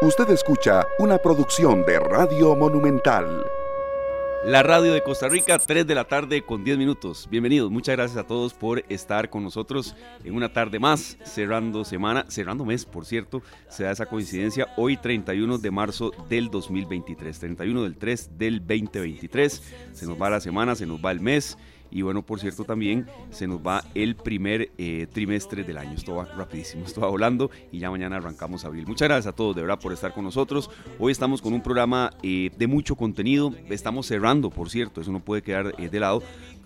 [0.00, 3.44] Usted escucha una producción de Radio Monumental.
[4.44, 7.26] La radio de Costa Rica, 3 de la tarde con 10 minutos.
[7.28, 12.24] Bienvenidos, muchas gracias a todos por estar con nosotros en una tarde más, cerrando semana,
[12.28, 17.82] cerrando mes, por cierto, se da esa coincidencia, hoy 31 de marzo del 2023, 31
[17.82, 19.62] del 3 del 2023,
[19.92, 21.58] se nos va la semana, se nos va el mes
[21.90, 25.92] y bueno, por cierto, también se nos va el primer eh, trimestre del año.
[25.92, 28.86] Esto va rapidísimo, esto va volando y ya mañana arrancamos abril.
[28.86, 30.70] Muchas gracias a todos de verdad por estar con nosotros.
[30.98, 33.54] Hoy estamos con un programa eh, de mucho contenido.
[33.70, 36.22] Estamos cerrando, por cierto, eso no puede quedar eh, de lado.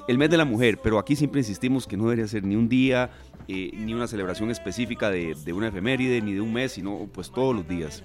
[0.09, 2.68] El mes de la mujer, pero aquí siempre insistimos que no debería ser ni un
[2.68, 3.10] día,
[3.46, 7.54] ni una celebración específica de, de una efeméride, ni de un mes, sino pues todos
[7.54, 8.02] los días.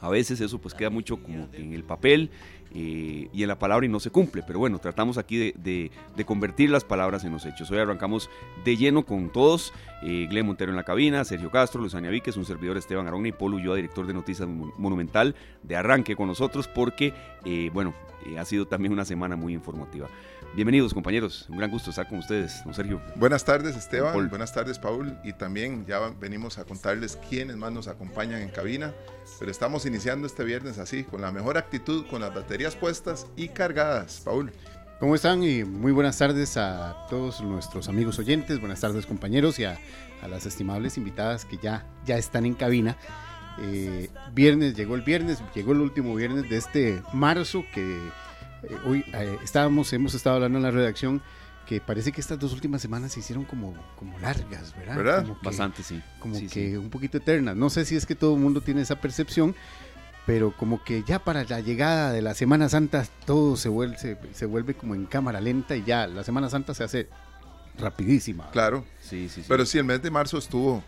[0.00, 2.30] A veces eso pues queda mucho como en el papel
[2.72, 4.42] eh, y en la palabra y no se cumple.
[4.46, 5.90] Pero bueno, tratamos aquí de,
[6.24, 7.70] convertir las palabras en los hechos.
[7.70, 8.30] Hoy arrancamos
[8.64, 9.72] de lleno con todos.
[10.02, 13.56] Eh, Montero en la cabina, Sergio Castro, Luzania Víquez, un servidor Esteban Arona y Polo
[13.56, 17.12] Ulloa, director de Noticias Monumental, de arranque con nosotros porque,
[17.44, 17.94] eh, bueno,
[18.26, 20.08] eh, ha sido también una semana muy informativa.
[20.52, 23.00] Bienvenidos compañeros, un gran gusto estar con ustedes, don Sergio.
[23.14, 27.86] Buenas tardes Esteban, buenas tardes Paul y también ya venimos a contarles quiénes más nos
[27.86, 28.92] acompañan en cabina,
[29.38, 33.48] pero estamos iniciando este viernes así, con la mejor actitud, con las baterías puestas y
[33.50, 34.22] cargadas.
[34.24, 34.52] Paul.
[34.98, 35.44] ¿Cómo están?
[35.44, 39.78] Y muy buenas tardes a todos nuestros amigos oyentes, buenas tardes compañeros y a,
[40.28, 42.96] las estimables invitadas que ya, ya están en cabina.
[43.60, 48.00] Eh, viernes, llegó el viernes, llegó el último viernes de este marzo que
[48.62, 51.22] eh, hoy eh, estábamos, hemos estado hablando en la redacción
[51.66, 54.96] que parece que estas dos últimas semanas se hicieron como, como largas, ¿verdad?
[54.96, 55.26] ¿Verdad?
[55.40, 56.02] Bastante, sí.
[56.18, 57.54] Como que un poquito eternas.
[57.54, 59.54] No sé si es que todo el mundo tiene esa percepción,
[60.26, 63.96] pero como que ya para la llegada de la Semana Santa todo se vuelve,
[64.32, 67.08] se, vuelve como en cámara lenta y ya la Semana Santa se hace
[67.78, 68.50] rapidísima.
[68.50, 68.84] Claro.
[69.00, 69.46] Sí, sí, sí.
[69.46, 70.82] Pero sí, el mes de marzo estuvo,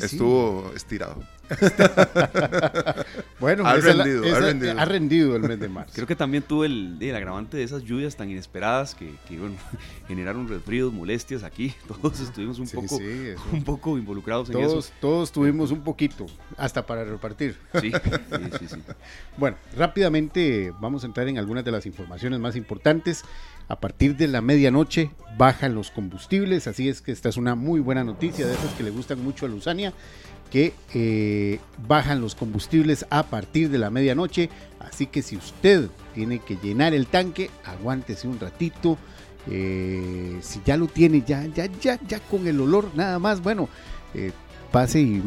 [0.00, 1.22] estuvo estirado.
[3.40, 5.92] bueno, ha rendido, ha rendido, el mes de marzo.
[5.94, 9.54] Creo que también tuve el, el agravante de esas lluvias tan inesperadas que, bueno,
[10.08, 11.72] generaron resfríos, molestias aquí.
[11.88, 12.98] Todos estuvimos un, poco,
[13.52, 14.82] un poco involucrados en eso.
[15.00, 16.26] Todos tuvimos un poquito,
[16.56, 17.56] hasta para repartir.
[17.80, 17.92] Sí,
[18.58, 18.76] sí, sí.
[19.36, 23.24] bueno, rápidamente vamos a entrar en algunas de las informaciones más importantes.
[23.68, 27.80] A partir de la medianoche bajan los combustibles, así es que esta es una muy
[27.80, 29.92] buena noticia de esas que le gustan mucho a Luzania
[30.50, 34.48] que eh, bajan los combustibles a partir de la medianoche.
[34.80, 38.96] Así que si usted tiene que llenar el tanque, aguántese un ratito.
[39.48, 43.68] Eh, si ya lo tiene, ya, ya, ya, ya con el olor nada más, bueno,
[44.14, 44.32] eh,
[44.72, 45.22] pase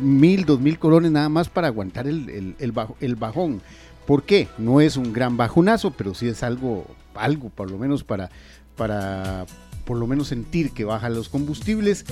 [0.00, 3.60] mil, dos mil colones nada más para aguantar el, el bajón.
[4.06, 4.48] ¿Por qué?
[4.58, 8.30] No es un gran bajonazo, pero sí es algo, algo por lo menos para,
[8.76, 9.46] para
[9.84, 12.04] por lo menos sentir que bajan los combustibles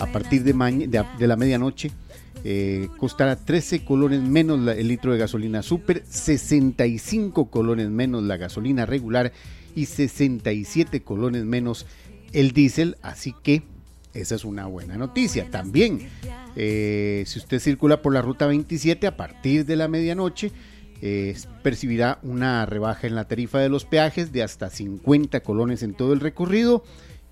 [0.00, 0.52] a partir de,
[1.18, 1.90] de, la medianoche.
[2.44, 8.86] Eh, costará 13 colones menos el litro de gasolina super, 65 colones menos la gasolina
[8.86, 9.32] regular
[9.74, 11.86] y 67 colones menos
[12.32, 12.96] el diésel.
[13.02, 13.62] Así que
[14.12, 15.50] esa es una buena noticia.
[15.50, 16.08] También,
[16.56, 20.50] eh, si usted circula por la ruta 27 a partir de la medianoche,
[21.62, 26.12] percibirá una rebaja en la tarifa de los peajes de hasta 50 colones en todo
[26.12, 26.84] el recorrido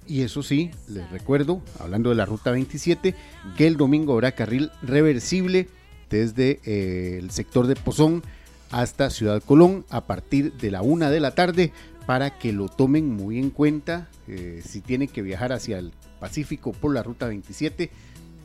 [0.08, 3.14] y eso sí, les recuerdo, hablando de la ruta 27,
[3.58, 5.68] que el domingo habrá carril reversible
[6.08, 8.22] desde eh, el sector de Pozón
[8.70, 11.72] hasta Ciudad Colón a partir de la una de la tarde
[12.06, 14.08] para que lo tomen muy en cuenta.
[14.28, 17.90] Eh, si tiene que viajar hacia el Pacífico por la ruta 27,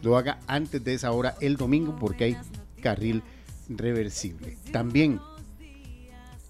[0.04, 2.38] lo haga antes de esa hora el domingo porque hay
[2.82, 3.24] carril
[3.70, 4.58] reversible.
[4.72, 5.20] También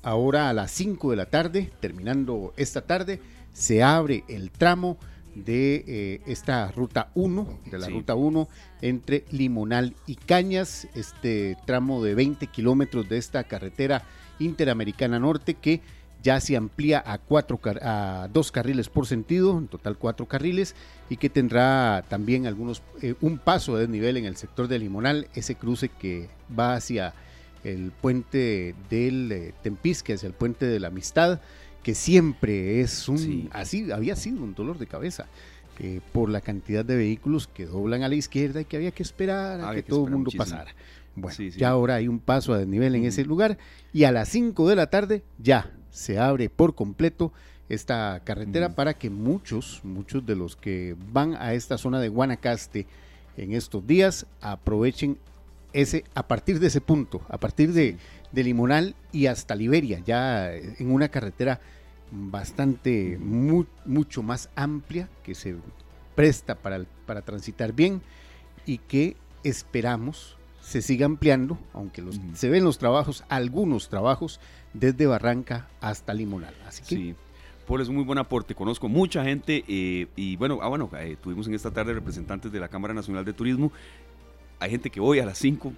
[0.01, 3.19] ahora a las 5 de la tarde, terminando esta tarde,
[3.53, 4.97] se abre el tramo
[5.35, 8.47] de eh, esta ruta 1, de la ruta 1
[8.81, 14.03] entre Limonal y Cañas, este tramo de 20 kilómetros de esta carretera
[14.39, 15.81] interamericana norte que
[16.23, 20.73] ya se amplía a, cuatro, a dos carriles por sentido, en total cuatro carriles,
[21.09, 25.27] y que tendrá también algunos, eh, un paso de desnivel en el sector de Limonal,
[25.35, 27.13] ese cruce que va hacia
[27.65, 31.41] el puente del eh, Tempiz, que es el puente de la Amistad,
[31.83, 35.27] que siempre es un, así había sido un dolor de cabeza.
[35.79, 39.01] Eh, por la cantidad de vehículos que doblan a la izquierda y que había que
[39.01, 40.71] esperar a que, todo el mundo pasara.
[41.15, 43.57] Bueno, ya ahora hay un paso a desnivel en ese lugar
[43.91, 47.31] y a las 5 de la tarde ya se abre por completo
[47.69, 52.87] esta carretera para que muchos, muchos de los que van a esta zona de Guanacaste
[53.37, 55.17] en estos días aprovechen
[55.71, 57.97] ese, a partir de ese punto, a partir de,
[58.31, 61.61] de Limonal y hasta Liberia, ya en una carretera
[62.11, 65.55] bastante, mucho más amplia, que se
[66.15, 68.01] presta para, para transitar bien
[68.65, 74.39] y que esperamos, se siga ampliando, aunque los, se ven los trabajos, algunos trabajos,
[74.73, 76.53] desde Barranca hasta Limonal.
[76.67, 77.15] Así que sí.
[77.67, 78.55] Paul es un muy buen aporte.
[78.55, 82.59] Conozco mucha gente eh, y bueno, ah, bueno eh, tuvimos en esta tarde representantes de
[82.59, 83.71] la Cámara Nacional de Turismo.
[84.59, 85.73] Hay gente que hoy a las 5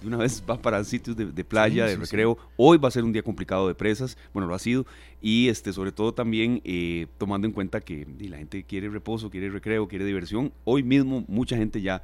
[0.00, 2.38] de una vez va para sitios de, playa, de recreo.
[2.56, 4.86] Hoy va a ser un día complicado de presas, bueno, lo ha sido.
[5.20, 9.50] Y este, sobre todo también eh, tomando en cuenta que la gente quiere reposo, quiere
[9.50, 10.52] recreo, quiere diversión.
[10.64, 12.02] Hoy mismo mucha gente ya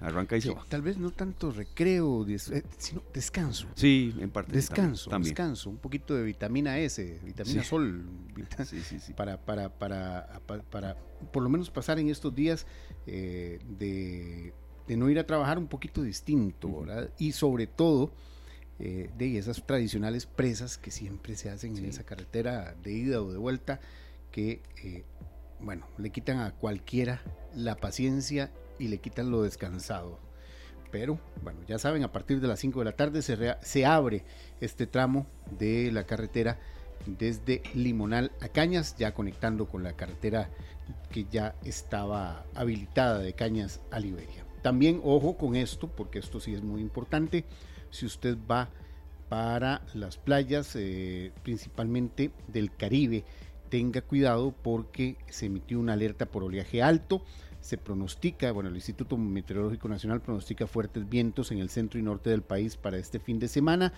[0.00, 0.64] arranca y se va.
[0.68, 3.66] Tal vez no tanto recreo, eh, sino descanso.
[3.74, 4.52] Sí, en parte.
[4.52, 5.70] Descanso, descanso.
[5.70, 8.04] Un poquito de vitamina S, vitamina sol.
[9.16, 10.40] para, para, para,
[10.70, 10.96] para,
[11.32, 12.66] por lo menos pasar en estos días
[13.06, 14.52] eh, de,
[14.96, 17.10] no ir a trabajar un poquito distinto, ¿verdad?
[17.18, 18.12] Y sobre todo...
[18.80, 23.32] Eh, de esas tradicionales presas que siempre se hacen en esa carretera de ida o
[23.32, 23.80] de vuelta,
[24.30, 24.62] que,
[25.58, 27.20] bueno, le quitan a cualquiera
[27.56, 30.18] la paciencia y le quitan lo descansado.
[30.90, 34.24] Pero bueno, ya saben, a partir de las 5 de la tarde se, se abre
[34.60, 35.26] este tramo
[35.58, 36.58] de la carretera
[37.06, 40.50] desde Limonal a Cañas, ya conectando con la carretera
[41.10, 44.44] que ya estaba habilitada de Cañas a Liberia.
[44.62, 47.44] También ojo con esto, porque esto sí es muy importante,
[47.90, 48.70] si usted va
[49.28, 53.24] para las playas, eh, principalmente del Caribe,
[53.68, 57.22] tenga cuidado porque se emitió una alerta por oleaje alto
[57.60, 62.30] se pronostica, bueno, el Instituto Meteorológico Nacional pronostica fuertes vientos en el centro y norte
[62.30, 63.92] del país para este fin de semana,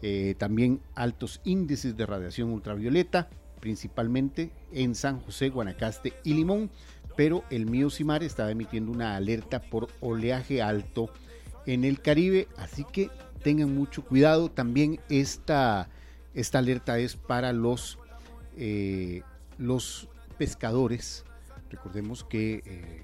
[0.00, 3.28] eh, también altos índices de radiación ultravioleta,
[3.60, 6.70] principalmente en San José, Guanacaste y Limón,
[7.16, 11.10] pero el Mío Simar está emitiendo una alerta por oleaje alto
[11.66, 13.10] en el Caribe, así que
[13.42, 15.88] tengan mucho cuidado, también esta,
[16.34, 17.98] esta alerta es para los,
[18.56, 19.22] eh,
[19.58, 20.08] los
[20.38, 21.24] pescadores,
[21.72, 23.02] Recordemos que eh,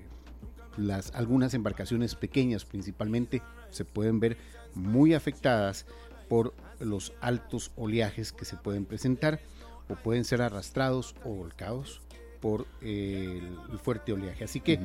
[0.77, 4.37] las, algunas embarcaciones pequeñas principalmente se pueden ver
[4.75, 5.87] muy afectadas
[6.29, 9.41] por los altos oleajes que se pueden presentar
[9.89, 12.03] o pueden ser arrastrados o volcados
[12.41, 13.41] por eh,
[13.73, 14.45] el, fuerte oleaje.
[14.45, 14.79] Así que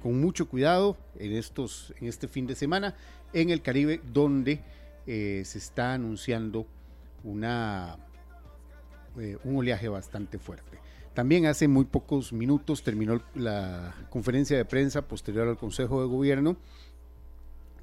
[0.00, 2.94] con mucho cuidado en, estos, en este fin de semana
[3.32, 4.60] en el Caribe donde
[5.08, 6.66] eh, se está anunciando
[7.24, 7.98] una,
[9.42, 10.83] un oleaje bastante fuerte.
[11.14, 16.56] También hace muy pocos minutos terminó la conferencia de prensa posterior al Consejo de Gobierno,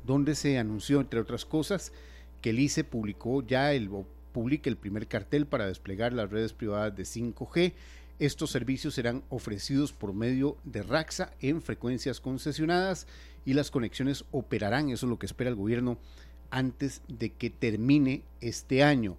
[0.05, 1.93] donde se anunció, entre otras cosas,
[2.41, 3.89] que el ICE publicó ya el,
[4.33, 7.73] publica el primer cartel para desplegar las redes privadas de 5G.
[8.19, 13.07] Estos servicios serán ofrecidos por medio de RAXA en frecuencias concesionadas
[13.45, 15.97] y las conexiones operarán, eso es lo que espera el gobierno,
[16.49, 19.17] antes de que termine este año.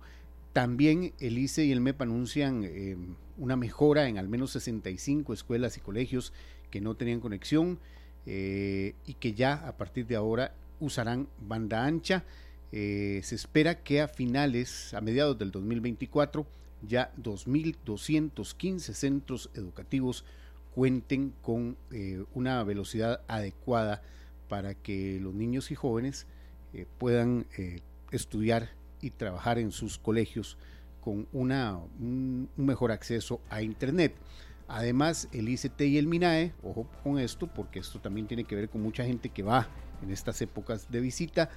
[0.52, 2.96] También el ICE y el MEP anuncian eh,
[3.38, 6.32] una mejora en al menos 65 escuelas y colegios
[6.70, 7.78] que no tenían conexión
[8.26, 12.24] eh, y que ya a partir de ahora usarán banda ancha.
[12.72, 16.46] Eh, se espera que a finales, a mediados del 2024,
[16.86, 20.24] ya 2.215 centros educativos
[20.74, 21.76] cuenten con
[22.32, 24.02] una velocidad adecuada
[24.48, 26.26] para que los niños y jóvenes
[26.98, 27.46] puedan
[28.10, 28.70] estudiar
[29.02, 30.56] y trabajar en sus colegios
[31.02, 34.14] con una, un, mejor acceso a Internet.
[34.68, 38.70] Además, el ICT y el MINAE, ojo con esto, porque esto también tiene que ver
[38.70, 39.68] con mucha gente que va
[40.02, 41.50] en estas épocas de visita.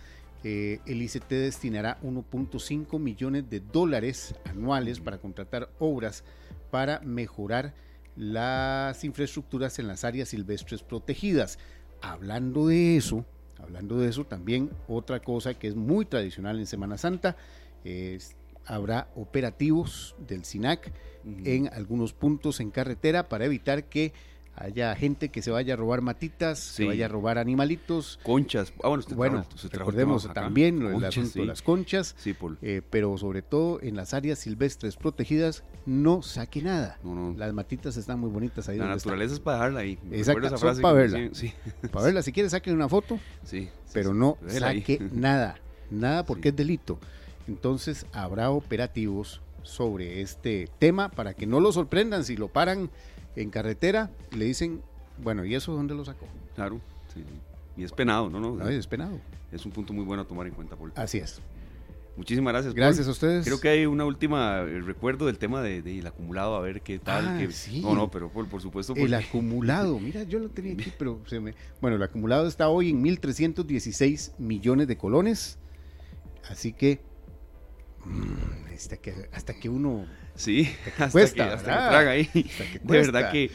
[0.43, 6.23] Eh, el ICT destinará 1.5 millones de dólares anuales para contratar obras
[6.71, 7.73] para mejorar
[8.15, 11.57] las infraestructuras en las áreas silvestres protegidas.
[12.01, 13.25] Hablando de eso,
[13.61, 17.35] Hablando de eso, también otra cosa que es muy tradicional en Semana Santa,
[17.83, 18.35] es,
[18.65, 20.91] habrá operativos del SINAC
[21.43, 24.13] en algunos puntos en carretera para evitar que
[24.55, 28.19] haya gente que se vaya a robar matitas, se vaya a robar animalitos.
[28.23, 28.73] Conchas.
[28.83, 32.15] Ah, bueno, bueno recordemos también el asunto de las conchas,
[32.61, 36.99] eh, pero sobre todo en las áreas silvestres protegidas, no saque nada.
[37.37, 38.77] Las matitas están muy bonitas ahí.
[38.77, 39.99] La naturaleza es para dejarla ahí.
[40.11, 41.31] Exacto, para verla.
[41.91, 45.59] Para verla, si quiere saque una foto, sí, pero no saque nada,
[45.91, 46.99] nada porque es delito.
[47.47, 52.89] Entonces habrá operativos sobre este tema para que no lo sorprendan si lo paran
[53.35, 54.81] en carretera le dicen,
[55.21, 56.27] bueno, ¿y eso dónde lo sacó?
[56.55, 56.79] Claro,
[57.13, 57.23] sí.
[57.77, 58.39] Y es penado, ¿no?
[58.39, 59.19] no, es penado.
[59.51, 60.91] Es un punto muy bueno a tomar en cuenta, Paul.
[60.95, 61.41] Así es.
[62.15, 62.73] Muchísimas gracias.
[62.73, 63.45] Gracias a ustedes.
[63.45, 67.27] Creo que hay una última recuerdo del tema del de, acumulado, a ver qué tal.
[67.27, 68.93] Ah, que, No, no, pero por, por supuesto.
[68.95, 71.53] El acumulado, mira, yo lo tenía aquí, pero se me.
[71.81, 75.57] Bueno, el acumulado está hoy en 1.316 millones de colones.
[76.49, 77.01] Así que.
[78.05, 80.69] Mm, que hasta que uno Sí,
[80.99, 82.29] hasta, que, hasta traga ahí.
[82.33, 83.51] de verdad que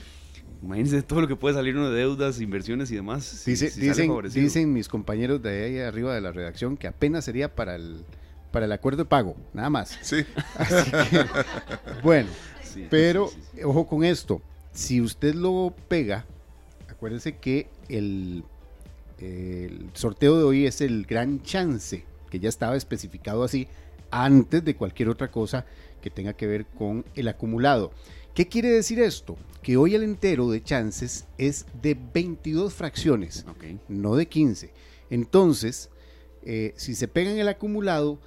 [0.62, 3.44] Imagínense todo lo que puede salir de deudas, inversiones y demás.
[3.46, 8.04] dicen, dicen mis compañeros de ahí arriba de la redacción que apenas sería para el,
[8.52, 9.98] para el acuerdo de pago, nada más.
[10.02, 10.22] Sí.
[12.02, 12.28] bueno,
[12.90, 13.30] pero
[13.64, 14.42] ojo con esto.
[14.72, 16.26] Si usted lo pega,
[16.88, 18.44] acuérdense que el,
[19.18, 23.66] el sorteo de hoy es el gran chance, que ya estaba especificado así
[24.10, 25.64] antes de cualquier otra cosa
[26.00, 27.92] que tenga que ver con el acumulado.
[28.34, 29.36] ¿Qué quiere decir esto?
[29.62, 33.44] Que hoy el entero de chances es de 22 fracciones,
[33.88, 34.72] no de 15.
[35.10, 35.90] Entonces,
[36.42, 38.18] eh, si se pega en el acumulado,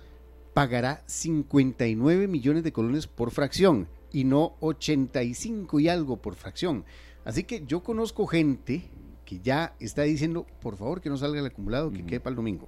[0.53, 6.85] pagará 59 millones de colones por fracción y no 85 y algo por fracción.
[7.25, 8.83] Así que yo conozco gente
[9.25, 12.37] que ya está diciendo, por favor que no salga el acumulado, que quede para el
[12.37, 12.67] domingo.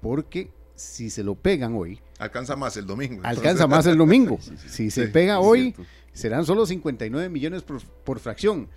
[0.00, 2.00] Porque si se lo pegan hoy...
[2.18, 3.22] Alcanza más el domingo.
[3.24, 4.38] Alcanza más el domingo.
[4.66, 5.74] si se pega hoy,
[6.12, 8.68] serán solo 59 millones por, fracción.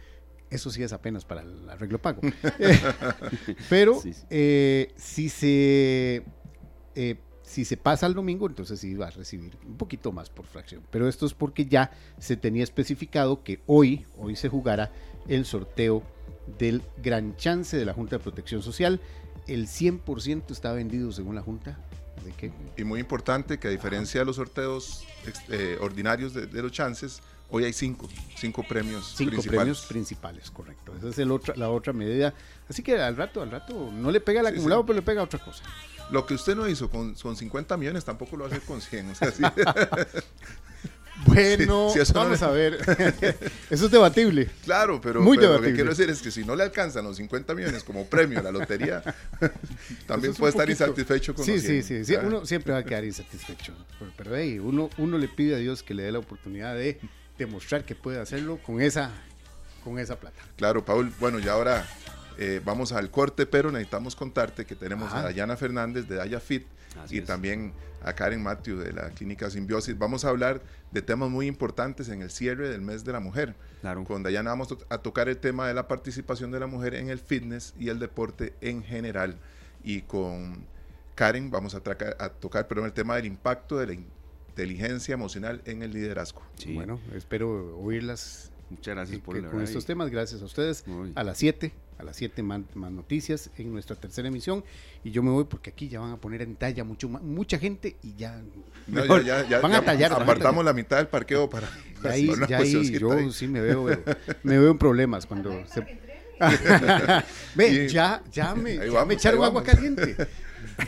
[0.49, 2.21] Eso sí es apenas para el arreglo pago.
[3.69, 6.23] Pero eh, si se...
[6.95, 10.45] Eh, si se pasa al domingo, entonces sí va a recibir un poquito más por
[10.45, 10.81] fracción.
[10.89, 14.91] Pero esto es porque ya se tenía especificado que hoy, hoy se jugará
[15.27, 16.03] el sorteo
[16.57, 19.01] del gran chance de la Junta de Protección Social.
[19.47, 21.77] El 100% está vendido según la Junta.
[22.77, 25.05] Y muy importante que a diferencia de los sorteos
[25.49, 28.07] eh, ordinarios de, los chances, hoy hay cinco,
[28.37, 30.93] cinco premios cinco premios principales, correcto.
[30.97, 32.33] Esa es el otra, la otra medida.
[32.69, 35.43] Así que al rato, al rato, no le pega el acumulado, pero le pega otra
[35.43, 35.63] cosa.
[36.11, 39.09] Lo que usted no hizo con, con 50 millones tampoco lo hace con 100.
[39.09, 39.33] O sea,
[41.33, 42.73] Bueno, vamos a ver.
[43.69, 44.49] Eso es debatible.
[44.63, 47.83] Claro, pero, lo que quiero decir es que si no le alcanzan los 50 millones
[47.83, 49.01] como premio a la lotería,
[50.07, 52.15] también puede estar insatisfecho con sí, Sí, sí, sí.
[52.15, 53.73] Uno siempre va a quedar insatisfecho.
[54.17, 56.99] Pero, hey, uno, uno le pide a Dios que le dé la oportunidad de
[57.37, 59.11] demostrar que puede hacerlo con esa,
[59.83, 60.41] con esa plata.
[60.57, 61.11] Claro, Paul.
[61.19, 61.87] Bueno, y ahora
[62.37, 66.65] eh, vamos al corte, pero necesitamos contarte que tenemos a Dayana Fernández de Daya Fit
[67.09, 69.97] y también a Karen Matthew de la Clínica Simbiosis.
[69.97, 73.55] Vamos a hablar de temas muy importantes en el cierre del mes de la mujer.
[73.81, 74.03] Claro.
[74.03, 77.19] Con Dayana vamos a tocar el tema de la participación de la mujer en el
[77.19, 79.37] fitness y el deporte en general.
[79.83, 80.65] Y con
[81.15, 81.81] Karen vamos a,
[82.19, 86.41] a tocar pero el tema del impacto de la inteligencia emocional en el liderazgo.
[86.73, 88.51] Bueno, espero oírlas.
[88.69, 90.83] Muchas gracias por Con estos temas, gracias a ustedes.
[91.15, 94.63] A las 7 a las 7 más, noticias en nuestra tercera emisión.
[95.03, 97.95] Y yo me voy porque aquí ya van a poner en talla mucho mucha gente
[98.01, 98.41] y ya,
[98.87, 100.13] van a tallar.
[100.13, 101.69] apartamos la mitad del parqueo para
[102.03, 103.85] ahí, ya ahí yo sí me veo,
[104.43, 105.81] me veo en problemas cuando se
[107.55, 108.79] ve ya ya me,
[109.11, 110.15] echaron agua caliente.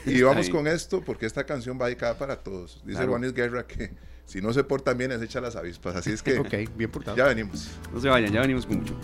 [0.06, 2.82] Y vamos con esto porque esta canción va dedicada para todos.
[2.86, 3.12] Dice claro.
[3.12, 3.92] Juanis Guerra que
[4.26, 5.96] si no se portan bien es echa las avispas.
[5.96, 7.16] Así es que bien portado.
[7.16, 7.70] ya venimos.
[7.94, 8.96] No se vayan ya venimos con mucho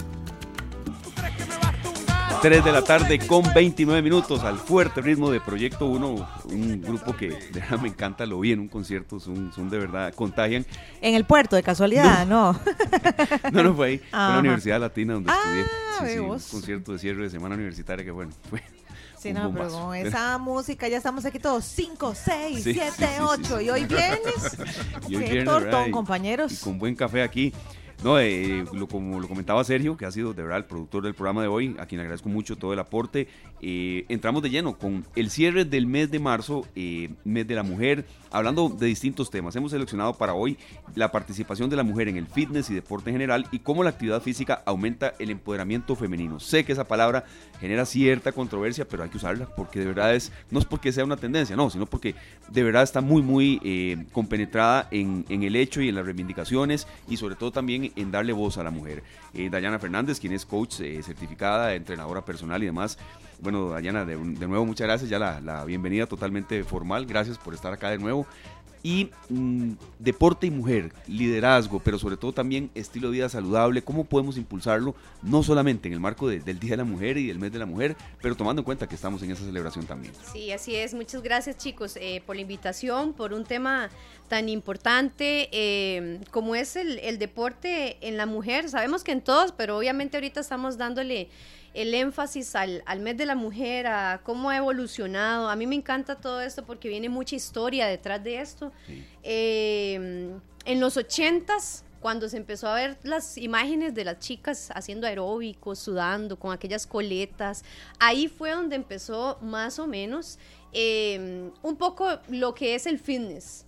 [2.41, 7.15] 3 de la tarde con 29 minutos al fuerte ritmo de Proyecto 1, un grupo
[7.15, 10.65] que de verdad me encanta, lo vi en un concierto, son, son de verdad, contagian.
[11.01, 12.59] En el puerto, de casualidad, ¿no?
[13.51, 15.65] No, no, fue ahí, fue en la Universidad Latina donde estudié.
[15.99, 18.63] Ah, sí, un concierto de cierre de semana universitaria que bueno, fue
[19.21, 23.69] Sí, no, pero con esa música ya estamos aquí todos 5, 6, 7, 8 y
[23.69, 24.57] hoy viernes.
[25.07, 26.59] y hoy Qué tortón, compañeros.
[26.63, 27.53] con buen café aquí.
[28.03, 31.13] No, eh, lo, como lo comentaba Sergio, que ha sido de verdad el productor del
[31.13, 33.27] programa de hoy, a quien agradezco mucho todo el aporte.
[33.61, 37.61] Eh, entramos de lleno con el cierre del mes de marzo, eh, mes de la
[37.61, 39.55] mujer, hablando de distintos temas.
[39.55, 40.57] Hemos seleccionado para hoy
[40.95, 43.91] la participación de la mujer en el fitness y deporte en general y cómo la
[43.91, 46.39] actividad física aumenta el empoderamiento femenino.
[46.39, 47.25] Sé que esa palabra
[47.59, 51.05] genera cierta controversia, pero hay que usarla porque de verdad es, no es porque sea
[51.05, 52.15] una tendencia, no, sino porque
[52.49, 57.17] de verdad está muy, muy compenetrada en, en el hecho y en las reivindicaciones y
[57.17, 59.03] sobre todo también en darle voz a la mujer.
[59.33, 62.97] Eh, Dayana Fernández, quien es coach eh, certificada, entrenadora personal y demás.
[63.39, 67.73] Bueno, Dayana, de, nuevo muchas gracias, ya la, la, bienvenida totalmente formal, gracias por estar
[67.73, 68.27] acá de nuevo
[68.83, 74.05] y mm, deporte y mujer, liderazgo, pero sobre todo también estilo de vida saludable, cómo
[74.05, 77.51] podemos impulsarlo, no solamente en el marco del Día de la Mujer y del Mes
[77.51, 80.13] de la Mujer, pero tomando en cuenta que estamos en esa celebración también.
[80.31, 80.93] Sí, así es.
[80.93, 83.89] Muchas gracias chicos eh, por la invitación, por un tema
[84.27, 88.69] tan importante eh, como es el, el deporte en la mujer.
[88.69, 91.29] Sabemos que en todos, pero obviamente ahorita estamos dándole
[91.73, 95.49] el énfasis al, mes de la mujer, a cómo ha evolucionado.
[95.49, 98.71] A mí me encanta todo esto porque viene mucha historia detrás de esto.
[99.23, 105.07] Em, en los ochentas, cuando se empezó a ver las imágenes de las chicas haciendo
[105.07, 107.63] aeróbicos, sudando, con aquellas coletas,
[107.99, 110.39] ahí fue donde empezó más o menos
[110.73, 113.65] em, un poco lo que es el fitness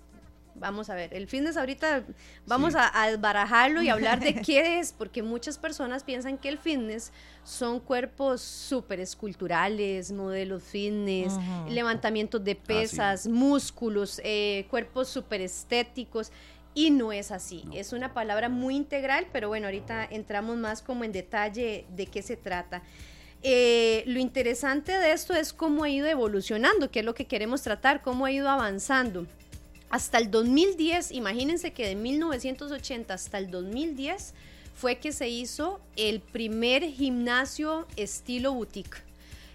[0.63, 2.05] Vamos a ver, el fitness ahorita
[2.45, 6.57] vamos a, a, barajarlo y hablar de qué es, porque muchas personas piensan que el
[6.57, 7.11] fitness
[7.43, 11.33] son cuerpos súper esculturales, modelos fitness,
[11.67, 16.31] levantamientos de ah, pesas, músculos, eh, cuerpos súper estéticos.
[16.73, 21.03] Y no es así, es una palabra muy integral, pero bueno, ahorita entramos más como
[21.03, 22.81] en detalle de qué se trata.
[23.43, 27.61] Eh, lo interesante de esto es cómo ha ido evolucionando, que es lo que queremos
[27.63, 29.27] tratar, cómo ha ido avanzando.
[29.93, 34.33] Hasta el 2010, imagínense que de 1980 hasta el 2010
[34.73, 39.02] fue que se hizo el primer gimnasio estilo boutique.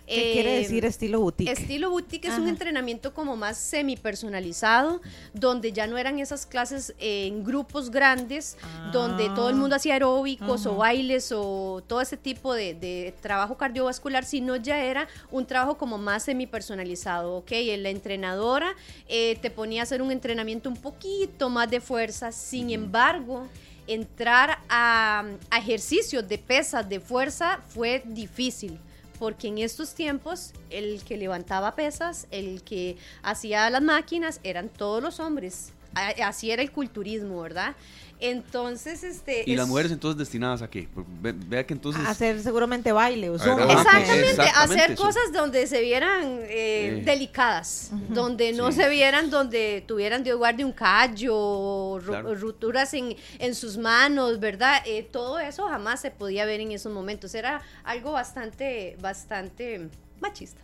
[0.08, 1.50] ¿Qué quiere decir estilo boutique?
[1.50, 5.00] Estilo boutique es un entrenamiento como más semi personalizado,
[5.34, 8.56] donde ya no eran esas clases en grupos grandes,
[8.92, 14.24] donde todo el mundo hacía aeróbicos o bailes o todo ese tipo de, trabajo cardiovascular,
[14.24, 17.50] sino ya era un trabajo como más semi personalizado, ¿ok?
[17.78, 18.74] La entrenadora
[19.08, 23.46] eh, te ponía a hacer un entrenamiento un poquito más de fuerza, sin embargo
[23.88, 25.24] entrar a,
[25.58, 28.78] ejercicios de pesas, de fuerza, fue difícil
[29.18, 35.02] porque en estos tiempos el que levantaba pesas, el que hacía las máquinas, eran todos
[35.02, 35.72] los hombres.
[35.94, 37.74] Así era el culturismo, ¿verdad?
[38.20, 39.44] Entonces, este.
[39.46, 40.88] ¿Y las mujeres entonces destinadas a qué?
[41.22, 42.04] Vea que entonces.
[42.06, 48.88] hacer seguramente baile o Exactamente, hacer cosas donde se vieran eh, delicadas, donde no se
[48.88, 54.82] vieran, donde tuvieran Dios guarde un callo, rupturas en, en, sus manos, ¿verdad?
[54.84, 57.34] Eh, todo eso jamás se podía ver en esos momentos.
[57.34, 59.88] Era algo bastante, bastante
[60.20, 60.60] machista.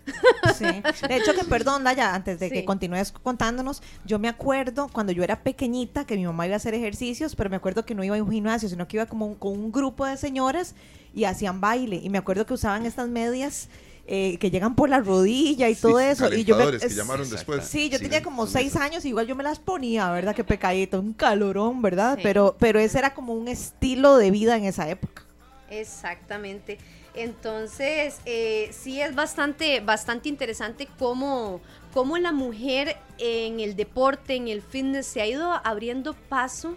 [0.56, 0.64] Sí.
[0.64, 5.22] De hecho, que perdón, Daya, antes de que continúes contándonos, yo me acuerdo cuando yo
[5.22, 8.16] era pequeñita que mi mamá iba a hacer ejercicios, pero me acuerdo que no iba
[8.16, 10.74] a un gimnasio, sino que iba como con un grupo de señoras
[11.14, 12.00] y hacían baile.
[12.02, 13.68] Y me acuerdo que usaban estas medias.
[14.06, 16.30] Eh, que llegan por la rodilla y todo eso.
[16.30, 17.64] Y yo me, que llamaron después.
[17.64, 20.34] Sí, yo tenía como seis años, y igual yo me las ponía, ¿verdad?
[20.34, 22.18] Qué pecadito, un calorón, ¿verdad?
[22.22, 25.22] Pero, pero ese era como un estilo de vida en esa época.
[25.70, 26.76] Exactamente.
[27.14, 31.60] Entonces, eh, sí es bastante, bastante interesante cómo,
[31.92, 36.76] cómo la mujer en el deporte, en el fitness, se ha ido abriendo paso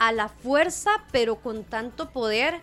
[0.00, 2.60] a la fuerza, pero con tanto poder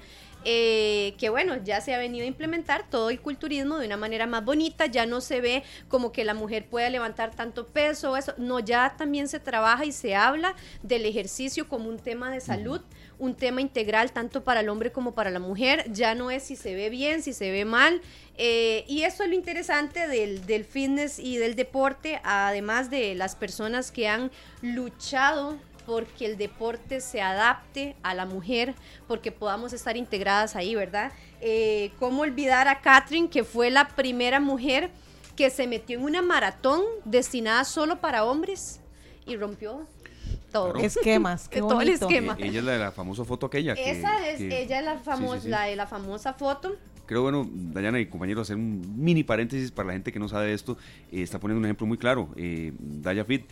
[0.47, 4.27] eh, que bueno, ya se ha venido a implementar todo el culturismo de una manera
[4.27, 8.17] más bonita, ya no se ve como que la mujer pueda levantar tanto peso, o
[8.17, 12.41] eso, no, ya también se trabaja y se habla del ejercicio como un tema de
[12.41, 12.81] salud,
[13.19, 16.55] un tema integral tanto para el hombre como para la mujer, ya no es si
[16.55, 18.01] se ve bien, si se ve mal,
[18.37, 23.35] eh, y eso es lo interesante del, del fitness y del deporte, además de las
[23.35, 28.73] personas que han luchado porque el deporte se adapte a la mujer,
[29.07, 31.11] porque podamos estar integradas ahí, ¿verdad?
[31.41, 34.89] Eh, ¿Cómo olvidar a Catherine, que fue la primera mujer
[35.35, 38.79] que se metió en una maratón destinada solo para hombres
[39.25, 39.87] y rompió
[40.51, 40.75] todo.
[40.75, 42.35] Esquemas, qué todo el esquema.
[42.39, 43.73] E-, ella es la de la famosa foto aquella.
[43.73, 48.07] Esa es, ella es la, famosa, la de la famosa foto creo, bueno, Dayana y
[48.07, 50.77] compañeros, hacer un mini paréntesis para la gente que no sabe esto,
[51.11, 52.29] eh, está poniendo un ejemplo muy claro.
[52.35, 53.45] Eh, Daya Fit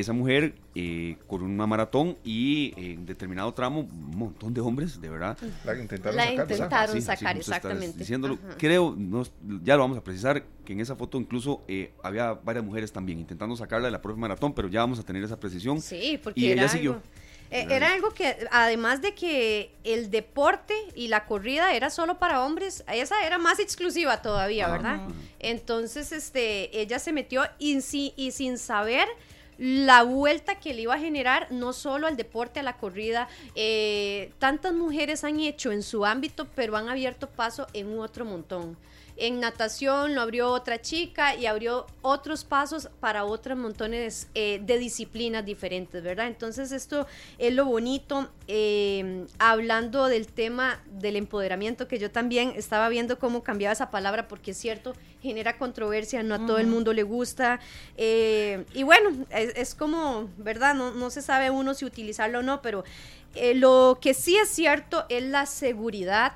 [0.00, 5.10] esa mujer eh, con una maratón y en determinado tramo un montón de hombres, de
[5.10, 5.36] verdad.
[5.64, 7.98] La intentaron la sacar, intentaron sacar exactamente.
[7.98, 8.96] Diciéndolo, creo,
[9.62, 13.18] ya lo vamos a precisar, que en esa foto incluso eh, había varias mujeres también
[13.18, 15.80] intentando sacarla de la propia maratón, pero ya vamos a tener esa precisión.
[15.82, 17.02] Sí, porque y ella siguió.
[17.50, 22.42] Eh, era algo que, además de que el deporte y la corrida era solo para
[22.46, 25.02] hombres, esa era más exclusiva todavía, ¿verdad?
[25.38, 27.78] Entonces, este, ella se metió y,
[28.16, 29.06] y sin saber
[29.62, 33.28] la vuelta que le iba a generar no solo al deporte, a la corrida.
[33.54, 38.76] Eh, tantas mujeres han hecho en su ámbito, pero han abierto paso en otro montón.
[39.22, 44.78] En natación lo abrió otra chica y abrió otros pasos para otros montones eh, de
[44.78, 46.26] disciplinas diferentes, ¿verdad?
[46.26, 47.06] Entonces esto
[47.38, 48.28] es lo bonito.
[48.48, 54.26] Eh, hablando del tema del empoderamiento, que yo también estaba viendo cómo cambiaba esa palabra,
[54.26, 57.60] porque es cierto, genera controversia, no a todo el mundo le gusta.
[57.96, 60.74] Eh, y bueno, es, como, ¿verdad?
[60.74, 62.82] No, no, se sabe uno si utilizarlo o no, pero
[63.54, 66.32] lo que sí es cierto es la seguridad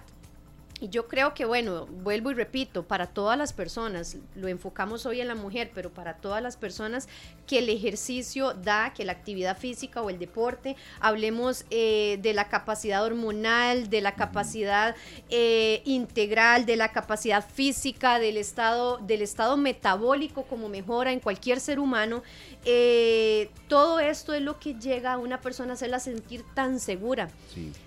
[0.78, 5.22] y yo creo que, bueno, vuelvo y repito, para todas las personas, lo enfocamos hoy
[5.22, 7.08] en la mujer, pero para todas las personas
[7.46, 12.48] que el ejercicio da, que la actividad física o el deporte, hablemos eh, de la
[12.48, 14.94] capacidad hormonal, de la capacidad
[15.30, 21.58] eh, integral, de la capacidad física, del estado, del estado metabólico como mejora en cualquier
[21.58, 22.22] ser humano,
[22.66, 27.30] eh, todo esto es lo que llega a una persona a hacerla sentir tan segura.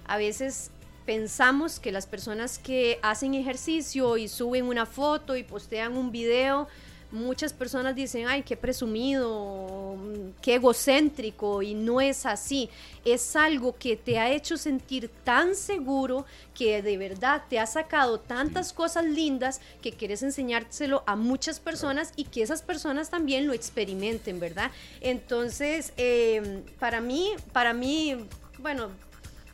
[0.07, 0.71] A veces
[1.05, 6.67] pensamos que las personas que hacen ejercicio y suben una foto y postean un video,
[7.11, 9.97] muchas personas dicen, ay, qué presumido,
[10.41, 12.69] qué egocéntrico, y no es así.
[13.05, 18.19] Es algo que te ha hecho sentir tan seguro que de verdad te ha sacado
[18.19, 23.53] tantas cosas lindas que quieres enseñárselo a muchas personas y que esas personas también lo
[23.53, 24.71] experimenten, ¿verdad?
[25.01, 28.15] Entonces, em, para mí, para mí,
[28.59, 28.89] bueno,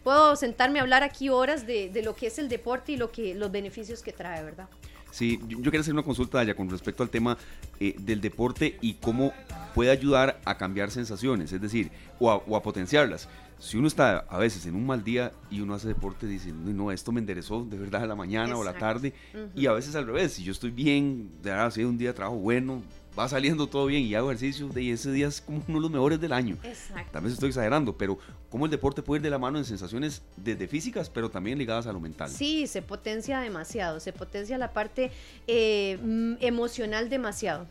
[0.06, 3.12] puedo sentarme a hablar aquí horas de, de, lo que es el deporte y lo
[3.12, 4.70] que, los beneficios que trae, ¿verdad?
[5.10, 7.40] Sí, yo, quiero hacer una consulta ya con respecto al tema
[7.80, 9.34] eh, del deporte y cómo
[9.74, 11.90] puede ayudar a cambiar sensaciones, es decir,
[12.20, 13.28] o a, o a, potenciarlas.
[13.58, 16.92] Si uno está a veces en un mal día y uno hace deporte, dice, no,
[16.92, 18.62] esto me enderezó de verdad a la mañana Exacto.
[18.62, 19.50] o la tarde, uh -huh.
[19.56, 22.14] y a veces al revés, si yo estoy bien, de verdad, si un día de
[22.14, 22.84] trabajo bueno,
[23.18, 25.92] va saliendo todo bien y hago ejercicio, de ese día es como uno de los
[25.92, 26.58] mejores del año.
[26.64, 27.12] Exacto.
[27.12, 28.18] Tal vez estoy exagerando, pero
[28.50, 31.88] cómo el deporte puede ir de la mano en sensaciones desde físicas, pero también ligadas
[31.88, 32.30] a lo mental.
[32.30, 35.12] Sí, se potencia demasiado, se potencia la parte
[35.48, 37.68] eh, emocional demasiado.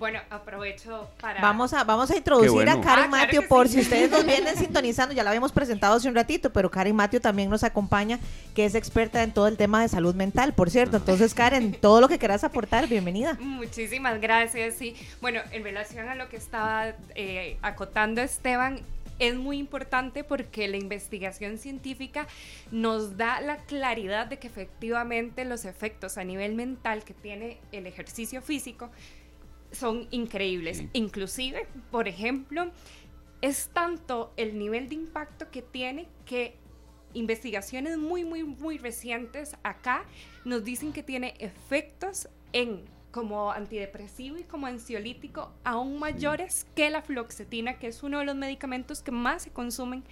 [0.00, 1.42] Bueno, aprovecho para...
[1.42, 2.72] Vamos a, vamos a introducir bueno.
[2.72, 3.74] a Karen Ah, Mateo por sí.
[3.74, 7.20] si ustedes nos vienen sintonizando, ya la habíamos presentado hace un ratito, pero Karen Mateo
[7.20, 8.18] también nos acompaña,
[8.54, 10.96] que es experta en todo el tema de salud mental, por cierto.
[10.96, 13.36] Entonces, Karen, todo lo que quieras aportar, bienvenida.
[13.40, 14.76] Muchísimas gracias.
[14.76, 18.80] Sí, bueno, en relación a lo que estaba eh, acotando Esteban,
[19.18, 22.26] es muy importante porque la investigación científica
[22.70, 27.86] nos da la claridad de que efectivamente los efectos a nivel mental que tiene el
[27.86, 28.88] ejercicio físico
[29.72, 30.78] son increíbles.
[30.78, 30.90] Sí.
[30.92, 32.70] Inclusive, por ejemplo,
[33.40, 36.56] es tanto el nivel de impacto que tiene que
[37.14, 40.04] investigaciones muy, muy, muy recientes acá
[40.44, 47.02] nos dicen que tiene efectos en como antidepresivo y como ansiolítico aún mayores que la
[47.02, 50.04] fluoxetina, que es uno de los medicamentos que más se consumen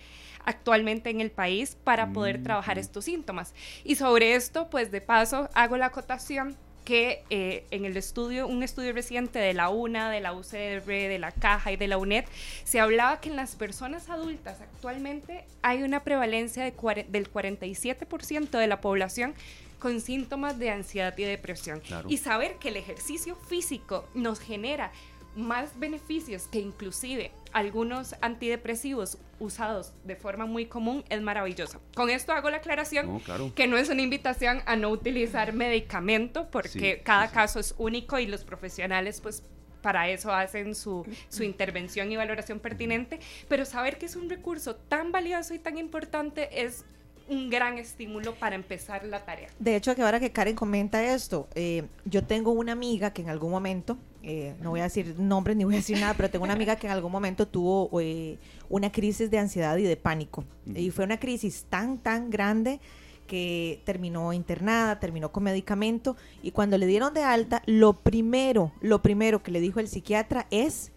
[0.44, 3.54] actualmente en el país para poder trabajar estos síntomas.
[3.84, 6.56] Y sobre esto, pues de paso, hago la acotación
[6.88, 11.18] que eh, en el estudio, un estudio reciente de la UNA, de la UCR, de
[11.18, 12.24] la Caja y de la UNED,
[12.64, 16.72] se hablaba que en las personas adultas actualmente hay una prevalencia de
[17.11, 19.35] del 47% de la población
[19.79, 21.81] con síntomas de ansiedad y depresión.
[21.81, 22.09] Claro.
[22.09, 24.90] Y saber que el ejercicio físico nos genera
[25.36, 31.80] más beneficios que inclusive algunos antidepresivos usados de forma muy común es maravilloso.
[31.94, 33.52] Con esto hago la aclaración No, claro.
[33.54, 37.34] que no es una invitación a no utilizar medicamento porque Sí, cada sí, sí.
[37.34, 39.42] caso es único y los profesionales pues
[39.82, 44.74] para eso hacen su, su intervención y valoración pertinente, pero saber que es un recurso
[44.74, 46.84] tan valioso y tan importante es
[47.28, 49.48] un gran estímulo para empezar la tarea.
[49.58, 53.28] De hecho, que ahora que Karen comenta esto, eh, yo tengo una amiga que en
[53.28, 56.44] algún momento, eh, no voy a decir nombres ni voy a decir nada, pero tengo
[56.44, 60.44] una amiga que en algún momento tuvo eh, una crisis de ansiedad y de pánico.
[60.66, 62.81] Y fue una crisis tan, tan grande
[63.26, 69.02] que terminó internada, terminó con medicamento y cuando le dieron de alta, lo primero, lo
[69.02, 70.92] primero que le dijo el psiquiatra es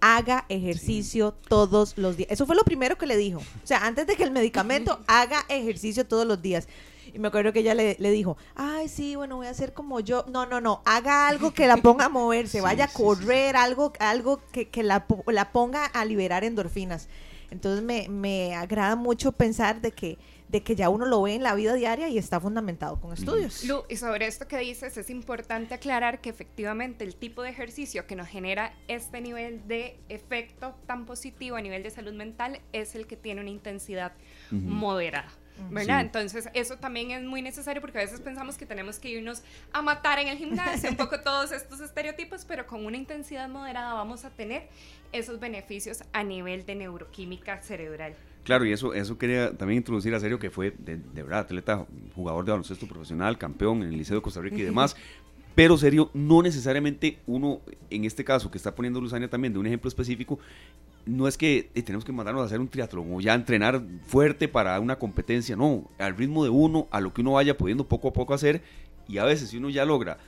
[0.00, 2.30] haga ejercicio todos los días.
[2.30, 3.40] Eso fue lo primero que le dijo.
[3.40, 6.68] O sea, antes de que el medicamento haga ejercicio todos los días.
[7.14, 10.00] Y me acuerdo que ella le, le dijo, ay, sí, bueno, voy a hacer como
[10.00, 10.24] yo.
[10.28, 13.02] No, no, no, haga algo que la ponga a moverse, Sí, vaya a sí, sí,
[13.02, 17.08] correr, algo, algo que, que la, po- la ponga a liberar endorfinas.
[17.50, 21.42] Entonces me, me agrada mucho pensar de que, de que ya uno lo ve en
[21.42, 23.64] la vida diaria y está fundamentado con estudios.
[23.64, 28.06] Lu, y sobre esto que dices, es importante aclarar que efectivamente el tipo de ejercicio
[28.06, 32.94] que nos genera este nivel de efecto tan positivo a nivel de salud mental es
[32.94, 34.12] el que tiene una intensidad
[34.52, 35.28] moderada.
[35.70, 36.00] ¿Verdad?
[36.00, 36.06] Sí.
[36.06, 39.42] Entonces, eso también es muy necesario porque a veces pensamos que tenemos que irnos
[39.72, 43.94] a matar en el gimnasio, un poco todos estos estereotipos, pero con una intensidad moderada
[43.94, 44.68] vamos a tener
[45.12, 48.14] esos beneficios a nivel de neuroquímica cerebral.
[48.44, 51.86] Claro, y eso, eso quería también introducir a Serio, que fue de, de verdad atleta,
[52.14, 54.96] jugador de baloncesto profesional, campeón en el Liceo de Costa Rica y demás.
[55.54, 57.60] Pero Serio, no necesariamente uno,
[57.90, 60.38] en este caso que está poniendo Luzania también de un ejemplo específico,
[61.06, 64.48] no es que eh, tenemos que mandarnos a hacer un triatlón o ya entrenar fuerte
[64.48, 68.08] para una competencia, no, al ritmo de uno, a lo que uno vaya pudiendo poco
[68.08, 68.62] a poco hacer,
[69.08, 70.18] y a veces si uno ya logra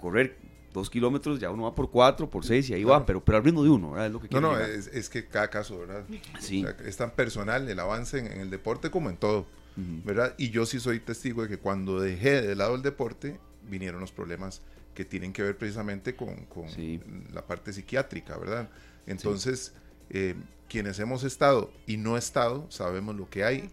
[0.00, 0.36] correr
[0.74, 3.06] dos kilómetros, ya uno va por cuatro, por seis y ahí va, Claro.
[3.06, 4.06] pero, pero al ritmo de uno, ¿verdad?
[4.06, 6.04] Es lo que No, no, es, es que cada caso, ¿verdad?
[6.40, 6.64] Sí.
[6.64, 9.40] O sea, es tan personal el avance en, en el deporte como en todo,
[9.76, 10.02] Ujú.
[10.04, 10.34] ¿verdad?
[10.38, 14.12] Y yo sí soy testigo de que cuando dejé de lado el deporte, vinieron los
[14.12, 14.62] problemas
[14.94, 17.00] que tienen que ver precisamente con, con Sí.
[17.32, 18.68] la parte psiquiátrica, ¿verdad?
[19.06, 19.74] Entonces,
[20.10, 20.34] eh,
[20.68, 23.70] quienes hemos estado y no estado, sabemos lo que hay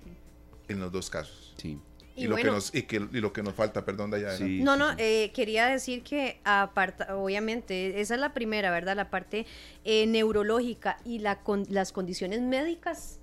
[0.68, 1.54] en los dos casos.
[1.58, 1.80] Sí.
[2.16, 2.56] Y, Y lo, que bueno.
[2.58, 4.36] nos, y, que, y lo que nos falta, perdón, Daya.
[4.36, 4.62] Sí.
[4.62, 8.96] No, no, eh, quería decir que aparta, obviamente, esa es la primera, ¿verdad?
[8.98, 9.46] La parte
[9.86, 13.20] eh, neurológica y la con- las condiciones médicas,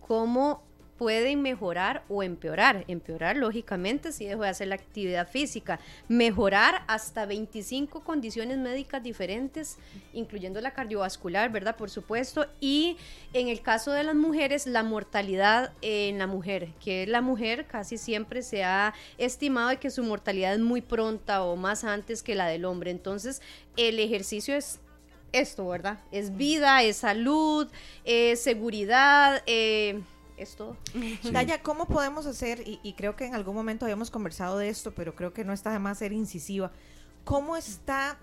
[0.00, 0.64] cómo
[1.02, 2.84] pueden mejorar o empeorar.
[2.86, 5.80] Empeorar, lógicamente, si dejo de hacer la actividad física.
[6.06, 9.78] Mejorar hasta 25 condiciones médicas diferentes,
[10.12, 11.74] incluyendo la cardiovascular, ¿verdad?
[11.74, 12.46] Por supuesto.
[12.60, 12.98] Y
[13.32, 17.98] en el caso de las mujeres, la mortalidad en la mujer, que la mujer casi
[17.98, 22.46] siempre se ha estimado que su mortalidad es muy pronta o más antes que la
[22.46, 22.92] del hombre.
[22.92, 23.42] Entonces,
[23.76, 24.78] el ejercicio es
[25.32, 25.98] esto, ¿verdad?
[26.12, 27.66] Es vida, es salud,
[28.04, 30.00] es seguridad, eh,
[30.42, 30.76] es todo.
[31.30, 34.92] Daya, ¿cómo podemos hacer, y, y, creo que en algún momento habíamos conversado de esto,
[34.94, 36.72] pero creo que no está de más ser incisiva,
[37.24, 38.18] ¿cómo está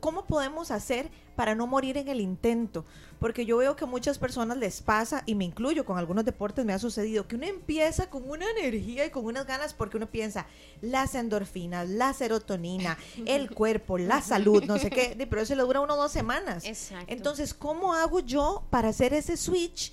[0.00, 2.84] ¿Cómo podemos hacer para no morir en el intento?
[3.20, 6.64] Porque yo veo que a muchas personas les pasa, y me incluyo con algunos deportes,
[6.64, 10.06] me ha sucedido, que uno empieza con una energía y con unas ganas porque uno
[10.10, 10.46] piensa
[10.80, 15.80] las endorfinas, la serotonina, el cuerpo, la salud, no sé qué, pero eso le dura
[15.80, 16.64] uno o dos semanas.
[16.64, 17.12] Exacto.
[17.12, 19.92] Entonces, ¿cómo hago yo para hacer ese switch?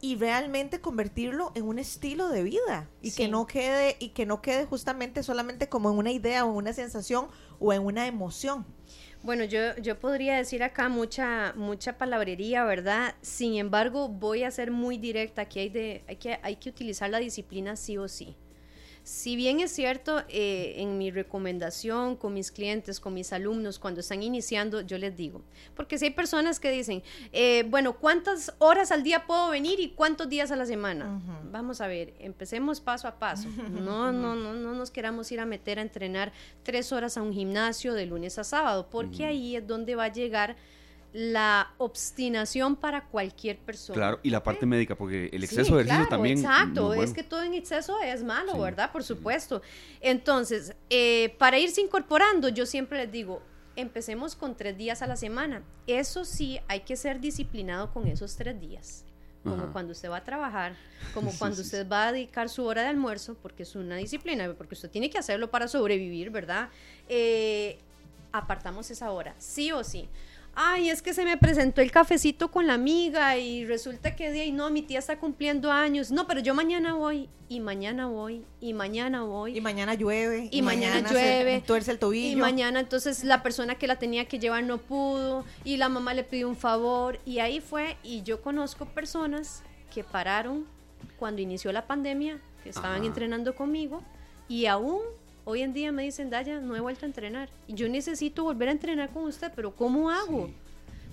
[0.00, 4.40] Y realmente convertirlo en un estilo de vida y que no quede y que no
[4.40, 8.64] quede justamente solamente como en una idea o en una sensación o en una emoción.
[9.22, 13.16] Bueno, yo, yo podría decir acá mucha, mucha palabrería, ¿verdad?
[13.20, 15.42] Sin embargo, voy a ser muy directa.
[15.42, 18.36] Aquí hay, de, hay, que, hay que utilizar la disciplina sí o sí.
[19.08, 24.00] Si bien es cierto, eh, en mi recomendación con mis clientes, con mis alumnos, cuando
[24.00, 25.40] están iniciando, yo les digo,
[25.74, 29.92] porque si hay personas que dicen, eh, bueno, ¿cuántas horas al día puedo venir y
[29.92, 31.22] cuántos días a la semana?
[31.50, 33.48] Vamos a ver, empecemos paso a paso.
[33.88, 37.32] No, no, no, no nos queramos ir a meter a entrenar tres horas a un
[37.32, 40.56] gimnasio de lunes a sábado, porque ahí es donde va a llegar
[41.12, 43.94] la obstinación para cualquier persona.
[43.94, 46.38] Claro, y la parte médica, porque el exceso de ejercicio también.
[46.38, 48.92] Exacto, es que todo en exceso es malo, ¿verdad?
[48.92, 49.62] Por supuesto.
[50.00, 53.42] Entonces, eh, para irse incorporando, yo siempre les digo,
[53.74, 55.62] empecemos con tres días a la semana.
[55.86, 59.04] Eso sí, hay que ser disciplinado con esos tres días.
[59.44, 60.76] Como cuando usted va a trabajar,
[61.14, 64.74] como cuando usted va a dedicar su hora de almuerzo, porque es una disciplina, porque
[64.74, 66.68] usted tiene que hacerlo para sobrevivir, ¿verdad?
[67.08, 67.78] Eh,
[68.30, 70.06] apartamos esa hora, sí o sí
[70.60, 74.44] ay, es que se me presentó el cafecito con la amiga y resulta que día
[74.44, 76.10] y no, mi tía está cumpliendo años.
[76.10, 79.56] No, pero yo mañana voy y mañana voy y mañana voy.
[79.56, 80.48] Y mañana llueve.
[80.50, 81.62] Y, mañana, llueve.
[81.64, 82.32] tuerce el tobillo.
[82.32, 86.12] Y mañana entonces la persona que la tenía que llevar no pudo y la mamá
[86.12, 89.62] le pidió un favor y ahí fue y yo conozco personas
[89.94, 90.66] que pararon
[91.20, 94.02] cuando inició la pandemia, que estaban entrenando conmigo
[94.48, 95.02] y aún
[95.50, 97.48] Hoy en día me dicen, Daya, no he vuelto a entrenar.
[97.68, 100.50] Yo necesito volver a entrenar con usted, pero ¿cómo hago?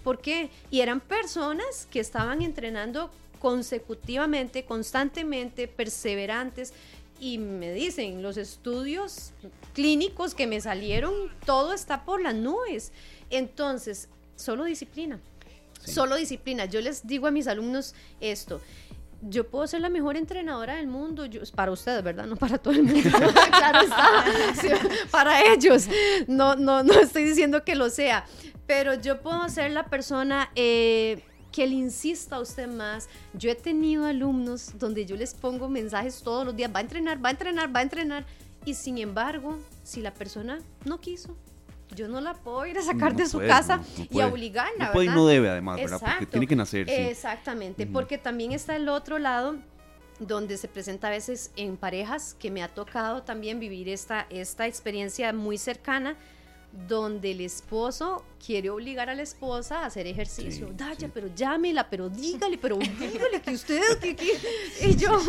[0.03, 0.49] ¿Por qué?
[0.69, 6.73] Y eran personas que estaban entrenando consecutivamente, constantemente, perseverantes.
[7.17, 9.31] Y me dicen, los estudios
[9.73, 11.13] clínicos que me salieron,
[11.45, 12.91] todo está por las nubes.
[13.29, 15.17] Entonces, solo disciplina.
[15.81, 16.65] Solo disciplina.
[16.65, 18.59] Yo les digo a mis alumnos esto
[19.21, 22.25] yo puedo ser la mejor entrenadora del mundo, yo, para ustedes, ¿verdad?
[22.25, 23.09] No para todo el mundo,
[23.51, 24.79] claro está,
[25.11, 25.87] para ellos.
[26.27, 28.25] No, no, no estoy diciendo que lo sea,
[28.67, 33.09] pero yo puedo ser la persona eh, que le insista a usted más.
[33.33, 37.23] Yo he tenido alumnos donde yo les pongo mensajes todos los días, va a entrenar,
[37.23, 38.25] va a entrenar, va a entrenar,
[38.65, 41.37] y sin embargo, si la persona no quiso,
[41.95, 45.07] yo no la puedo ir a sacar de su casa y a obligarla, no puede
[45.07, 45.99] y no debe además, ¿verdad?
[45.99, 46.89] Porque tiene que nacer.
[46.89, 49.55] Exactamente, porque también está el otro lado
[50.19, 54.65] donde se presenta a veces en parejas que me ha tocado también vivir esta, esta
[54.67, 56.15] experiencia muy cercana
[56.87, 60.71] donde el esposo quiere obligar a la esposa a hacer ejercicio.
[60.75, 63.99] Daya, pero llámela, pero dígale, pero dígale que usted...
[63.99, 64.37] Que,
[64.81, 65.19] Y yo,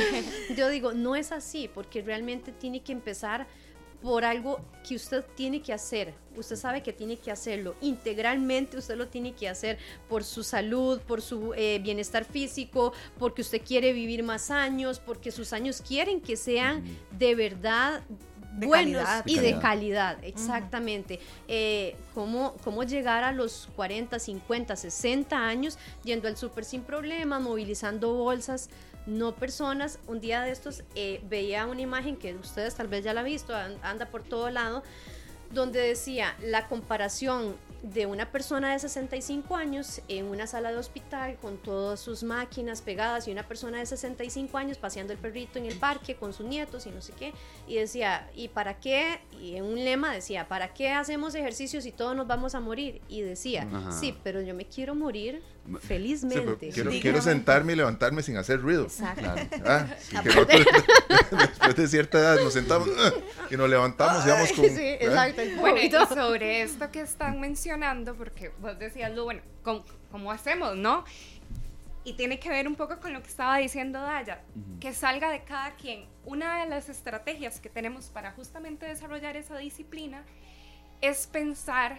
[0.56, 3.46] yo digo, no es así, porque realmente tiene que empezar
[4.02, 6.14] por algo que usted tiene que hacer.
[6.36, 7.74] Usted sabe que tiene que hacerlo.
[7.80, 13.42] Integralmente usted lo tiene que hacer por su salud, por su eh, bienestar físico, porque
[13.42, 16.82] usted quiere vivir más años, porque sus años quieren que sean
[17.18, 18.02] de verdad
[18.52, 21.20] buenos y de calidad, exactamente.
[21.48, 27.40] Eh, ¿cómo, ¿Cómo llegar a los 40, 50, 60 años yendo al súper sin problemas,
[27.40, 28.70] movilizando bolsas?
[29.06, 29.98] No personas.
[30.06, 33.26] Un día de estos eh, veía una imagen que ustedes tal vez ya la han
[33.26, 34.82] visto, anda por todo lado,
[35.52, 41.38] donde decía la comparación de una persona de 65 años en una sala de hospital
[41.40, 45.64] con todas sus máquinas pegadas y una persona de 65 años paseando el perrito en
[45.64, 47.32] el parque con sus nietos y no sé qué.
[47.66, 49.20] Y decía, ¿y para qué?
[49.40, 53.00] Y en un lema decía, ¿para qué hacemos ejercicios si todos nos vamos a morir?
[53.08, 55.42] Y decía, sí, pero yo me quiero morir
[55.78, 56.70] felizmente.
[57.00, 58.84] quiero, sentarme y levantarme sin hacer ruido.
[58.84, 59.30] Exacto.
[59.64, 59.86] Ah,
[61.30, 63.12] después de cierta edad nos sentamos ah,
[63.50, 64.64] y nos levantamos y vamos con...
[64.64, 65.42] Sí, exacto.
[65.58, 71.04] Bueno, y sobre esto que están mencionando, porque vos decías, lo bueno, ¿cómo, hacemos, no?
[72.02, 74.40] y tiene que ver un poco con lo que estaba diciendo Daya,
[74.80, 76.06] que salga de cada quien.
[76.24, 80.24] Una de las estrategias que tenemos para justamente desarrollar esa disciplina
[81.02, 81.98] es pensar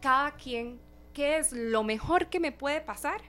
[0.00, 0.80] cada quien
[1.16, 3.22] qué es lo mejor que me puede pasar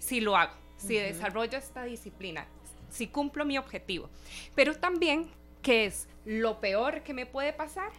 [0.00, 2.44] si lo hago, si desarrollo esta disciplina,
[2.90, 4.10] si cumplo mi objetivo.
[4.56, 5.30] Pero también
[5.62, 7.92] qué es lo peor que me puede pasar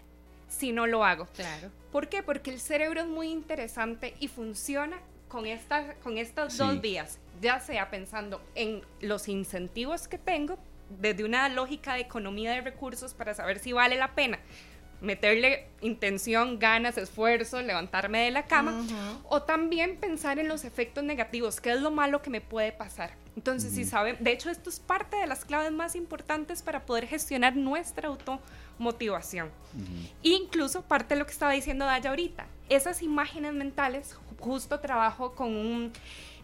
[0.50, 1.28] si no lo hago.
[1.28, 1.72] Claro.
[1.94, 2.24] ¿Por qué?
[2.24, 5.00] Porque el cerebro es muy interesante y funciona
[5.30, 11.24] con, esta, con estas dos vías, ya sea pensando en los incentivos que tengo, desde
[11.24, 14.40] una lógica de economía de recursos para saber si vale la pena
[15.02, 18.86] meterle intención, ganas, esfuerzo, levantarme de la cama,
[19.30, 23.12] o también pensar en los efectos negativos, qué es lo malo que me puede pasar.
[23.36, 27.06] Entonces, si saben, de hecho, esto es parte de las claves más importantes para poder
[27.06, 29.52] gestionar nuestra automotivación.
[30.24, 35.56] Incluso parte de lo que estaba diciendo Daya ahorita, esas imágenes mentales, justo trabajo con
[35.56, 35.94] un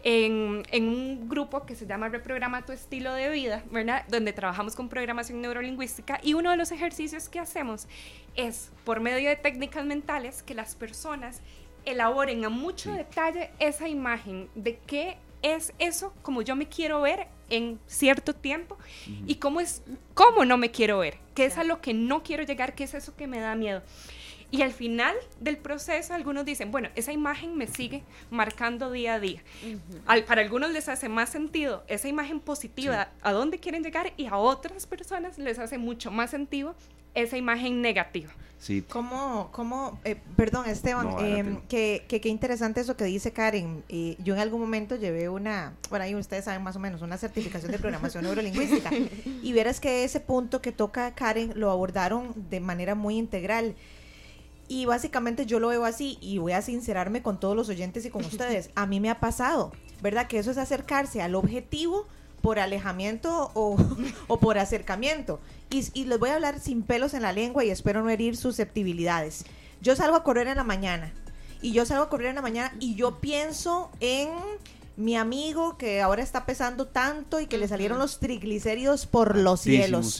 [0.03, 4.05] en, un grupo que se llama Reprograma tu estilo de vida, ¿verdad?
[4.09, 7.87] Donde trabajamos con programación neurolingüística y uno de los ejercicios que hacemos
[8.35, 11.41] es, por medio de técnicas mentales, que las personas
[11.85, 17.27] elaboren a mucho detalle esa imagen de qué es eso como yo me quiero ver
[17.49, 18.77] en cierto tiempo
[19.27, 22.43] y cómo es cómo no me quiero ver, qué es a lo que no quiero
[22.43, 23.81] llegar, qué es eso que me da miedo.
[24.53, 29.19] Y al final del proceso, algunos dicen, bueno, esa imagen me sigue marcando día a
[29.19, 29.41] día.
[30.27, 34.37] para algunos les hace más sentido esa imagen positiva, a dónde quieren llegar, y a
[34.37, 36.75] otras personas les hace mucho más sentido
[37.15, 38.31] esa imagen negativa.
[38.59, 38.83] Sí.
[38.87, 43.83] ¿Cómo, cómo eh, perdón Esteban, em, que, qué interesante eso que dice Karen.
[43.89, 47.17] Eh, yo en algún momento llevé una, bueno, ahí ustedes saben más o menos, una
[47.17, 48.91] certificación de programación neurolingüística.
[49.41, 53.73] y verás que ese punto que toca Karen lo abordaron de manera muy integral.
[54.73, 58.09] Y básicamente yo lo veo así y voy a sincerarme con todos los oyentes y
[58.09, 58.71] con ustedes.
[58.73, 60.25] A mí me ha pasado, ¿verdad?
[60.25, 62.07] Que eso es acercarse al objetivo
[62.41, 65.39] por alejamiento o, por acercamiento.
[65.69, 68.35] Y, y, les voy a hablar sin pelos en la lengua y espero no herir
[68.35, 69.45] susceptibilidades.
[69.79, 71.13] Yo salgo a correr en la mañana
[71.61, 74.29] y yo salgo a correr en la mañana y yo pienso en
[74.97, 79.61] mi amigo que ahora está pesando tanto y que le salieron los triglicéridos por los
[79.61, 80.19] cielos.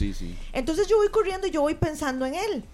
[0.52, 2.64] Entonces yo voy corriendo y yo voy pensando en él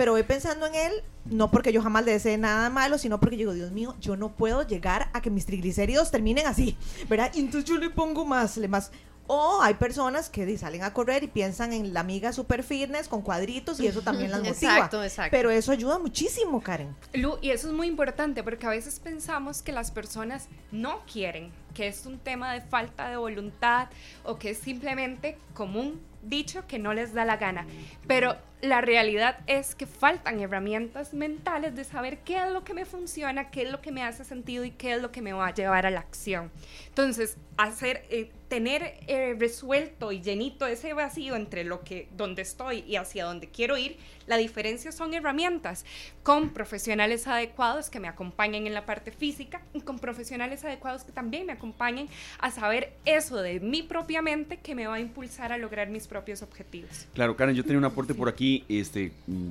[0.00, 0.92] pero voy pensando en él,
[1.26, 4.34] no porque yo jamás le desee nada malo, sino porque digo, Dios mío, yo no
[4.34, 6.74] puedo llegar a que mis triglicéridos terminen así,
[7.06, 7.30] ¿verdad?
[7.34, 8.92] Y entonces yo le pongo más, le más.
[9.26, 13.20] O hay personas que salen a correr y piensan en la amiga super fitness con
[13.20, 14.72] cuadritos y eso también las motiva.
[14.72, 15.36] Exacto, exacto.
[15.36, 16.96] Pero eso ayuda muchísimo, Karen.
[17.12, 21.52] Lu, y eso es muy importante porque a veces pensamos que las personas no quieren,
[21.74, 23.88] que es un tema de falta de voluntad
[24.24, 27.66] o que es simplemente común dicho que no les da la gana.
[28.06, 32.84] Pero la realidad es que faltan herramientas mentales de saber qué es lo que me
[32.84, 35.48] funciona, qué es lo que me hace sentido y qué es lo que me va
[35.48, 36.50] a llevar a la acción.
[36.88, 42.84] Entonces, hacer, eh, tener eh, resuelto y llenito ese vacío entre lo que, donde estoy
[42.86, 43.96] y hacia donde quiero ir,
[44.26, 45.84] la diferencia son herramientas
[46.22, 51.12] con profesionales adecuados que me acompañen en la parte física y con profesionales adecuados que
[51.12, 55.52] también me acompañen a saber eso de mi propia mente que me va a impulsar
[55.52, 57.06] a lograr mis propios objetivos.
[57.14, 59.48] Claro, Karen, yo tenía un aporte por aquí, este, mm,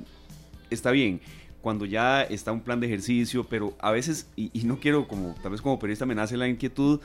[0.70, 1.20] está bien
[1.60, 5.52] cuando ya está un plan de ejercicio, pero a veces, y, no quiero como, tal
[5.52, 7.00] vez como periodista me nace la inquietud,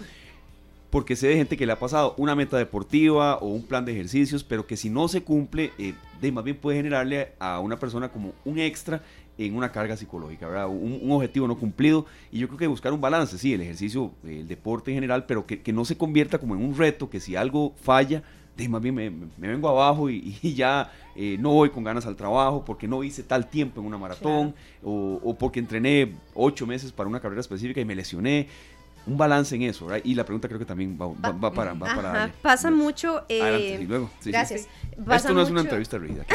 [0.89, 3.91] porque sé de gente que le ha pasado una meta deportiva o un plan de
[3.91, 7.77] ejercicios, pero que si no se cumple, eh, de más bien puede generarle a una
[7.77, 9.01] persona como un extra
[9.37, 10.67] en una carga psicológica.
[10.67, 12.05] Un, objetivo no cumplido.
[12.31, 15.45] Y yo creo que buscar un balance, sí, el ejercicio, el deporte en general, pero
[15.45, 18.23] que, no se convierta como en un reto, que si algo falla,
[18.55, 22.63] de más bien me, vengo abajo y, ya eh, no voy con ganas al trabajo
[22.65, 27.09] porque no hice tal tiempo en una maratón o, o, porque entrené ocho meses para
[27.09, 28.47] una carrera específica y me lesioné
[29.07, 30.05] un balance en eso, ¿right?
[30.05, 33.23] Y la pregunta creo que también va, va, para, va para Pasa mucho.
[33.29, 34.09] Eh, y luego.
[34.23, 34.67] gracias.
[35.11, 36.25] Esto no es una entrevista rígida.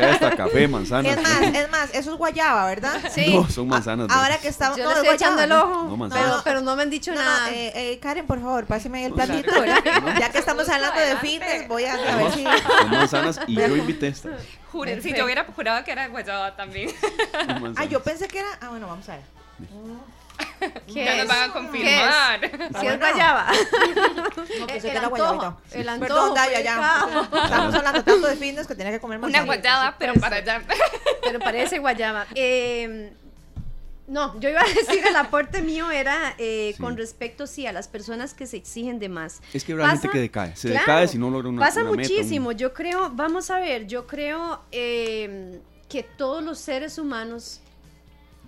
[0.00, 1.16] Ya está café, manzanas.
[1.16, 3.00] Es más, es más, eso es guayaba, ¿verdad?
[3.10, 3.34] Sí.
[3.34, 4.10] No, son manzanas.
[4.10, 4.76] ahora que estamos.
[4.76, 5.96] Yo no, le estoy echando el ojo.
[5.96, 7.50] No, pero, pero, no me han dicho nada.
[7.50, 9.82] Eh, eh, Karen, por favor, páseme el platito, ¿verdad?
[10.18, 12.44] ya que estamos hablando de fitness, voy a, a ver si.
[12.44, 14.30] Son manzanas y yo invité esta.
[14.72, 16.90] Juren, si yo hubiera jurado que era guayaba también.
[17.76, 18.48] ah, yo pensé que era.
[18.60, 19.24] Ah, bueno, vamos a ver.
[20.92, 22.40] ¿Qué ya nos van a confirmar.
[22.80, 23.52] Si es guayaba.
[24.60, 25.56] No, que se queda guayabita.
[25.72, 26.08] El antojo.
[26.08, 27.06] Perdón, Daya, ya.
[27.44, 29.28] Estamos hablando tanto de fitness que tiene que comer más.
[29.30, 30.62] Una guayaba, pero para allá.
[31.22, 32.26] Pero parece guayaba.
[32.34, 33.12] Eh,
[34.08, 37.88] no, yo iba a decir el aporte mío era eh, con respecto, sí, a las
[37.88, 39.42] personas que se exigen de más.
[39.52, 43.10] Es que realmente que decae, se decae si no logra una Pasa muchísimo, yo creo,
[43.10, 47.60] vamos a ver, yo creo eh, que todos los seres humanos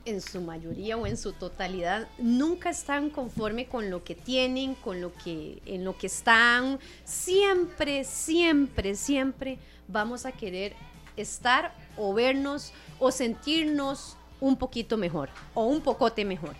[0.05, 5.01] en su mayoría o en su totalidad nunca están conforme con lo que tienen, con
[5.01, 6.78] lo que en lo que están.
[7.05, 10.74] Siempre, siempre, siempre vamos a querer
[11.16, 16.55] estar o vernos o sentirnos un poquito mejor o un pocote mejor.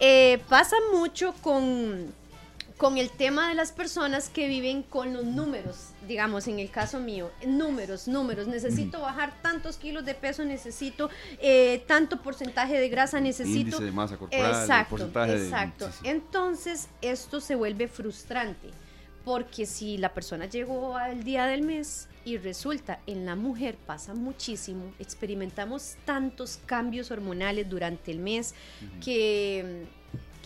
[0.00, 2.14] Eh, pasa mucho con,
[2.78, 7.00] con el tema de las personas que viven con los números, digamos, en el caso
[7.00, 11.10] mío, números, números, necesito bajar tantos kilos de peso, necesito
[11.40, 13.58] eh, tanto porcentaje de grasa, necesito...
[13.58, 15.86] Índice de masa corporal, exacto, porcentaje de- exacto.
[15.90, 16.08] sí, sí.
[16.08, 18.70] Entonces, esto se vuelve frustrante,
[19.24, 24.14] porque si la persona llegó al día del mes y resulta en la mujer pasa
[24.14, 28.54] muchísimo, experimentamos tantos cambios hormonales durante el mes
[29.04, 29.86] que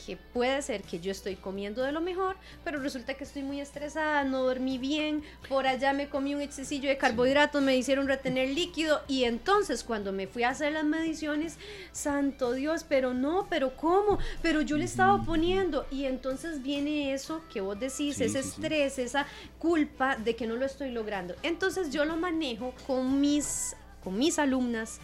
[0.04, 3.60] que puede ser que yo estoy comiendo de lo mejor, pero resulta que estoy muy
[3.60, 8.48] estresada, no dormí bien, por allá me comí un excesivo de carbohidratos, me hicieron retener
[8.48, 11.56] líquido y entonces cuando me fui a hacer las mediciones,
[11.92, 14.18] santo Dios, pero no, pero ¿cómo?
[14.42, 18.32] Pero yo le estaba poniendo y entonces viene eso que vos decís, Sí, ese sí,
[18.42, 18.48] sí.
[18.48, 19.26] estrés, esa
[19.58, 21.34] culpa de que no lo estoy logrando.
[21.42, 24.98] Entonces yo lo manejo con mis, con mis alumnas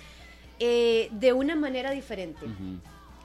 [0.58, 2.44] eh, de una manera diferente.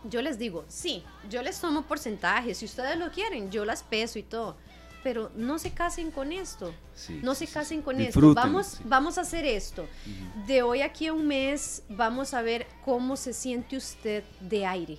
[0.06, 4.20] Yo les digo, sí, yo les tomo porcentajes, si ustedes lo quieren, yo las peso
[4.20, 4.58] y todo,
[5.04, 8.84] pero no se casen con esto, Sí, no se casen con esto, vamos, sí.
[8.86, 9.88] vamos a hacer esto.
[10.47, 14.97] De hoy aquí a un mes vamos a ver cómo se siente usted de aire.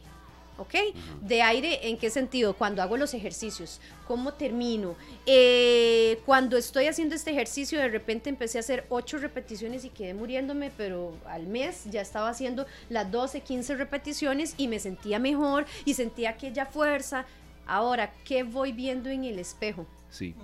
[0.57, 0.75] ¿Ok?
[1.21, 2.55] De aire, ¿en qué sentido?
[2.55, 4.95] Cuando hago los ejercicios, ¿cómo termino?
[5.27, 10.15] Eh, cuando estoy haciendo este ejercicio, de repente empecé a hacer 8 repeticiones y quedé
[10.15, 15.67] muriéndome, pero al mes ya estaba haciendo las 12, 15 repeticiones y me sentía mejor
[15.85, 17.27] y sentía aquella fuerza.
[17.67, 19.87] Ahora, ¿qué voy viendo en el espejo?
[20.11, 20.35] Sí,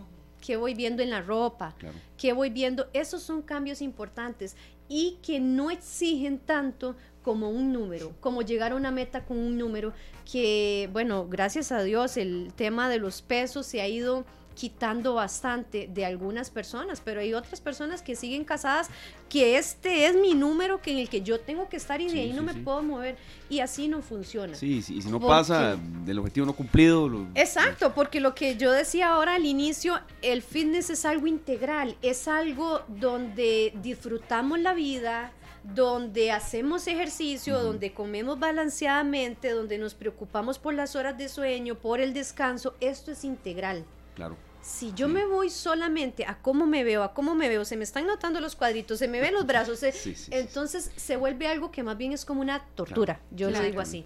[0.40, 1.74] ¿Qué voy viendo en la ropa?
[1.78, 1.96] claro.
[2.16, 2.88] ¿Qué voy viendo?
[2.94, 4.56] Esos son cambios importantes
[4.88, 9.58] y que no exigen tanto como un número, como llegar a una meta con un
[9.58, 9.92] número
[10.30, 15.88] que, bueno, gracias a Dios el tema de los pesos se ha ido quitando bastante
[15.90, 18.88] de algunas personas, pero hay otras personas que siguen casadas
[19.30, 22.10] que este es mi número que en el que yo tengo que estar y de
[22.10, 22.60] Sí, ahí no sí, me sí.
[22.60, 23.16] puedo mover
[23.48, 24.54] y así no funciona.
[24.54, 28.56] Sí, y si no ¿Por pasa del objetivo no cumplido, lo- Exacto, porque lo que
[28.56, 34.74] yo decía ahora al inicio, el fitness es algo integral, es algo donde disfrutamos la
[34.74, 35.32] vida,
[35.62, 42.00] donde hacemos ejercicio, donde comemos balanceadamente, donde nos preocupamos por las horas de sueño, por
[42.00, 43.84] el descanso, esto es integral.
[44.14, 44.36] claro.
[44.62, 47.84] Si yo me voy solamente a cómo me veo, a cómo me veo, se me
[47.84, 50.30] están notando los cuadritos, se me ven los brazos, se- Sí, sí, sí, sí.
[50.34, 54.04] entonces se vuelve algo que más bien es como una tortura, yo lo digo así.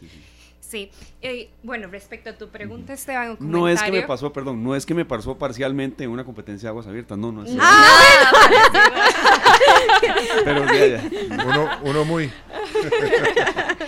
[0.74, 0.90] Sí,
[1.22, 4.74] eh, bueno, respecto a tu pregunta, Esteban, un No es que me pasó, perdón, no
[4.74, 7.64] es que me pasó parcialmente en una competencia de aguas abiertas, no, no es cierto.
[10.44, 11.10] Pero ya, ya.
[11.46, 12.28] Uno, uno muy.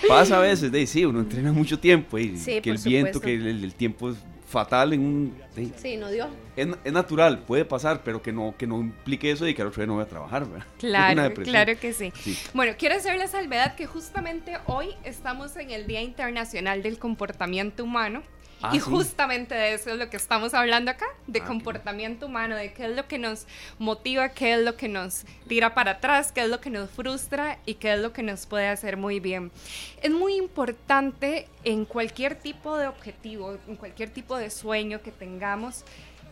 [0.07, 3.20] pasa a veces, de, sí, uno entrena mucho tiempo y Sí, que el viento, supuesto.
[3.20, 4.18] que el, el tiempo es
[4.57, 5.42] fatal en un...
[5.54, 6.28] sí, Sí, no dio.
[6.57, 9.68] es, es natural, puede pasar, pero que no, que no implique eso de que al
[9.68, 10.66] otro día no voy a trabajar, ¿verdad?
[10.78, 12.11] Claro, claro que sí.
[12.14, 12.38] Sí.
[12.54, 17.84] Bueno, quiero hacer la salvedad que justamente hoy estamos en el Día Internacional del Comportamiento
[17.84, 18.22] Humano.
[18.62, 18.90] Ah, y sí.
[18.90, 22.86] justamente de eso es lo que estamos hablando acá, de Ah, comportamiento humano, de qué
[22.86, 23.46] es lo que nos
[23.78, 27.59] motiva, qué es lo que nos tira para atrás, qué es lo que nos frustra
[27.66, 29.52] y qué es lo que nos puede hacer muy bien.
[30.02, 35.84] Es muy importante en cualquier tipo de objetivo, en cualquier tipo de sueño que tengamos,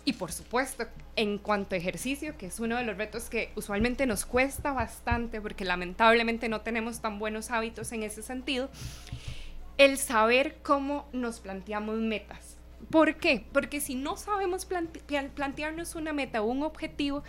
[0.07, 0.85] y por supuesto,
[1.17, 5.41] en cuanto a ejercicio, que es uno de los retos que usualmente nos cuesta bastante
[5.41, 8.69] porque lamentablemente no tenemos tan buenos hábitos en ese sentido,
[9.79, 12.57] el saber cómo nos planteamos metas.
[12.91, 13.45] ¿Por qué?
[13.53, 17.23] Porque si no sabemos plante- plan- plantearnos una meta o un objetivo,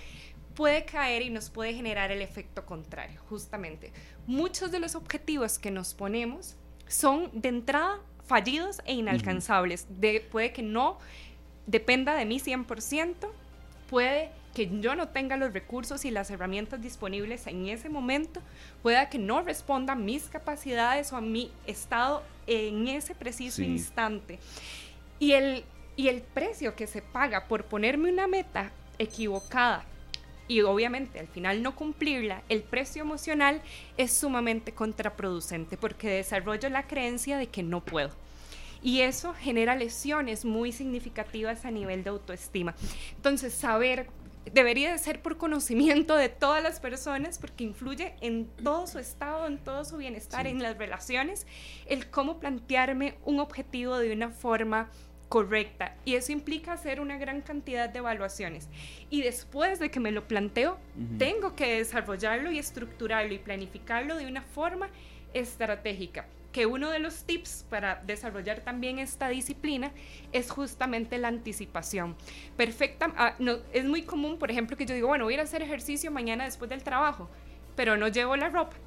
[0.53, 3.91] puede caer y nos puede generar el efecto contrario, justamente.
[4.27, 6.55] Muchos de los objetivos que nos ponemos
[6.87, 9.87] son de entrada fallidos e inalcanzables.
[9.99, 10.99] De, puede que no
[11.67, 13.15] dependa de mí 100%,
[13.89, 18.41] puede que yo no tenga los recursos y las herramientas disponibles en ese momento,
[18.81, 23.65] pueda que no responda a mis capacidades o a mi estado en ese preciso Sí.
[23.65, 24.39] instante.
[25.19, 25.63] Y el,
[25.95, 29.85] y el precio que se paga por ponerme una meta equivocada
[30.47, 33.61] y obviamente al final no cumplirla, el precio emocional
[33.97, 38.11] es sumamente contraproducente porque desarrollo la creencia de que no puedo.
[38.83, 42.75] Y eso genera lesiones muy significativas a nivel de autoestima.
[43.15, 44.07] Entonces, saber
[44.51, 49.47] debería de ser por conocimiento de todas las personas porque influye en todo su estado,
[49.47, 50.49] en todo su bienestar, Sí.
[50.51, 51.47] en las relaciones,
[51.87, 54.89] el cómo plantearme un objetivo de una forma
[55.29, 55.95] correcta.
[56.05, 58.69] Y eso implica hacer una gran cantidad de evaluaciones.
[59.09, 60.77] Y después de que me lo planteo,
[61.17, 64.89] tengo que desarrollarlo y estructurarlo y planificarlo de una forma
[65.33, 66.25] estratégica.
[66.55, 69.91] Que uno de los tips para desarrollar también esta disciplina
[70.31, 72.15] es justamente la anticipación.
[72.55, 75.61] Perfecta, ah, no, es muy común, por ejemplo, que yo digo, bueno, voy a hacer
[75.61, 77.29] ejercicio mañana después del trabajo,
[77.75, 78.77] pero no llevo la ropa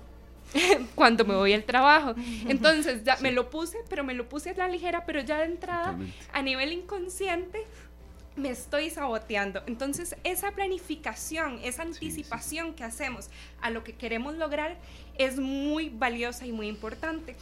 [0.94, 2.14] cuando me voy al trabajo.
[2.48, 5.44] Entonces ya me lo puse, pero me lo puse a la ligera, pero ya de
[5.44, 5.94] entrada,
[6.32, 7.66] a nivel inconsciente,
[8.38, 9.62] me estoy saboteando.
[9.66, 13.28] Entonces, esa planificación, esa anticipación que hacemos
[13.60, 14.78] a lo que queremos lograr
[15.18, 17.36] es muy valiosa y muy importante.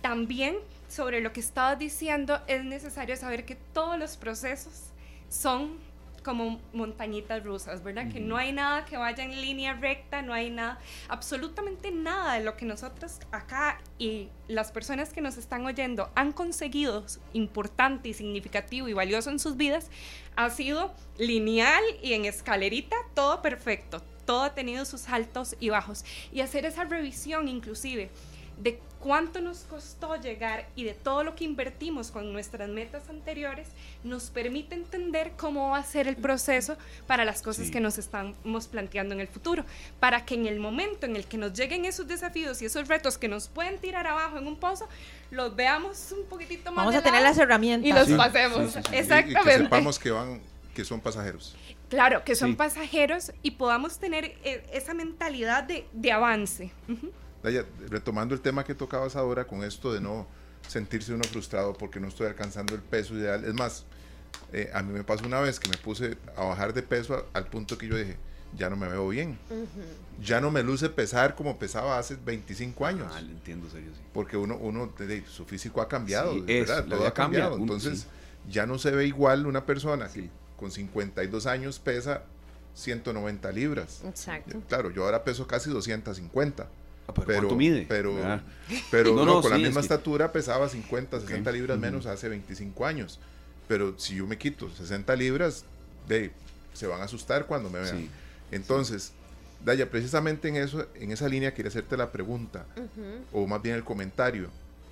[0.00, 0.56] También
[0.88, 4.84] sobre lo que estabas diciendo, es necesario saber que todos los procesos
[5.28, 5.76] son
[6.22, 8.10] como montañitas rusas, ¿verdad?
[8.10, 12.44] Que no hay nada que vaya en línea recta, no hay nada, absolutamente nada de
[12.44, 18.14] lo que nosotros acá y las personas que nos están oyendo han conseguido importante y
[18.14, 19.90] significativo y valioso en sus vidas,
[20.36, 26.04] ha sido lineal y en escalerita, todo perfecto, todo ha tenido sus altos y bajos.
[26.32, 28.10] Y hacer esa revisión inclusive
[28.62, 33.68] de cuánto nos costó llegar y de todo lo que invertimos con nuestras metas anteriores,
[34.02, 38.66] nos permite entender cómo va a ser el proceso para las cosas que nos estamos
[38.66, 39.64] planteando en el futuro,
[40.00, 43.18] para que en el momento en el que nos lleguen esos desafíos y esos retos
[43.18, 44.88] que nos pueden tirar abajo en un pozo,
[45.30, 46.84] los veamos un poquitito más.
[46.84, 47.88] Vamos a tener las herramientas.
[47.88, 48.76] Y los pasemos.
[48.92, 49.40] Exactamente.
[49.40, 50.40] Y, que sepamos que van
[50.74, 51.56] que son pasajeros.
[51.88, 56.70] Claro, que son pasajeros y podamos tener eh, esa mentalidad de, de avance
[57.88, 60.26] retomando el tema que tocabas ahora con esto de no
[60.66, 63.44] sentirse uno frustrado porque no estoy alcanzando el peso ideal.
[63.44, 63.84] Es más,
[64.52, 67.46] eh, a mí me pasó una vez que me puse a bajar de peso al
[67.46, 68.16] punto que yo dije,
[68.56, 69.38] ya no me veo bien.
[70.20, 73.12] Ya no me luce pesar como pesaba hace 25 años.
[73.14, 74.00] Ah, lo entiendo, serio, sí.
[74.12, 74.92] Porque uno, uno
[75.28, 76.86] su físico ha cambiado, ¿verdad?
[76.86, 77.56] Todo ha cambiado.
[77.56, 78.06] Entonces,
[78.48, 82.24] ya no se ve igual una persona que con 52 años pesa
[82.74, 84.02] 190 libras.
[84.04, 84.62] Exacto.
[84.68, 86.68] Claro, yo ahora peso casi 250.
[87.08, 87.86] Ah, pero, mide?
[87.88, 88.14] Pero,
[88.90, 93.18] pero no, con la misma estatura pesaba 50, 60 libras menos hace 25 años.
[93.66, 95.64] Pero si yo me quito 60 libras,
[96.06, 96.30] de,
[96.74, 98.08] se van a asustar cuando me vean.
[98.50, 99.12] Entonces,
[99.64, 102.64] Daya, precisamente en eso, en esa línea quería hacerte la pregunta,
[103.32, 104.50] o más bien el comentario.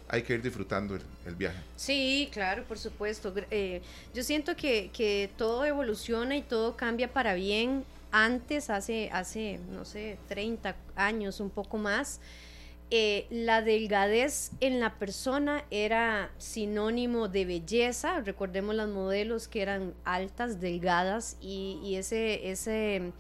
[0.09, 1.59] Hay que ir disfrutando el, viaje.
[1.75, 3.35] Sí, claro, por supuesto.
[3.51, 3.83] Eh,
[4.15, 7.85] yo siento que, que todo evoluciona y todo cambia para bien
[8.25, 12.21] antes, hace, hace, no sé, 30 años, un poco más,
[12.91, 18.21] eh, la delgadez en la persona era sinónimo de belleza.
[18.21, 23.13] Recordemos las modelos que eran altas, delgadas, y, ese, ese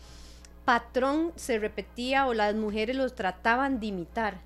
[0.64, 4.45] patrón se repetía o las mujeres los trataban de imitar.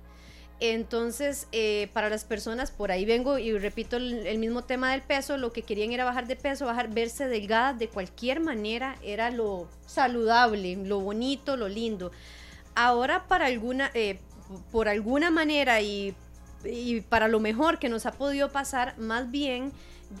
[0.63, 5.35] Entonces, eh, para las personas, por ahí vengo y repito el, mismo tema del peso,
[5.37, 9.67] lo que querían era bajar de peso, bajar, verse delgadas de cualquier manera, era lo
[9.87, 12.11] saludable, lo bonito, lo lindo.
[12.75, 14.19] Ahora, para alguna, eh,
[14.71, 16.15] por alguna manera y,
[17.09, 19.71] para lo mejor que nos ha podido pasar, más bien,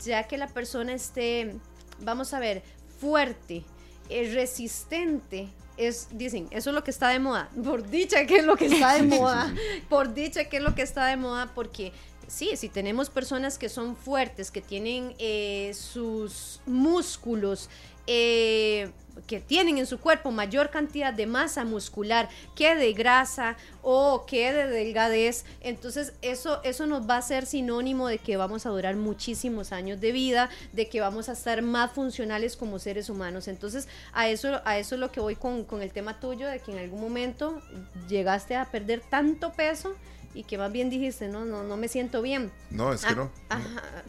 [0.03, 1.53] ya que la persona esté,
[1.99, 2.63] vamos a ver,
[2.99, 3.63] fuerte,
[4.09, 5.49] eh, resistente,
[5.87, 7.49] es, dicen, eso es lo que está de moda.
[7.63, 9.53] Por dicha que es lo que está de moda.
[9.89, 11.91] Por dicha que es lo que está de moda, porque
[12.27, 17.69] sí, si tenemos personas que son fuertes, que tienen eh, sus músculos
[18.07, 18.91] eh,
[19.27, 24.51] que tienen en su cuerpo mayor cantidad de masa muscular que de grasa o que
[24.53, 28.95] de delgadez, entonces eso, eso nos va a ser sinónimo de que vamos a durar
[28.95, 33.47] muchísimos años de vida, de que vamos a estar más funcionales como seres humanos.
[33.47, 36.59] Entonces a eso, a eso es lo que voy con, con el tema tuyo, de
[36.59, 37.61] que en algún momento
[38.07, 39.95] llegaste a perder tanto peso
[40.33, 42.51] y que más bien dijiste, no, no, no me siento bien.
[42.69, 43.29] No, es que no.
[43.49, 43.59] Ah,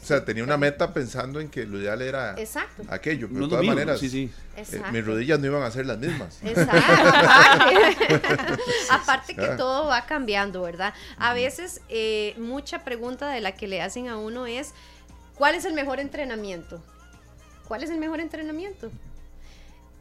[0.01, 2.85] o sea, tenía una meta pensando en que lo ideal era Exacto.
[2.89, 4.31] aquello, pero de todas maneras, sí, sí.
[4.57, 6.39] Eh, mis rodillas no iban a ser las mismas.
[6.45, 6.77] Exacto.
[8.91, 10.95] Aparte que todo va cambiando, ¿verdad?
[11.19, 14.75] A veces eh, mucha pregunta de la que le hacen a uno es,
[15.35, 16.81] ¿cuál es el mejor entrenamiento?
[17.67, 18.93] ¿Cuál es el mejor entrenamiento?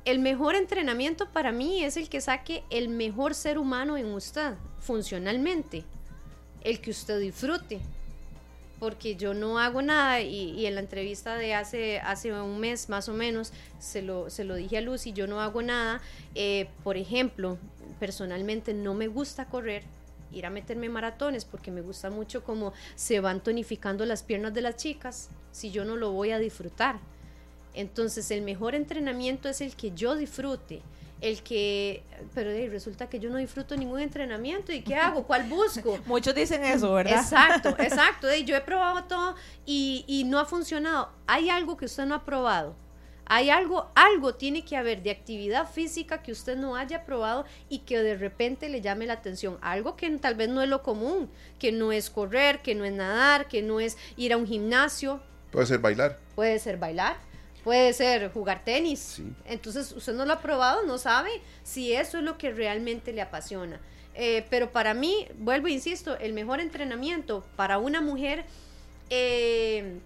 [0.06, 4.54] El mejor entrenamiento para mí es el que saque el mejor ser humano en usted,
[4.80, 5.86] funcionalmente
[6.64, 7.80] el que usted disfrute.
[8.80, 13.10] Porque yo no hago nada y, en la entrevista de hace, hace un mes más
[13.10, 16.02] o menos se lo, se lo dije a Lucy, yo no hago nada.
[16.34, 17.60] Eh, por ejemplo,
[18.00, 19.84] personalmente no me gusta correr,
[20.32, 24.62] ir a meterme maratones porque me gusta mucho cómo se van tonificando las piernas de
[24.62, 27.00] las chicas si yo no lo voy a disfrutar.
[27.74, 30.82] Entonces el mejor entrenamiento es el que yo disfrute
[31.22, 32.04] el que,
[32.34, 35.24] pero resulta que yo no disfruto ningún entrenamiento y ¿qué hago?
[35.24, 36.00] ¿Cuál busco?
[36.08, 37.20] Muchos dicen eso, ¿verdad?
[37.22, 38.28] Exacto, exacto.
[38.44, 41.10] yo he probado todo y, y no ha funcionado.
[41.28, 42.76] Hay algo que usted no ha probado
[43.26, 47.80] Hay algo, algo tiene que haber de actividad física que usted no haya probado y
[47.80, 49.60] que de repente le llame la atención.
[49.62, 52.94] Algo que tal vez no es lo común, que no es correr, que no es
[52.94, 55.22] nadar, que no es ir a un gimnasio.
[55.52, 56.18] Puede ser bailar.
[56.34, 57.31] Puede ser bailar.
[57.64, 59.22] Puede ser jugar tenis.
[59.46, 61.30] Entonces, usted no lo ha probado, no sabe
[61.64, 63.80] si eso es lo que realmente le apasiona.
[64.16, 68.46] Eh, pero para mí, vuelvo e insisto, el mejor entrenamiento para una mujer
[69.10, 70.00] eh,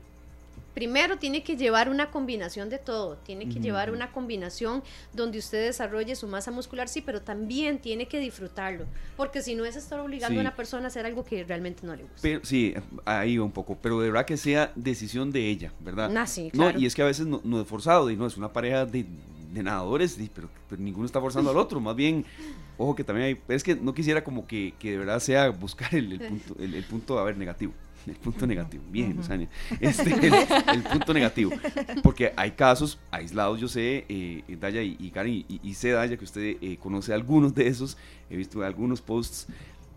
[0.76, 5.66] primero tiene que llevar una combinación de todo, tiene que llevar una combinación donde usted
[5.66, 10.00] desarrolle su masa muscular, sí, pero también tiene que disfrutarlo, porque si no es estar
[10.02, 12.20] obligando a una persona a hacer algo que realmente no le gusta.
[12.22, 16.16] Pero, sí, ahí va un poco, pero de verdad que sea decisión de ella, ¿verdad?
[16.16, 16.74] Ah, sí, claro.
[16.74, 18.86] No, y es que a veces no, no es forzado, y no, es una pareja
[18.86, 19.06] de,
[19.54, 22.26] nadadores, pero, ninguno está forzando al otro, más bien
[22.78, 25.96] ojo que también hay, es que no quisiera como que, que de verdad sea buscar
[25.96, 27.74] el, punto, el, punto, a ver, negativo.
[28.08, 29.20] El punto negativo, bien,
[29.80, 31.51] este, el, punto negativo,
[32.03, 36.58] porque hay casos aislados, yo sé, eh, Daya y, Karen, y, sé, Daya, que usted
[36.62, 37.97] eh, conoce algunos de esos,
[38.30, 39.47] he visto algunos posts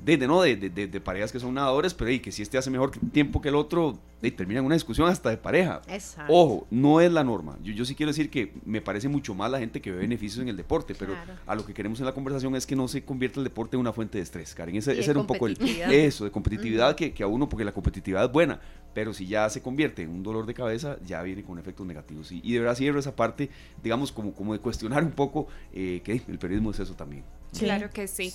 [0.05, 0.43] de, ¿no?
[0.43, 3.41] De, de, de, parejas que son nadadores, pero y que si este hace mejor tiempo
[3.41, 5.81] que el otro, y termina en una discusión hasta de pareja.
[6.29, 7.57] Ojo, no es la norma.
[7.63, 10.43] Yo, yo sí quiero decir que me parece mucho más la gente que ve beneficios
[10.43, 11.15] en el deporte, pero
[11.47, 13.81] a lo que queremos en la conversación es que no se convierta el deporte en
[13.81, 14.77] una fuente de estrés, Karen.
[14.77, 18.25] Ese, era un poco el, eso, de competitividad que, que, a uno, porque la competitividad
[18.25, 18.61] es buena,
[18.93, 22.33] pero si ya se convierte en un dolor de cabeza, ya viene con efectos negativos.
[22.33, 23.51] Y, y de verdad cierro esa parte,
[23.83, 27.23] digamos, como, como de cuestionar un poco eh, que el periodismo es eso también.
[27.57, 28.33] Claro que sí.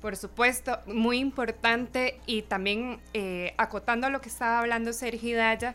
[0.00, 5.74] Por supuesto, muy importante y también eh, acotando a lo que estaba hablando Sergio Daya,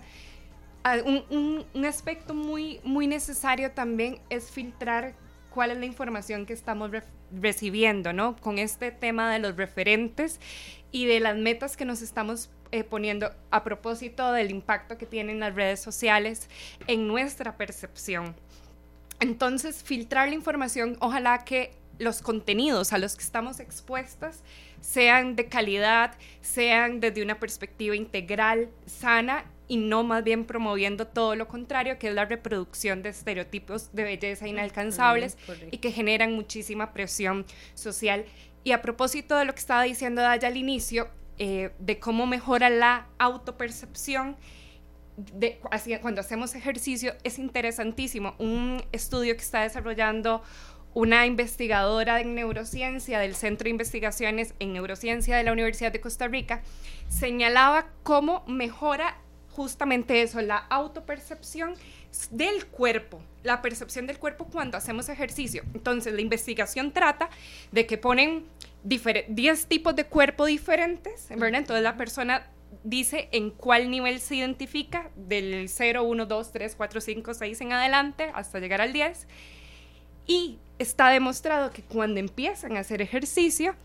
[1.06, 5.14] un, un, aspecto muy, muy necesario también es filtrar
[5.54, 6.89] cuál es la información que estamos
[7.32, 8.36] recibiendo, ¿no?
[8.38, 10.39] Con este tema de los referentes
[10.92, 15.39] y de las metas que nos estamos eh, poniendo a propósito del impacto que tienen
[15.39, 16.50] las redes sociales
[16.88, 18.34] en nuestra percepción.
[19.20, 24.43] Entonces, filtrar la información, ojalá que los contenidos a los que estamos expuestas
[24.82, 31.36] sean de calidad, sean desde una perspectiva integral, sana y no más bien promoviendo todo
[31.36, 35.38] lo contrario, que es la reproducción de estereotipos de belleza inalcanzables
[35.70, 37.45] y que generan muchísima presión
[37.76, 38.26] social.
[38.64, 42.70] Y a propósito de lo que estaba diciendo Daya al inicio, eh, de cómo mejora
[42.70, 44.36] la autopercepción,
[45.18, 45.60] de,
[46.02, 48.36] cuando hacemos ejercicio, es interesantísimo.
[48.39, 50.41] Un estudio que está desarrollando
[50.94, 56.28] una investigadora en neurociencia del Centro de Investigaciones en Neurociencia de la Universidad de Costa
[56.28, 56.62] Rica,
[57.08, 59.18] señalaba cómo mejora
[59.52, 61.76] justamente eso, la autopercepción
[62.30, 65.64] del cuerpo, la percepción del cuerpo cuando hacemos ejercicio.
[65.74, 67.30] Entonces, la investigación trata
[67.72, 68.46] de que ponen
[68.84, 71.60] 10 tipos de cuerpo diferentes, ¿verdad?
[71.60, 72.48] Entonces, la persona
[72.84, 77.74] dice en cuál nivel se identifica, del 0, 1, 2, 3, 4, 5, 6 en
[77.74, 79.28] adelante, hasta llegar al 10.
[80.26, 83.76] Y está demostrado que cuando empiezan a hacer ejercicio,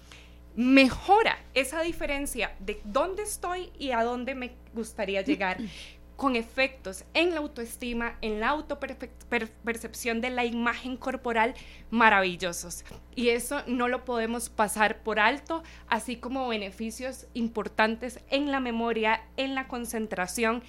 [0.57, 5.59] mejora esa diferencia de dónde estoy y a dónde me gustaría llegar
[6.17, 11.55] con efectos en la autoestima, en la autopercepción de la imagen corporal
[11.91, 12.85] maravillosos.
[13.15, 19.23] Y eso no lo podemos pasar por alto, así como beneficios importantes en la memoria,
[19.37, 20.63] en la concentración,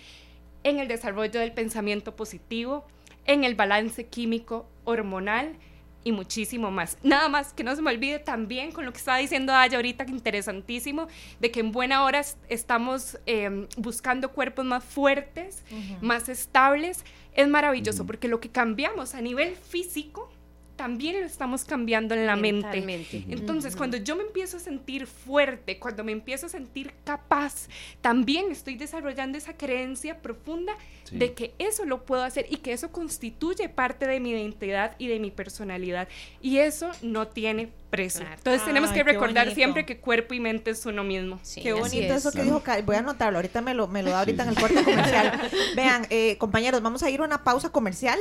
[0.64, 2.86] en el desarrollo del pensamiento positivo,
[3.26, 5.58] en el balance químico hormonal
[6.04, 6.98] y muchísimo más.
[7.04, 10.06] Nada más que no se me olvide también con lo que estaba diciendo Aya ahorita,
[10.06, 11.08] que interesantísimo,
[11.40, 15.64] de que en buena hora estamos em, buscando cuerpos más fuertes,
[16.02, 17.04] más estables.
[17.34, 20.32] Es maravilloso porque lo que cambiamos a nivel físico
[20.78, 22.84] también lo estamos cambiando en la mente.
[23.28, 27.68] Entonces, cuando yo me empiezo a sentir fuerte, cuando me empiezo a sentir capaz,
[28.00, 30.78] también estoy desarrollando esa creencia profunda
[31.12, 35.08] de que eso lo puedo hacer y que eso constituye parte de mi identidad y
[35.08, 36.08] de mi personalidad.
[36.42, 38.26] Y eso no tiene precio.
[38.32, 41.40] Entonces tenemos que recordar siempre que cuerpo y mente es uno mismo.
[41.56, 44.44] qué bonito eso que dijo Voy a anotarlo, ahorita me lo, me lo da ahorita
[44.44, 45.50] en el corte comercial.
[45.76, 48.20] Vean, eh, compañeros, vamos a ir a una pausa comercial.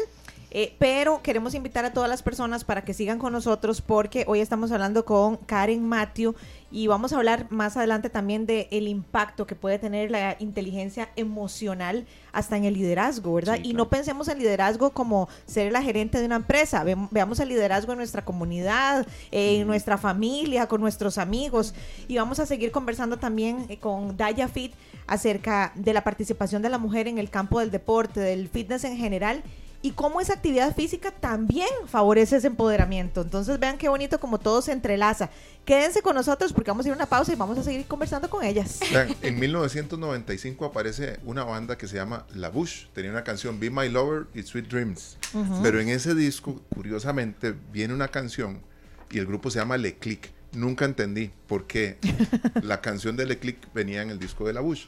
[0.59, 4.41] Eh, pero queremos invitar a todas las personas para que sigan con nosotros porque hoy
[4.41, 6.35] estamos hablando con Karen Matthew
[6.71, 11.11] y vamos a hablar más adelante también de el impacto que puede tener la inteligencia
[11.15, 13.59] emocional hasta en el liderazgo, ¿verdad?
[13.63, 17.93] Y no pensemos en liderazgo como ser la gerente de una empresa, veamos el liderazgo
[17.93, 21.75] en nuestra comunidad, en nuestra familia, con nuestros amigos.
[22.09, 24.73] Y vamos a seguir conversando también eh, con Daya Fit
[25.07, 28.97] acerca de la participación de la mujer en el campo del deporte, del fitness en
[28.97, 29.43] general
[29.87, 33.21] y cómo esa actividad física también favorece ese empoderamiento.
[33.21, 35.31] Entonces vean qué bonito como todo se entrelaza.
[35.65, 38.29] Quédense con nosotros porque vamos a ir a una pausa y vamos a seguir conversando
[38.29, 38.81] con ellas.
[39.23, 42.87] en 1995 aparece una banda que se llama La Bush.
[42.95, 45.19] Tenía una canción Be My Lover y Sweet Dreams.
[45.63, 48.63] Pero en ese disco, curiosamente, viene una canción
[49.09, 50.33] y el grupo se llama Le Click.
[50.51, 51.99] Nunca entendí por qué
[52.61, 54.87] la canción de Le Click venía en el disco de La Bush.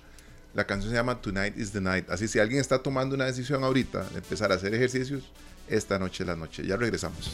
[0.54, 2.10] La canción se llama Tonight is the Night.
[2.10, 5.22] Así si alguien está tomando una decisión ahorita de empezar a hacer ejercicios,
[5.68, 6.66] esta noche es la noche.
[6.66, 7.32] Ya regresamos.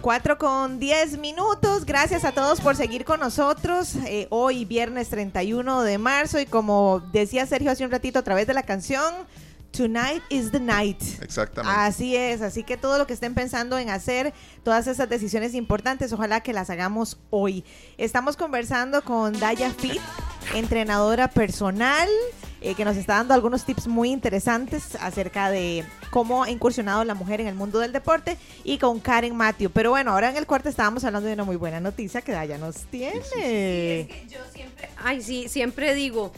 [0.00, 1.84] 4 con 10 minutos.
[1.84, 3.96] Gracias a todos por seguir con nosotros.
[4.06, 8.46] Eh, hoy, viernes 31 de marzo, y como decía Sergio hace un ratito a través
[8.46, 9.14] de la canción,
[9.72, 11.00] Tonight is the night.
[11.22, 11.78] Exactamente.
[11.78, 16.12] Así es, así que todo lo que estén pensando en hacer, todas esas decisiones importantes,
[16.12, 17.64] ojalá que las hagamos hoy.
[17.96, 20.00] Estamos conversando con Daya Fit,
[20.54, 22.08] entrenadora personal,
[22.62, 27.14] eh, que nos está dando algunos tips muy interesantes acerca de cómo ha incursionado la
[27.14, 29.70] mujer en el mundo del deporte y con Karen Matthew.
[29.70, 32.58] Pero bueno, ahora en el cuarto estábamos hablando de una muy buena noticia que Daya
[32.58, 34.08] nos tiene.
[34.28, 36.32] yo siempre, ay sí, siempre digo,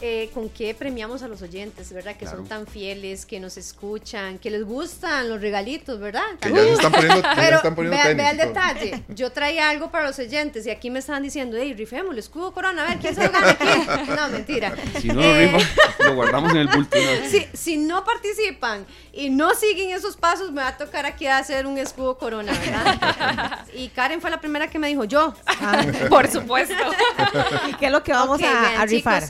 [0.00, 2.16] eh, con qué premiamos a los oyentes, ¿verdad?
[2.16, 6.22] Que son tan fieles, que nos escuchan, que les gustan los regalitos, ¿verdad?
[6.40, 9.04] Que ya se están poniendo, Pero están poniendo vea, el detalle.
[9.08, 12.52] Yo traía algo para los oyentes y aquí me estaban diciendo, hey, rifemos el escudo
[12.52, 13.68] corona, a ver, ¿quién se lo gana aquí?
[14.18, 14.74] No, mentira.
[15.00, 15.52] Si no lo eh,
[16.00, 16.96] lo guardamos en el bulto.
[17.28, 21.66] Si, si no participan y no siguen esos pasos, me va a tocar aquí hacer
[21.66, 23.66] un escudo corona, ¿verdad?
[23.74, 25.34] y Karen fue la primera que me dijo, yo.
[25.46, 26.74] Ah, por supuesto.
[27.68, 29.24] ¿Y qué es lo que vamos a, rifar?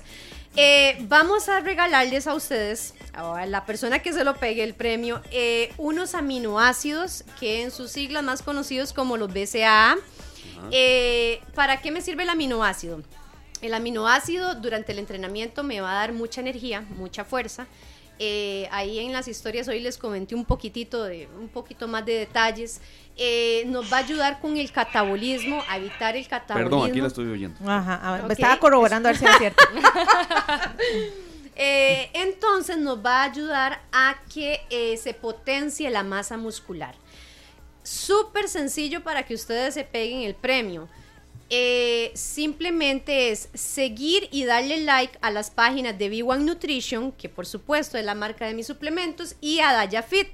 [0.60, 5.22] Eh, vamos a regalarles a ustedes, a la persona que se lo pegue el premio,
[5.30, 9.96] eh, unos aminoácidos que en sus siglas más conocidos como los BCAA.
[10.72, 13.04] Eh, ¿Para qué me sirve el aminoácido?
[13.62, 17.68] El aminoácido durante el entrenamiento me va a dar mucha energía, mucha fuerza.
[18.70, 22.80] Ahí en las historias hoy les comenté un poquitito de un poquito más de detalles
[23.20, 26.70] eh, nos va a ayudar con el catabolismo, a evitar el catabolismo.
[26.70, 27.58] Perdón, aquí la estoy oyendo.
[27.68, 29.64] Ajá, me estaba corroborando a ver si era cierto.
[31.60, 36.94] Eh, entonces nos va a ayudar a que eh, se potencie la masa muscular.
[37.82, 40.88] Súper sencillo para que ustedes se peguen el premio.
[42.14, 47.96] Simplemente es seguir y darle like a las páginas de B1 Nutrition, que por supuesto
[47.98, 50.28] es la marca de mis suplementos, y a Daya Fit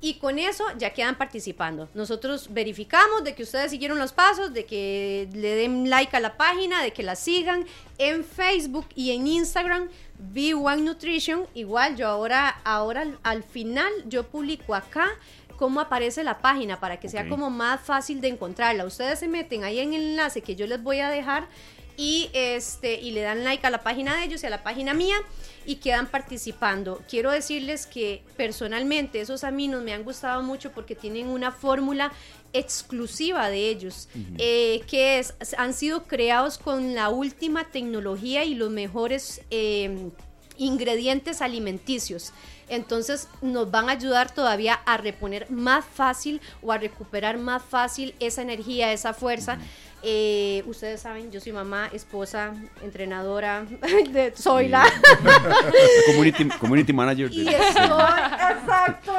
[0.00, 1.88] y con eso ya quedan participando.
[1.94, 6.36] Nosotros verificamos de que ustedes siguieron los pasos, de que le den like a la
[6.36, 7.64] página, de que la sigan
[7.98, 9.88] en Facebook y en Instagram.
[10.32, 15.08] B1 Nutrition, igual yo ahora, ahora al final yo publico acá
[15.56, 18.84] cómo aparece la página para que sea como más fácil de encontrarla.
[18.84, 21.48] Ustedes se meten ahí en el enlace que yo les voy a dejar
[21.96, 24.94] y este y le dan like a la página de ellos y a la página
[24.94, 25.16] mía
[25.64, 27.02] y quedan participando.
[27.08, 32.12] Quiero decirles que personalmente esos aminos me han gustado mucho porque tienen una fórmula
[32.52, 38.70] exclusiva de ellos, eh, que es, han sido creados con la última tecnología y los
[38.70, 40.10] mejores eh,
[40.58, 42.32] ingredientes alimenticios.
[42.68, 48.14] Entonces nos van a ayudar todavía a reponer más fácil o a recuperar más fácil
[48.18, 49.58] esa energía, esa fuerza.
[50.02, 53.66] Eh, ustedes saben, yo soy mamá, esposa, entrenadora,
[54.34, 54.84] soy la
[56.60, 57.32] community, manager.
[57.32, 59.12] Y estoy, exacto.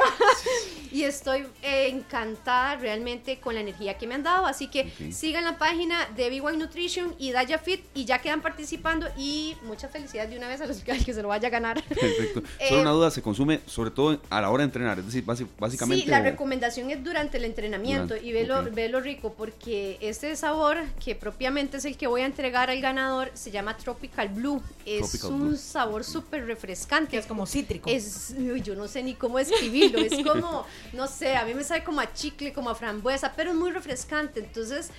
[0.92, 4.46] Y estoy encantada realmente con la energía que me han dado.
[4.46, 9.06] Así que sigan la página de B1 Nutrition y Daya Fit y ya quedan participando.
[9.16, 11.82] Y mucha felicidad de una vez a los que se lo vaya a ganar.
[11.82, 12.42] Perfecto.
[12.68, 15.24] Solo una eh, duda, se consume sobre todo a la hora de entrenar, es decir,
[15.24, 16.04] básicamente.
[16.04, 18.46] Sí, la recomendación es durante el entrenamiento y ve,
[18.88, 23.30] lo, rico porque este sabor que propiamente es el que voy a entregar al ganador,
[23.34, 24.62] se llama Tropical Blue.
[24.84, 27.16] Es un sabor súper refrescante.
[27.16, 27.88] es como cítrico.
[27.90, 28.34] Es,
[28.64, 32.00] yo no sé ni cómo escribirlo, es como, no sé, a mí me sabe como
[32.00, 34.40] a chicle, como a frambuesa, pero es muy refrescante.
[34.40, 34.90] Entonces,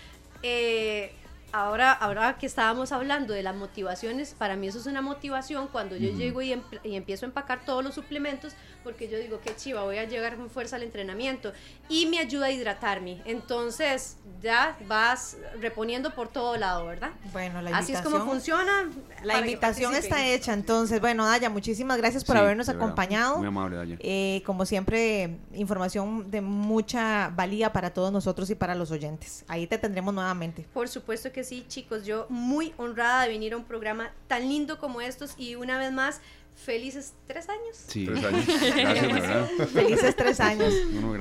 [0.43, 1.11] eh,
[1.51, 5.95] ahora, ahora que estábamos hablando de las motivaciones, para mí eso es una motivación cuando
[5.95, 6.53] yo llego y,
[6.83, 8.53] y, empiezo a empacar todos los suplementos,
[8.83, 11.51] porque yo digo, qué chiva, voy a llegar con fuerza al entrenamiento
[11.87, 13.21] y me ayuda a hidratarme.
[13.25, 17.11] Entonces ya vas reponiendo por todo lado, ¿verdad?
[17.33, 18.89] Bueno, la Así es como funciona.
[19.23, 23.37] La invitación está hecha, entonces, bueno, Daya, muchísimas gracias por habernos acompañado.
[23.37, 23.97] Muy amable, Daya.
[23.99, 29.43] Eh, como siempre, información de mucha valía para todos nosotros y para los oyentes.
[29.47, 30.65] Ahí te tendremos nuevamente.
[30.73, 32.05] Por supuesto que sí, chicos.
[32.05, 35.91] Yo muy honrada de venir a un programa tan lindo como estos y una vez
[35.91, 36.21] más
[36.65, 37.75] Felices tres años.
[37.87, 38.45] Sí, tres años.
[38.75, 39.47] Gracias, verdad.
[39.67, 40.73] Felices tres años.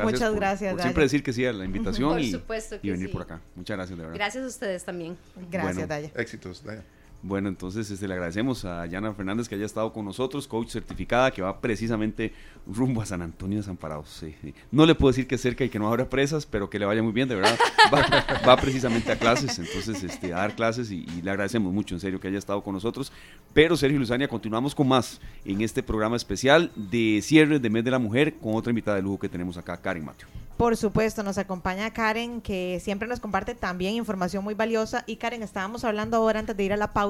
[0.03, 0.73] Muchas gracias.
[0.73, 3.41] Por siempre decir que sí a la invitación por y, supuesto y venir por acá.
[3.55, 4.17] Muchas gracias, de verdad.
[4.17, 5.17] Gracias a ustedes también.
[5.51, 6.11] Gracias, Daya.
[6.17, 6.85] Éxitos, Daya.
[7.21, 11.33] Bueno, entonces este, le agradecemos a Yana Fernández que haya estado con nosotros, coach certificada,
[11.33, 12.33] que va precisamente
[12.65, 14.25] rumbo a San Antonio de Desamparados.
[14.71, 17.03] No le puedo decir que cerca y que no habrá presas, pero que le vaya
[17.03, 17.59] muy bien, de verdad.
[18.49, 22.21] Va, precisamente a clases, entonces este, a dar clases y, le agradecemos mucho, en serio,
[22.21, 23.11] que haya estado con nosotros.
[23.53, 27.91] Pero Sergio Luzania, continuamos con más en este programa especial de cierre de Mes de
[27.91, 30.29] la Mujer con otra invitada de lujo que tenemos acá, Karen Mateo.
[30.59, 35.05] Por supuesto, nos acompaña Karen, que siempre nos comparte también información muy valiosa.
[35.07, 37.08] Y Karen, estábamos hablando ahora antes de ir a la pausa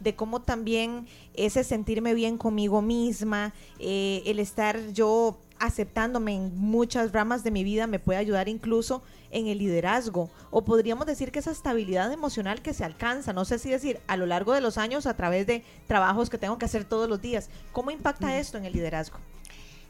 [0.00, 7.12] de cómo también ese sentirme bien conmigo misma, eh, el estar yo aceptándome en muchas
[7.12, 10.30] ramas de mi vida me puede ayudar incluso en el liderazgo.
[10.50, 14.16] O podríamos decir que esa estabilidad emocional que se alcanza, no sé si decir a
[14.16, 17.20] lo largo de los años a través de trabajos que tengo que hacer todos los
[17.20, 17.48] días.
[17.72, 18.30] ¿Cómo impacta mm.
[18.30, 19.18] esto en el liderazgo?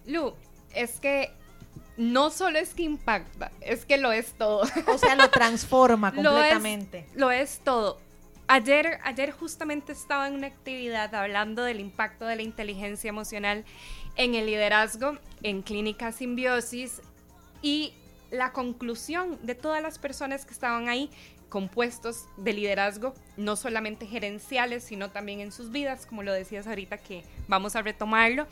[0.06, 0.34] Lu,
[0.74, 1.30] es que
[1.96, 4.62] no solo es que impacta, es que lo es todo.
[4.86, 7.06] O sea, lo transforma completamente.
[7.14, 7.98] Lo es, todo.
[8.46, 13.64] Ayer, ayer justamente estaba en una actividad hablando del impacto de la inteligencia emocional
[14.16, 17.00] en el liderazgo en Clínica Simbiosis
[17.62, 17.94] y
[18.30, 21.08] la conclusión de todas las personas que estaban ahí
[21.48, 26.98] compuestos de liderazgo, no solamente gerenciales, sino también en sus vidas, como lo decías ahorita
[26.98, 28.46] que vamos a retomarlo.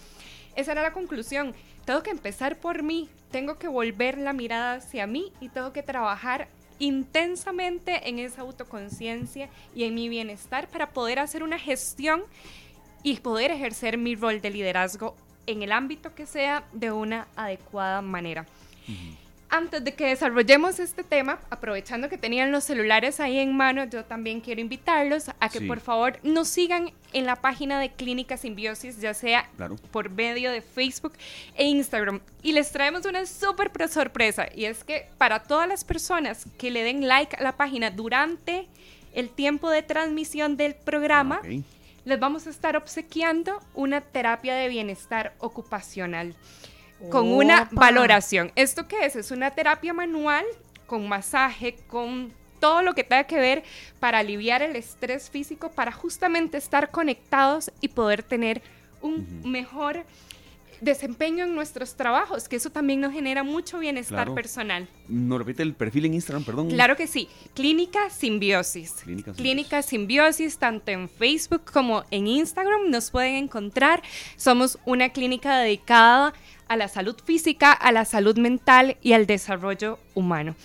[0.56, 1.54] Esa era la conclusión.
[1.84, 5.82] Tengo que empezar por mí, tengo que volver la mirada hacia mí y tengo que
[5.82, 6.48] trabajar
[6.82, 12.24] intensamente en esa autoconciencia y en mi bienestar para poder hacer una gestión
[13.04, 15.14] y poder ejercer mi rol de liderazgo
[15.46, 18.46] en el ámbito que sea de una adecuada manera
[19.52, 24.02] antes de que desarrollemos este tema, aprovechando que tenían los celulares ahí en mano, yo
[24.02, 28.98] también quiero invitarlos a que por favor nos sigan en la página de Clínica Simbiosis,
[28.98, 29.50] ya sea
[29.90, 31.12] por medio de Facebook
[31.54, 32.20] e Instagram.
[32.42, 36.82] Y les traemos una súper sorpresa, y es que para todas las personas que le
[36.82, 38.66] den like a la página durante
[39.12, 41.42] el tiempo de transmisión del programa,
[42.06, 46.34] les vamos a estar obsequiando una terapia de bienestar ocupacional
[47.10, 48.52] con una valoración.
[48.56, 49.16] ¿Esto qué es?
[49.16, 50.44] Es una terapia manual
[50.86, 53.64] con masaje, con todo lo que tenga que ver
[53.98, 58.62] para aliviar el estrés físico, para justamente estar conectados y poder tener
[59.00, 60.04] un mejor
[60.82, 64.88] desempeño en nuestros trabajos, que eso también nos genera mucho bienestar personal.
[65.08, 66.70] ¿Nos repite el perfil en Instagram, perdón?
[66.70, 67.28] Claro que sí.
[67.54, 68.94] Clínica Simbiosis.
[69.36, 70.58] Clínica Simbiosis.
[70.58, 74.02] tanto en Facebook como en Instagram nos pueden encontrar.
[74.36, 76.34] Somos una clínica dedicada
[76.72, 80.56] a la salud física, a la salud mental y al desarrollo humano.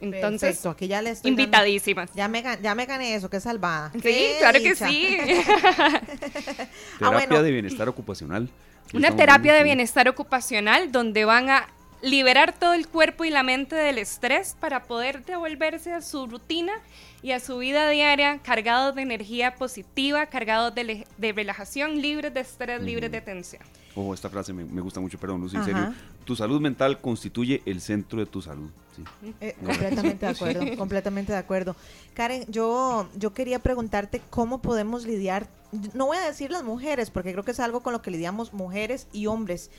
[0.00, 2.10] Entonces, aquí ya le invitadísimas.
[2.14, 3.92] ya, me, ya me gané eso, qué salvada.
[4.02, 5.18] Sí, claro que sí.
[6.98, 8.48] Terapia ah, de bienestar ocupacional.
[8.94, 11.68] Una terapia de bienestar ocupacional donde van a
[12.02, 16.72] liberar todo el cuerpo y la mente del estrés para poder devolverse a su rutina
[17.22, 22.82] y a su vida diaria cargados de energía positiva, cargados de, relajación, libres de estrés,
[22.82, 23.62] libres de tensión.
[23.94, 25.94] Oh, esta frase me, gusta mucho, perdón, Lucy, en serio.
[26.24, 28.70] Tu salud mental constituye el centro de tu salud.
[29.40, 31.76] Eh, completamente de acuerdo, completamente de acuerdo.
[32.14, 35.46] Karen, yo, yo quería preguntarte cómo podemos lidiar,
[35.94, 38.52] no voy a decir las mujeres, porque creo que es algo con lo que lidiamos
[38.52, 39.70] mujeres y hombres,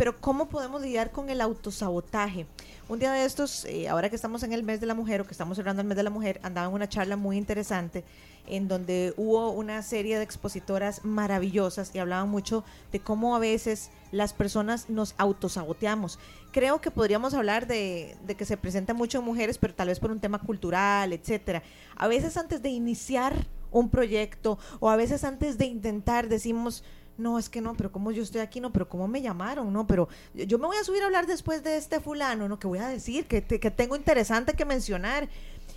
[0.00, 2.46] pero ¿cómo podemos lidiar con el autosabotaje?
[2.88, 5.26] Un día de estos, eh, ahora que estamos en el mes de la mujer o
[5.26, 8.02] que estamos cerrando el mes de la mujer, andaba en una charla muy interesante
[8.46, 13.90] en donde hubo una serie de expositoras maravillosas y hablaban mucho de cómo a veces
[14.10, 16.18] las personas nos autosaboteamos.
[16.50, 20.00] Creo que podríamos hablar de, de que se presenta mucho en mujeres, pero tal vez
[20.00, 21.62] por un tema cultural, etcétera.
[21.94, 23.34] A veces antes de iniciar
[23.70, 26.84] un proyecto o a veces antes de intentar decimos,
[27.20, 29.86] no, es que no, pero como yo estoy aquí, no, pero cómo me llamaron, no,
[29.86, 32.78] pero yo me voy a subir a hablar después de este fulano, no, que voy
[32.78, 35.28] a decir, que, que tengo interesante que mencionar.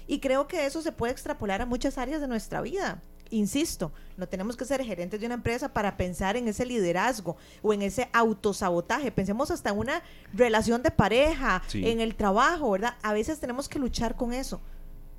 [0.08, 3.02] Y creo que eso se puede extrapolar a muchas áreas de nuestra vida.
[3.30, 7.74] Insisto, no tenemos que ser gerentes de una empresa para pensar en ese liderazgo o
[7.74, 9.12] en ese autosabotaje.
[9.12, 12.96] Pensemos hasta en una relación de pareja, en el trabajo, ¿verdad?
[13.02, 14.62] A veces tenemos que luchar con eso.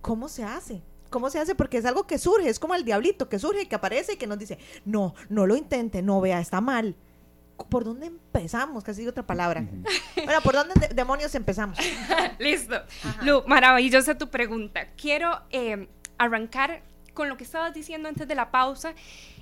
[0.01, 0.83] ¿Cómo se hace?
[1.11, 1.55] ¿Cómo se hace?
[1.55, 4.27] Porque es algo que surge, es como el diablito que surge, que aparece y que
[4.27, 6.97] nos dice, no, no lo intente, no vea, está mal.
[7.69, 8.83] ¿Por dónde empezamos?
[8.83, 9.65] Casi otra palabra.
[10.25, 11.79] Bueno, ¿por dónde demonios empezamos?
[12.39, 12.81] Listo.
[13.23, 14.89] Lu, maravillosa tu pregunta.
[14.97, 15.87] Quiero eh,
[16.17, 16.83] arrancar
[17.15, 18.95] con lo que estabas diciendo antes de la pausa,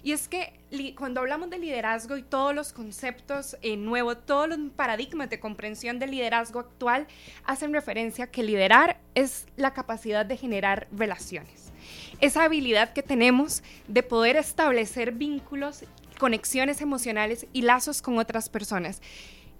[0.04, 0.52] y es que
[0.96, 5.98] cuando hablamos de liderazgo y todos los conceptos eh, nuevos, todos los paradigmas de comprensión
[5.98, 7.06] del liderazgo actual
[7.44, 11.72] hacen referencia a que liderar es la capacidad de generar relaciones.
[12.20, 15.84] Esa habilidad que tenemos de poder establecer vínculos
[16.18, 19.02] conexiones emocionales y lazos con otras personas.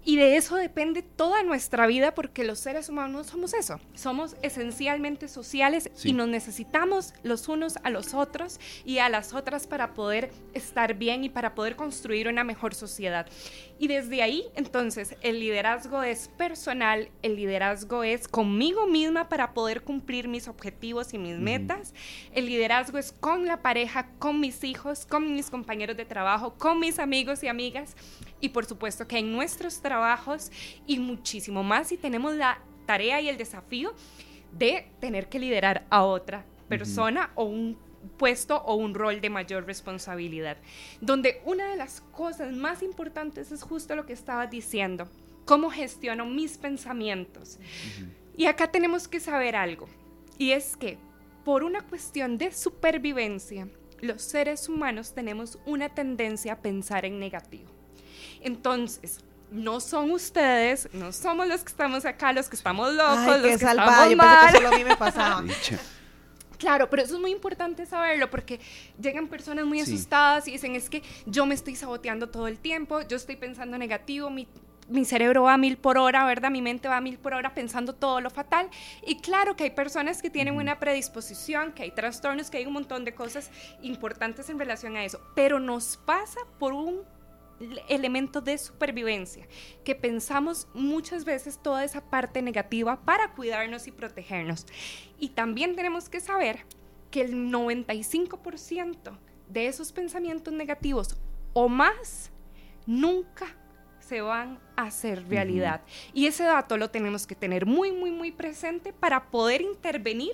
[0.05, 5.29] Y de eso depende toda nuestra vida porque los seres humanos somos eso, somos esencialmente
[5.29, 10.31] sociales y nos necesitamos los unos a los otros y a las otras para poder
[10.53, 13.27] estar bien y para poder construir una mejor sociedad.
[13.79, 19.83] Y desde ahí, entonces, el liderazgo es personal, el liderazgo es conmigo misma para poder
[19.83, 21.93] cumplir mis objetivos y mis metas,
[22.33, 26.79] el liderazgo es con la pareja, con mis hijos, con mis compañeros de trabajo, con
[26.79, 27.95] mis amigos y amigas
[28.43, 30.51] y por supuesto que en nuestros trabajos
[30.85, 33.93] y muchísimo más si tenemos la tarea y el desafío
[34.51, 37.77] de tener que liderar a otra persona o un
[38.17, 40.57] puesto o un rol de mayor responsabilidad.
[40.99, 45.07] Donde una de las cosas más importantes es justo lo que estaba diciendo,
[45.45, 47.59] cómo gestiono mis pensamientos.
[48.35, 49.87] Y acá tenemos que saber algo,
[50.37, 50.97] y es que
[51.45, 53.69] por una cuestión de supervivencia,
[54.01, 57.82] los seres humanos tenemos una tendencia a pensar en negativo.
[58.43, 59.19] Entonces,
[59.53, 63.53] no son ustedes, no somos los que estamos acá, los que estamos locos, los que
[63.53, 64.51] estamos yo mal.
[64.51, 65.43] que solo a mí me pasaba.
[66.57, 68.61] Claro, pero eso es muy importante saberlo porque
[68.97, 73.01] llegan personas muy asustadas y dicen, es que yo me estoy saboteando todo el tiempo,
[73.01, 74.47] yo estoy pensando negativo, mi,
[74.87, 76.51] mi, cerebro va a mil por hora, ¿verdad?
[76.51, 78.69] Mi mente va a mil por hora pensando todo lo fatal.
[79.05, 82.71] Y claro que hay personas que tienen una predisposición, que hay trastornos, que hay un
[82.71, 87.01] montón de cosas importantes en relación a eso, pero nos pasa por un
[87.87, 89.47] elemento de supervivencia,
[89.83, 94.65] que pensamos muchas veces toda esa parte negativa para cuidarnos y protegernos.
[95.19, 96.65] Y también tenemos que saber
[97.11, 99.17] que el 95%
[99.49, 101.17] de esos pensamientos negativos
[101.53, 102.31] o más
[102.85, 103.55] nunca
[103.99, 105.81] se van a hacer realidad.
[106.13, 110.33] Y ese dato lo tenemos que tener muy, muy, muy presente para poder intervenir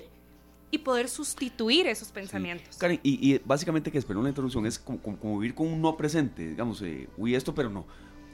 [0.70, 2.76] y poder sustituir esos pensamientos.
[2.76, 6.80] Karen, y, básicamente que espero una introducción es como, vivir con un no presente, digamos,
[6.82, 7.86] eh, uy, esto, pero no.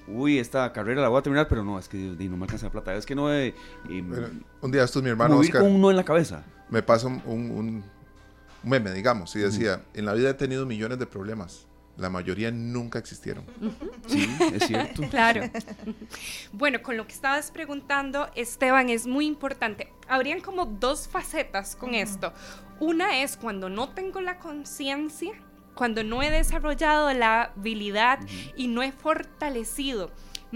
[0.08, 2.72] Uy, esta carrera la voy a terminar, pero no, es que no me alcanza la
[2.72, 2.94] plata.
[2.94, 3.32] Es que no.
[3.32, 3.54] Eh,
[3.88, 5.40] em, un día esto mi hermano.
[5.40, 6.44] Vivir con un no en la cabeza.
[6.70, 7.84] Me pasa un, un,
[8.62, 11.66] meme, digamos, y decía: En la vida he tenido millones de problemas
[11.96, 13.44] la mayoría nunca existieron.
[14.06, 15.02] Sí, es cierto.
[15.10, 15.42] claro.
[16.52, 19.92] Bueno, con lo que estabas preguntando, Esteban, es muy importante.
[20.08, 22.32] Habrían como dos facetas con esto.
[22.80, 25.32] Una es cuando no tengo la conciencia,
[25.74, 28.18] cuando no he desarrollado la habilidad
[28.56, 30.10] y no he fortalecido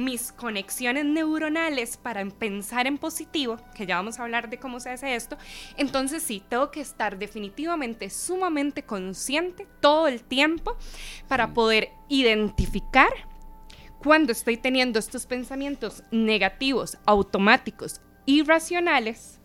[0.04, 4.90] mis conexiones neuronales para pensar en positivo, que ya vamos a hablar de cómo se
[4.90, 5.36] hace esto,
[5.76, 10.76] entonces sí, tengo que estar definitivamente sumamente consciente todo el tiempo
[11.28, 13.12] para poder identificar
[14.02, 19.40] cuando estoy teniendo estos pensamientos negativos, automáticos, irracionales,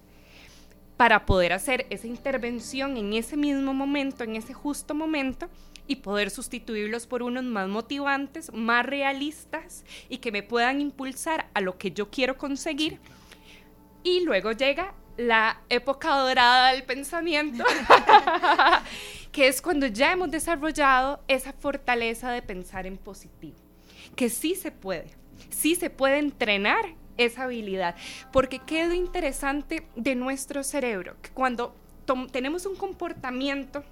[0.98, 5.50] para poder hacer esa intervención en ese mismo momento, en ese justo momento,
[5.88, 11.62] y poder sustituirlos por unos más motivantes, más realistas y que me puedan impulsar a
[11.62, 13.00] lo que yo quiero conseguir.
[14.04, 17.64] Y luego llega la época dorada del pensamiento,
[19.32, 23.58] que es cuando ya hemos desarrollado esa fortaleza de pensar en positivo,
[24.16, 25.12] que sí se puede,
[25.50, 26.86] sí se puede entrenar
[27.18, 27.96] esa habilidad,
[28.34, 31.76] porque qué lo interesante de nuestro cerebro, que cuando
[32.32, 33.84] tenemos un comportamiento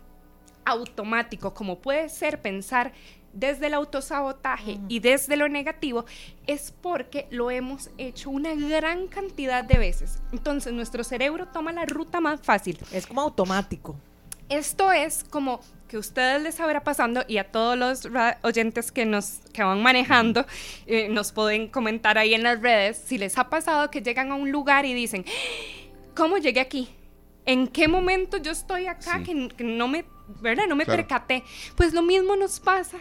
[0.66, 2.94] automático, como puede ser pensar
[3.34, 6.06] desde el autosabotaje y desde lo negativo,
[6.46, 10.22] es porque lo hemos hecho una gran cantidad de veces.
[10.32, 12.78] Entonces nuestro cerebro toma la ruta más fácil.
[12.92, 13.96] Es como automático.
[14.50, 18.08] Esto es como que a ustedes les habrá pasando y a todos los
[18.44, 20.46] oyentes que nos que van manejando
[20.86, 24.36] eh, nos pueden comentar ahí en las redes si les ha pasado que llegan a
[24.36, 25.26] un lugar y dicen,
[26.16, 26.90] ¿cómo llegué aquí?
[27.46, 29.34] ¿En qué momento yo estoy acá que,
[29.64, 30.06] no me,
[30.42, 30.66] ¿verdad?
[30.68, 31.44] No me percaté.
[31.76, 32.98] Pues lo mismo nos pasa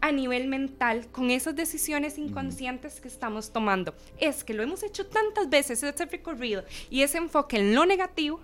[0.00, 3.94] a nivel mental con esas decisiones inconscientes que estamos tomando.
[4.18, 8.40] Es que lo hemos hecho tantas veces, ese recorrido y ese enfoque en lo negativo,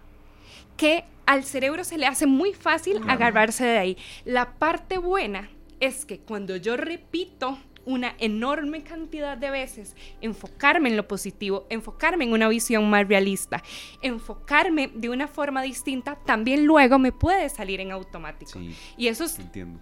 [0.76, 3.98] que al cerebro se le hace muy fácil agarrarse de ahí.
[4.24, 5.50] La parte buena
[5.80, 7.58] es que cuando yo repito
[7.90, 13.62] una enorme cantidad de veces enfocarme en lo positivo, enfocarme en una visión más realista,
[14.00, 18.58] enfocarme de una forma distinta, también luego me puede salir en automático.
[18.96, 19.38] y eso es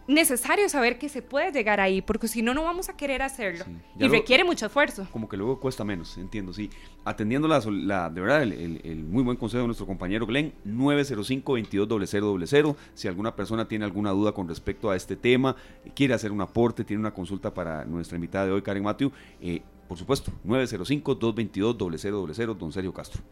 [0.06, 3.64] necesario saber que se puede llegar ahí, porque si no, no vamos a querer hacerlo.
[3.98, 5.06] Y requiere mucho esfuerzo.
[5.12, 6.70] Como que luego cuesta menos, entiendo, sí.
[7.04, 12.74] Atendiendo la, la de verdad el, muy buen consejo de nuestro compañero Glenn, 905-220000.
[12.94, 15.54] Si alguna persona tiene alguna duda con respecto a este tema,
[15.94, 19.12] quiere hacer un aporte, tiene una consulta para nuestra invitada de hoy, Karen Matthew.
[19.40, 23.22] Eh, por supuesto, 905-222-0000, don Sergio Castro.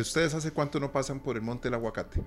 [0.00, 2.22] ¿Ustedes hace cuánto no pasan por el Monte del Aguacate?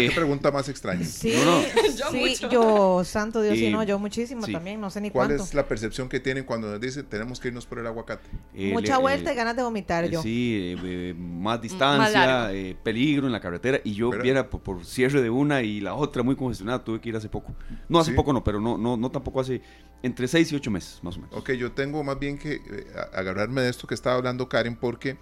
[0.00, 1.04] ¿Qué pregunta más extraña?
[1.04, 1.34] Sí,
[2.50, 5.44] yo, santo Dios, y, no, yo muchísimo también, no sé ni ¿Cuál cuánto.
[5.44, 8.28] es la percepción que tienen cuando nos dicen tenemos que irnos por el aguacate?
[8.54, 10.22] Mucha vuelta y ganas de vomitar yo.
[10.22, 10.74] Sí,
[11.16, 12.50] más distancia,
[12.82, 16.36] peligro en la carretera, y yo viera por, cierre de una y la otra muy
[16.36, 17.54] congestionada, tuve que ir hace poco.
[17.88, 19.62] No hace poco no, pero no, no, no tampoco hace
[20.02, 21.36] entre 6 y 8 meses, más o menos.
[21.36, 25.16] Ok, yo tengo más bien que eh, agarrarme de esto que estaba hablando Karen, porque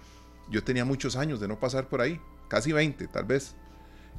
[0.49, 3.55] yo tenía muchos años de no pasar por ahí, casi 20 tal vez.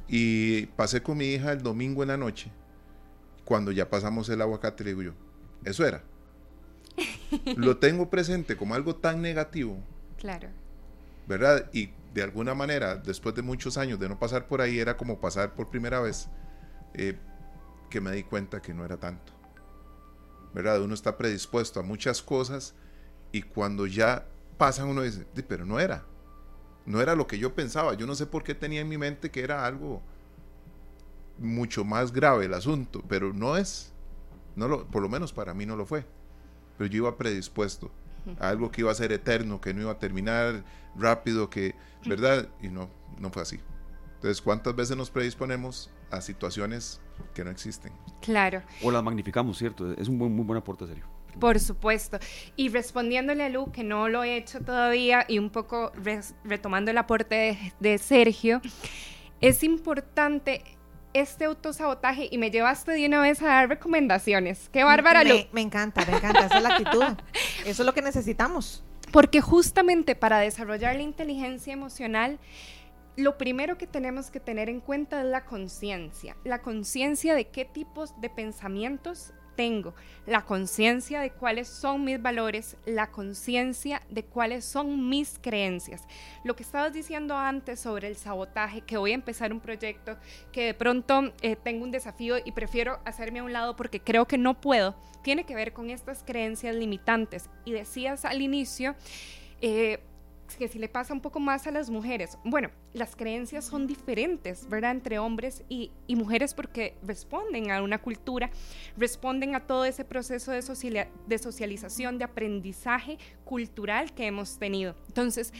[0.07, 2.51] Y pasé con mi hija el domingo en la noche,
[3.45, 5.13] cuando ya pasamos el aguacate, le digo yo,
[5.63, 6.03] eso era.
[7.55, 9.77] Lo tengo presente como algo tan negativo.
[10.17, 10.49] Claro.
[11.27, 11.69] ¿Verdad?
[11.73, 15.19] Y de alguna manera, después de muchos años de no pasar por ahí, era como
[15.19, 16.27] pasar por primera vez,
[16.93, 17.17] eh,
[17.89, 19.33] que me di cuenta que no era tanto.
[20.53, 20.81] ¿Verdad?
[20.81, 22.75] Uno está predispuesto a muchas cosas
[23.31, 24.27] y cuando ya
[24.57, 26.05] pasan uno dice, pero no era.
[26.85, 27.93] No era lo que yo pensaba.
[27.93, 30.01] Yo no sé por qué tenía en mi mente que era algo
[31.39, 33.91] mucho más grave el asunto, pero no es.
[34.55, 36.05] No lo, por lo menos para mí no lo fue.
[36.77, 37.91] Pero yo iba predispuesto
[38.39, 40.63] a algo que iba a ser eterno, que no iba a terminar
[40.95, 41.75] rápido, que,
[42.05, 42.47] ¿verdad?
[42.61, 43.59] Y no, no fue así.
[44.15, 47.01] Entonces, ¿cuántas veces nos predisponemos a situaciones
[47.33, 47.91] que no existen?
[48.21, 48.61] Claro.
[48.81, 49.91] O las magnificamos, ¿cierto?
[49.93, 51.12] Es un muy buen aporte serio.
[51.39, 52.19] Por supuesto.
[52.55, 55.91] Y respondiéndole a Lu, que no lo he hecho todavía, y un poco
[56.43, 58.61] retomando el aporte de, Sergio,
[59.41, 60.63] es importante
[61.13, 64.69] este autosabotaje y me llevaste de una vez a dar recomendaciones.
[64.69, 65.35] ¡Qué bárbara, Lu!
[65.51, 67.03] Me encanta, me encanta, esa es la actitud.
[67.65, 68.83] Eso es lo que necesitamos.
[69.11, 72.39] Porque justamente para desarrollar la inteligencia emocional,
[73.15, 76.35] lo primero que tenemos que tener en cuenta es la conciencia.
[76.43, 79.93] La conciencia de qué tipos de pensamientos tengo,
[80.25, 86.03] la conciencia de cuáles son mis valores, la conciencia de cuáles son mis creencias.
[86.43, 90.17] Lo que estabas diciendo antes sobre el sabotaje, que voy a empezar un proyecto,
[90.51, 94.25] que de pronto eh, tengo un desafío y prefiero hacerme a un lado porque creo
[94.25, 97.49] que no puedo, tiene que ver con estas creencias limitantes.
[97.65, 98.95] Y decías al inicio,
[99.61, 99.99] eh,
[100.55, 102.37] que si le pasa un poco más a las mujeres.
[102.43, 104.91] Bueno, las creencias son diferentes, ¿verdad?
[104.91, 108.49] Entre hombres y, mujeres porque responden a una cultura,
[108.95, 114.95] responden a todo ese proceso de, de socialización, de aprendizaje cultural que hemos tenido.
[115.07, 115.53] Entonces,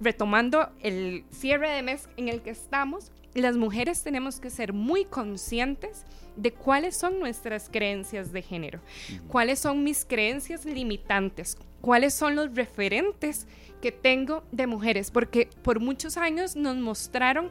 [0.00, 5.04] retomando el cierre de mes en el que estamos, las mujeres tenemos que ser muy
[5.04, 6.04] conscientes
[6.36, 8.80] de cuáles son nuestras creencias de género,
[9.28, 13.46] cuáles son mis creencias limitantes, cuáles son los referentes
[13.80, 17.50] que tengo de mujeres, porque por muchos años nos mostraron,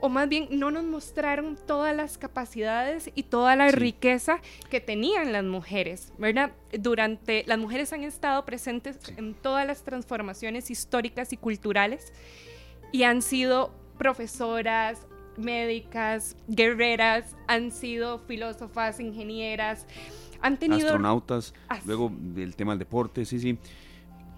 [0.00, 4.40] o más bien no nos mostraron todas las capacidades y toda la riqueza
[4.70, 6.52] que tenían las mujeres, ¿verdad?
[6.78, 12.12] Durante, las mujeres han estado presentes en todas las transformaciones históricas y culturales
[12.92, 19.86] y han sido profesoras, médicas, guerreras, han sido filósofas, ingenieras,
[20.40, 20.88] han tenido...
[20.88, 23.58] Astronautas, luego el tema del deporte, sí, sí.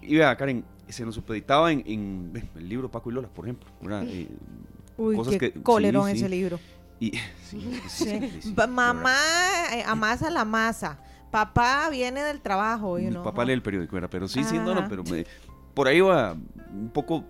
[0.01, 3.69] Y vea, Karen, se nos supeditaba en, el libro Paco y Lola, por ejemplo.
[4.03, 4.27] Eh,
[4.97, 6.59] Uy, cosas qué que, colerón ese libro.
[6.99, 7.13] Y,
[8.69, 9.15] Mamá
[9.73, 10.99] eh, amasa la masa.
[11.31, 12.97] Papá viene del trabajo.
[12.97, 15.03] Mi papá lee el periódico, era, pero sí, sí, no, no, pero
[15.73, 16.33] por ahí va
[16.71, 17.23] un poco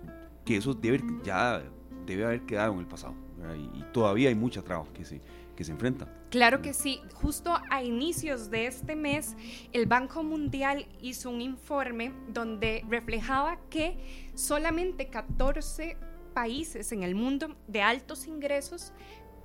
[0.44, 1.62] que eso debe, ya
[2.06, 3.14] debe haber quedado en el pasado.
[3.56, 5.20] Y, y, todavía hay mucha trabajo que se,
[5.54, 6.06] que se enfrenta.
[6.30, 7.00] Claro que sí.
[7.14, 9.36] Justo a inicios de este mes,
[9.72, 15.96] el Banco Mundial hizo un informe donde reflejaba que solamente 14
[16.34, 18.92] países en el mundo de altos ingresos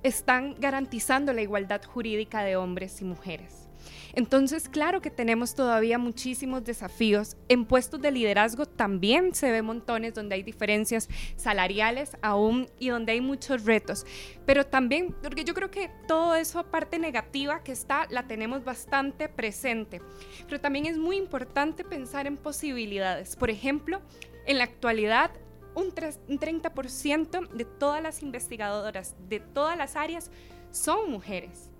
[0.02, 3.70] están garantizando la igualdad jurídica de hombres y mujeres.
[4.12, 7.36] Entonces, claro que tenemos todavía muchísimos desafíos.
[7.48, 13.12] En puestos de liderazgo también se ve montones donde hay diferencias salariales aún y donde
[13.12, 14.04] hay muchos retos.
[14.46, 19.28] Pero también, porque yo creo que todo eso parte negativa que está, la tenemos bastante
[19.28, 20.00] presente.
[20.44, 23.36] Pero también es muy importante pensar en posibilidades.
[23.36, 24.00] Por ejemplo,
[24.46, 25.30] en la actualidad
[25.74, 30.30] un, 30% de todas las investigadoras de todas las áreas
[30.70, 31.70] son mujeres.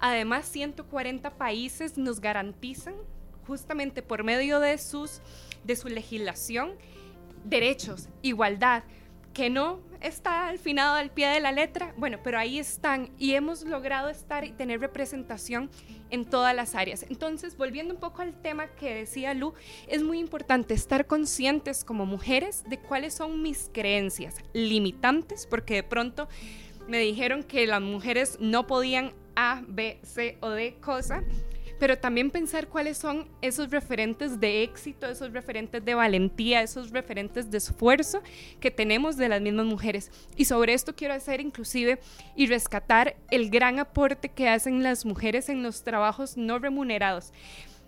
[0.00, 2.94] Además, 140 países nos garantizan,
[3.46, 5.20] justamente por medio de, sus,
[5.64, 6.72] de su legislación,
[7.44, 8.82] derechos, igualdad,
[9.32, 13.34] que no está al final al pie de la letra, bueno, pero ahí están y
[13.34, 15.70] hemos logrado estar y tener representación
[16.10, 17.04] en todas las áreas.
[17.08, 19.54] Entonces, volviendo un poco al tema que decía Lu,
[19.86, 25.82] es muy importante estar conscientes como mujeres de cuáles son mis creencias limitantes, porque de
[25.82, 26.28] pronto
[26.88, 31.22] me dijeron que las mujeres no podían a, B, C o D cosa,
[31.80, 37.50] pero también pensar cuáles son esos referentes de éxito, esos referentes de valentía, esos referentes
[37.50, 38.22] de esfuerzo
[38.60, 40.12] que tenemos de las mismas mujeres.
[40.36, 41.98] Y sobre esto quiero hacer inclusive
[42.36, 47.32] y rescatar el gran aporte que hacen las mujeres en los trabajos no remunerados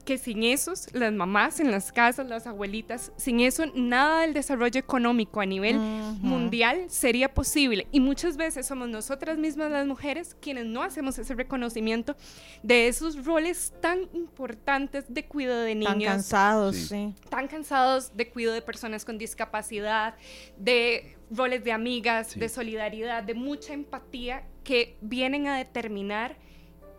[0.05, 4.79] que sin esos, las mamás en las casas, las abuelitas, sin eso nada del desarrollo
[4.79, 7.87] económico a nivel mundial sería posible.
[7.93, 12.17] Y muchas veces somos nosotras mismas las mujeres quienes no hacemos ese reconocimiento
[12.63, 15.93] de esos roles tan importantes de cuidado de niños.
[15.93, 17.15] Tan cansados, sí.
[17.29, 20.15] Tan cansados de cuidado de personas con discapacidad,
[20.57, 26.37] de roles de amigas, de solidaridad, de mucha empatía que vienen a determinar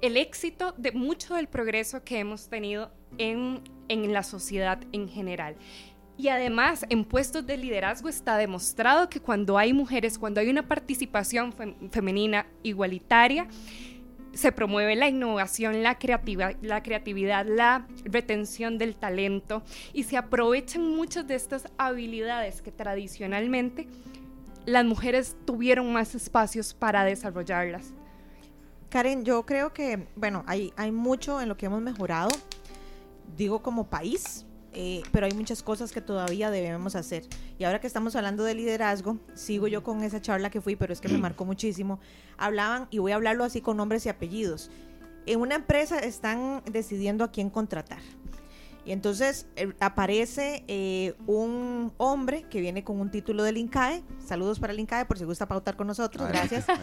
[0.03, 5.55] el éxito de mucho del progreso que hemos tenido en, la sociedad en general.
[6.17, 10.67] Y además, en puestos de liderazgo está demostrado que cuando hay mujeres, cuando hay una
[10.67, 11.53] participación
[11.89, 13.47] femenina igualitaria,
[14.33, 15.97] se promueve la innovación, la,
[16.61, 19.63] la creatividad, la retención del talento
[19.93, 23.87] y se aprovechan muchas de estas habilidades que tradicionalmente
[24.65, 27.93] las mujeres tuvieron más espacios para desarrollarlas.
[28.93, 32.29] Karen, yo creo que, bueno, hay, hay mucho en lo que hemos mejorado,
[33.35, 37.23] digo como país, eh, pero hay muchas cosas que todavía debemos hacer.
[37.57, 40.93] Y ahora que estamos hablando de liderazgo, sigo yo con esa charla que fui, pero
[40.93, 41.99] es que me marcó muchísimo.
[42.37, 44.69] Hablaban, y voy a hablarlo así con nombres y apellidos.
[45.25, 48.01] En una empresa están decidiendo a quién contratar.
[48.85, 54.03] Y entonces eh, aparece eh, un hombre que viene con un título del INCAE.
[54.25, 56.27] Saludos para el INCAE por si gusta pautar con nosotros.
[56.27, 56.65] Gracias.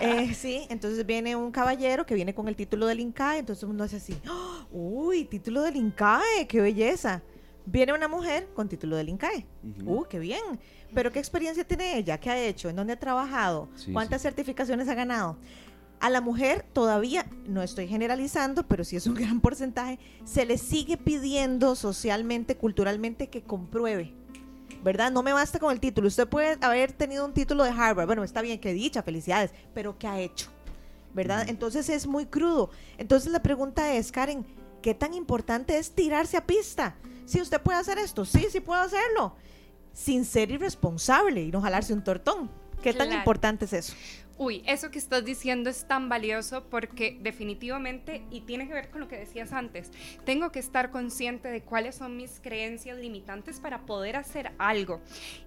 [0.00, 3.38] Eh, sí, entonces viene un caballero que viene con el título del INCAE.
[3.38, 4.66] Entonces uno hace así: ¡Oh!
[4.70, 6.46] ¡Uy, título del INCAE!
[6.48, 7.22] ¡Qué belleza!
[7.64, 9.46] Viene una mujer con título del INCAE.
[9.84, 10.58] ¡Uh, qué bien!
[10.94, 12.18] Pero ¿qué experiencia tiene ella?
[12.18, 12.68] ¿Qué ha hecho?
[12.68, 13.68] ¿En dónde ha trabajado?
[13.92, 15.38] ¿Cuántas certificaciones ha ganado?
[16.02, 20.58] A la mujer todavía, no estoy generalizando, pero sí es un gran porcentaje, se le
[20.58, 24.12] sigue pidiendo socialmente, culturalmente que compruebe.
[24.82, 25.12] ¿Verdad?
[25.12, 26.08] No me basta con el título.
[26.08, 28.06] Usted puede haber tenido un título de Harvard.
[28.06, 29.52] Bueno, está bien, que dicha, felicidades.
[29.74, 30.50] Pero ¿qué ha hecho?
[31.14, 31.48] ¿Verdad?
[31.48, 32.70] Entonces es muy crudo.
[32.98, 34.44] Entonces la pregunta es, Karen,
[34.82, 36.96] ¿qué tan importante es tirarse a pista?
[37.26, 39.36] Si usted puede hacer esto, sí, sí puedo hacerlo.
[39.92, 42.50] Sin ser irresponsable y no jalarse un tortón.
[42.82, 43.94] ¿Qué tan importante es eso?
[44.44, 49.00] Uy, eso que estás diciendo es tan valioso porque definitivamente, y tiene que ver con
[49.00, 49.92] lo que decías antes,
[50.24, 55.00] tengo que estar consciente de cuáles son mis creencias limitantes para poder hacer algo.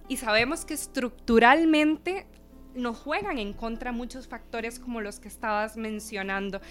[0.08, 2.26] Y sabemos que estructuralmente
[2.74, 6.62] nos juegan en contra muchos factores como los que estabas mencionando.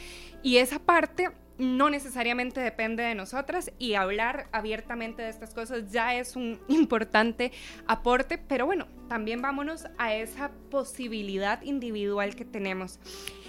[0.43, 6.14] Y esa parte no necesariamente depende de nosotras y hablar abiertamente de estas cosas ya
[6.14, 7.52] es un importante
[7.86, 12.98] aporte, pero bueno, también vámonos a esa posibilidad individual que tenemos.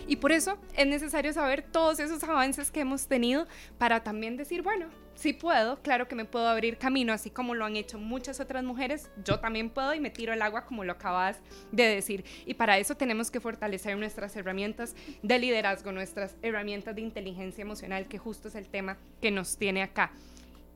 [0.07, 4.61] Y por eso es necesario saber todos esos avances que hemos tenido para también decir,
[4.61, 8.39] bueno, sí puedo, claro que me puedo abrir camino, así como lo han hecho muchas
[8.39, 11.39] otras mujeres, yo también puedo y me tiro el agua como lo acabas
[11.71, 12.23] de decir.
[12.45, 18.07] Y para eso tenemos que fortalecer nuestras herramientas de liderazgo, nuestras herramientas de inteligencia emocional,
[18.07, 20.11] que justo es el tema que nos tiene acá.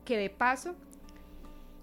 [0.04, 0.74] Que de paso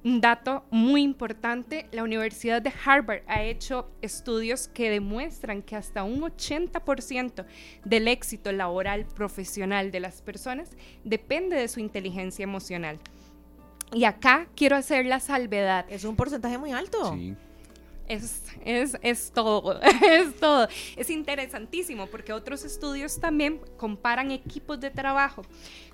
[0.04, 6.04] un dato muy importante, la Universidad de Harvard ha hecho estudios que demuestran que hasta
[6.04, 7.46] un 80%
[7.84, 10.70] del éxito laboral profesional de las personas
[11.04, 13.00] depende de su inteligencia emocional.
[13.94, 15.86] Y acá quiero hacer la salvedad.
[15.90, 17.14] Es un porcentaje muy alto.
[17.14, 17.36] Sí.
[18.08, 20.68] Es, es, es, todo, es todo.
[20.96, 25.42] Es interesantísimo porque otros estudios también comparan equipos de trabajo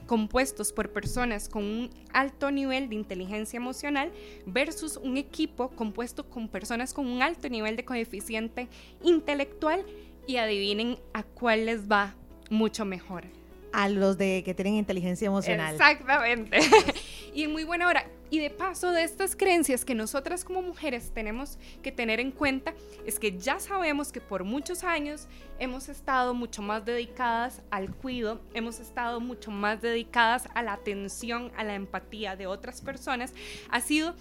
[0.07, 4.11] compuestos por personas con un alto nivel de inteligencia emocional
[4.45, 8.67] versus un equipo compuesto con personas con un alto nivel de coeficiente
[9.03, 9.85] intelectual
[10.27, 12.15] y adivinen a cuál les va
[12.49, 13.25] mucho mejor.
[13.71, 15.73] A los de que tienen inteligencia emocional.
[15.73, 16.59] Exactamente.
[17.33, 18.05] y en muy buena hora.
[18.33, 22.73] Y de paso de estas creencias que nosotras como mujeres tenemos que tener en cuenta
[23.05, 25.27] es que ya sabemos que por muchos años
[25.59, 31.51] hemos estado mucho más dedicadas al cuidado, hemos estado mucho más dedicadas a la atención,
[31.55, 33.35] a la empatía de otras personas.
[33.69, 34.15] Ha sido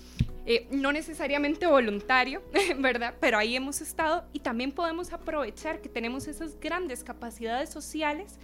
[0.45, 2.43] eh, no necesariamente voluntario,
[2.77, 3.15] ¿verdad?
[3.19, 8.39] Pero ahí hemos estado y también podemos aprovechar que tenemos esas grandes capacidades sociales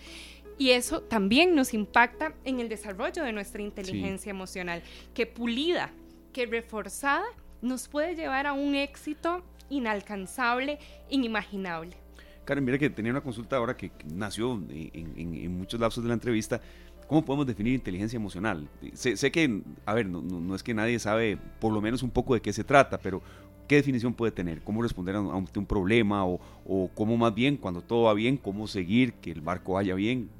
[0.59, 4.83] y eso también nos impacta en el desarrollo de nuestra inteligencia emocional,
[5.15, 5.93] que pulida,
[6.33, 7.25] que reforzada,
[7.63, 10.79] nos puede llevar a un éxito inalcanzable,
[11.09, 11.97] inimaginable.
[12.45, 16.61] Karen, mira que tenía una consulta ahora que nació en, muchos lapsos de la entrevista.
[17.07, 18.69] ¿Cómo podemos definir inteligencia emocional?
[18.95, 22.41] Sé, que, a ver, no, es que nadie sabe por lo menos un poco de
[22.41, 23.23] qué se trata, pero
[23.67, 24.63] ¿qué definición puede tener?
[24.63, 26.27] ¿Cómo responder a un, a un problema?
[26.27, 29.95] O, o cómo más bien, cuando todo va bien, cómo seguir que el barco vaya
[29.95, 30.31] bien?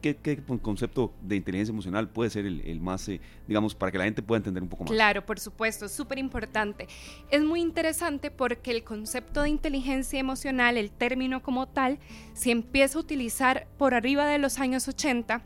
[0.00, 4.22] ¿Qué, concepto de inteligencia emocional puede ser el, más, eh, digamos, para que la gente
[4.22, 4.92] pueda entender un poco más?
[4.92, 6.88] Claro, por supuesto, es súper importante.
[7.30, 11.98] Es muy interesante porque el concepto de inteligencia emocional, el término como tal,
[12.34, 15.42] se empieza a utilizar por arriba de los años 80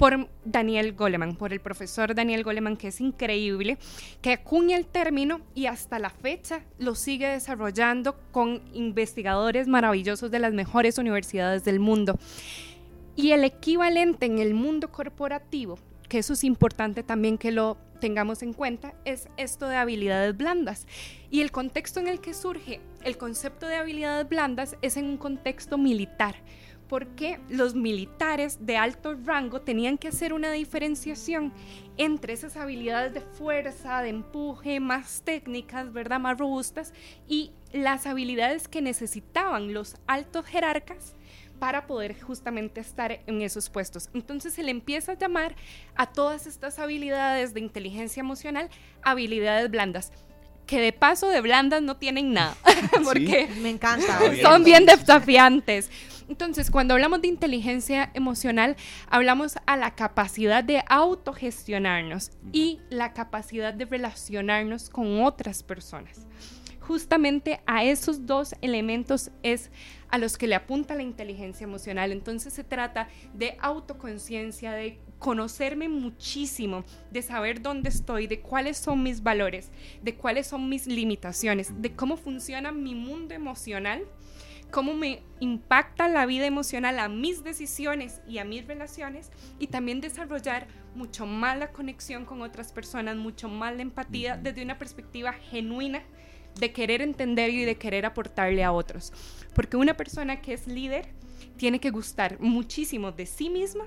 [0.00, 3.76] por Daniel Goleman, por el profesor Daniel Goleman, que es increíble,
[4.22, 10.38] que acuña el término y hasta la fecha lo sigue desarrollando con investigadores maravillosos de
[10.38, 12.18] las mejores universidades del mundo.
[13.20, 15.78] Y el equivalente en el mundo corporativo,
[16.08, 20.86] que eso es importante también que lo tengamos en cuenta, es esto de habilidades blandas.
[21.30, 25.18] Y el contexto en el que surge el concepto de habilidades blandas es en un
[25.18, 26.34] contexto militar
[26.88, 31.52] porque los militares de alto rango tenían que hacer una diferenciación
[31.98, 36.18] entre esas habilidades de fuerza, de empuje, más técnicas, ¿verdad?
[36.18, 36.92] Más robustas,
[37.28, 41.14] y las habilidades que necesitaban los altos jerarcas
[41.60, 44.10] para poder justamente estar en esos puestos.
[44.14, 45.54] Entonces se le empieza a llamar
[45.94, 48.68] a todas estas habilidades de inteligencia emocional
[49.02, 50.10] habilidades blandas
[50.66, 52.56] que de paso de blandas no tienen nada,
[53.04, 54.20] porque me encanta.
[54.40, 55.90] Son bien desafiantes.
[56.28, 58.76] Entonces, cuando hablamos de inteligencia emocional,
[59.08, 66.24] hablamos a la capacidad de autogestionarnos y la capacidad de relacionarnos con otras personas.
[66.80, 69.70] Justamente a esos dos elementos es
[70.08, 72.10] a los que le apunta la inteligencia emocional.
[72.10, 79.02] Entonces se trata de autoconciencia, de conocerme muchísimo, de saber dónde estoy, de cuáles son
[79.02, 79.70] mis valores,
[80.02, 84.06] de cuáles son mis limitaciones, de cómo funciona mi mundo emocional
[84.70, 90.00] cómo me impacta la vida emocional a mis decisiones y a mis relaciones y también
[90.00, 95.32] desarrollar mucho más la conexión con otras personas, mucho más la empatía desde una perspectiva
[95.32, 96.02] genuina
[96.58, 99.12] de querer entender y de querer aportarle a otros.
[99.54, 101.08] Porque una persona que es líder
[101.56, 103.84] tiene que gustar muchísimo de sí misma,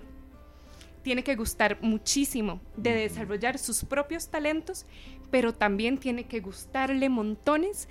[1.02, 4.86] tiene que gustar muchísimo de desarrollar sus propios talentos,
[5.32, 7.88] pero también tiene que gustarle montones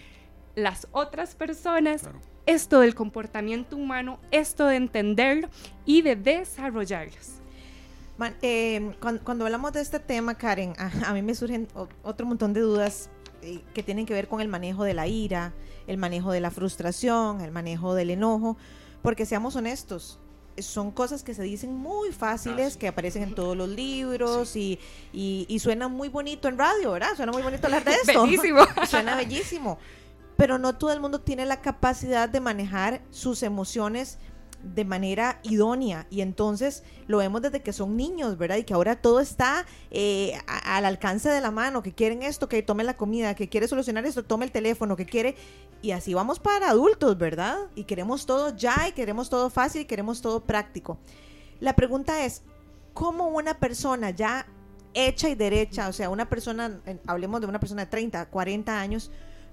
[0.54, 2.08] las otras personas,
[2.46, 5.48] esto del comportamiento humano, esto de entenderlo
[5.84, 7.42] y de desarrollarlos.
[8.42, 11.66] Eh, cuando, hablamos de este tema, Karen, a, mí me surgen
[12.02, 13.10] otro montón de dudas
[13.74, 15.52] que tienen que ver con el manejo de la ira,
[15.86, 18.56] el manejo de la frustración, el manejo del enojo,
[19.02, 20.18] porque seamos honestos,
[20.58, 24.78] son cosas que se dicen muy fáciles, que aparecen en todos los libros y,
[25.12, 27.16] y, suenan muy bonito en radio, ¿verdad?
[27.16, 28.22] Suena muy bonito hablar de esto.
[28.22, 28.60] Bellísimo.
[28.88, 29.78] Suena bellísimo
[30.36, 34.18] pero no todo el mundo tiene la capacidad de manejar sus emociones
[34.62, 38.56] de manera idónea y entonces lo vemos desde que son niños, ¿verdad?
[38.56, 42.62] Y que ahora todo está eh, al alcance de la mano, que quieren esto, que
[42.62, 45.36] tome la comida, que quiere solucionar esto, tome el teléfono, que quiere...
[45.82, 47.58] Y así vamos para adultos, ¿verdad?
[47.74, 50.98] Y queremos todo ya y queremos todo fácil y queremos todo práctico.
[51.58, 52.42] La pregunta es,
[52.94, 54.46] ¿cómo una persona ya
[54.94, 59.10] hecha y derecha, o sea, una persona, hablemos de una persona de 30, 40 años,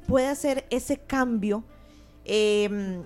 [0.08, 1.64] puede hacer ese cambio,
[2.26, 3.04] em,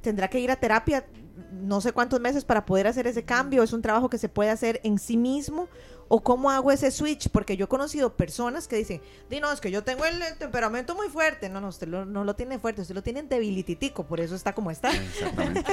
[0.00, 1.06] tendrá que ir a terapia
[1.52, 4.50] no sé cuántos meses para poder hacer ese cambio, es un trabajo que se puede
[4.50, 5.68] hacer en sí mismo
[6.08, 9.00] o cómo hago ese switch, porque yo he conocido personas que dicen,
[9.30, 12.36] Di, no, es que yo tengo el, temperamento muy fuerte, no, no, usted no lo
[12.36, 14.90] tiene fuerte, usted lo tiene debilititico, por eso está como está.
[14.92, 15.64] Exactamente.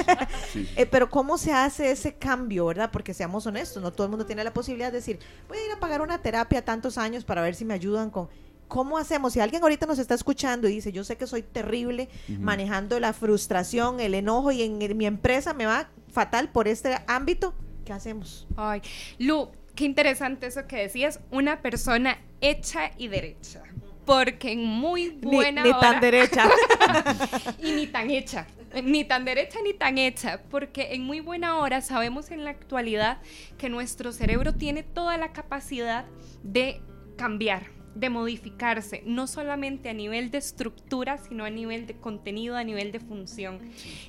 [0.76, 2.90] Eh, pero cómo se hace ese cambio, ¿verdad?
[2.92, 5.72] Porque seamos honestos, no todo el mundo tiene la posibilidad de decir, voy a ir
[5.72, 8.28] a pagar una terapia tantos años para ver si me ayudan con
[8.70, 9.32] ¿Cómo hacemos?
[9.32, 13.12] Si alguien ahorita nos está escuchando y dice, yo sé que soy terrible manejando la
[13.12, 17.52] frustración, el enojo y en, mi empresa me va fatal por este ámbito,
[17.84, 18.46] ¿qué hacemos?
[18.56, 18.80] Ay,
[19.18, 23.64] Lu, qué interesante eso que decías, una persona hecha y derecha.
[24.06, 26.48] Porque en muy buena ni, ni tan derecha.
[27.60, 28.46] y ni tan hecha.
[28.84, 30.40] Ni tan derecha ni tan hecha.
[30.48, 33.18] Porque en muy buena hora sabemos en la actualidad
[33.58, 36.04] que nuestro cerebro tiene toda la capacidad
[36.44, 36.80] de
[37.16, 42.64] cambiar de modificarse, no solamente a nivel de estructura, sino a nivel de contenido, a
[42.64, 43.58] nivel de función.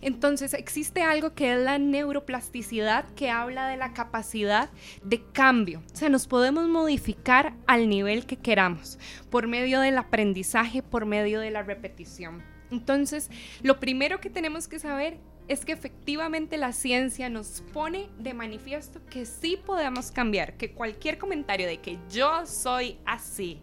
[0.02, 4.70] Entonces existe algo que es la neuroplasticidad, que habla de la capacidad
[5.03, 5.82] de cambio.
[5.91, 8.99] O sea, nos podemos modificar al nivel que queramos,
[9.30, 12.44] por medio del aprendizaje, por medio de la repetición.
[12.72, 13.30] Entonces,
[13.62, 15.18] lo primero que tenemos que saber
[15.48, 21.18] es que efectivamente la ciencia nos pone de manifiesto que sí podemos cambiar, que cualquier
[21.18, 23.60] comentario de que yo soy así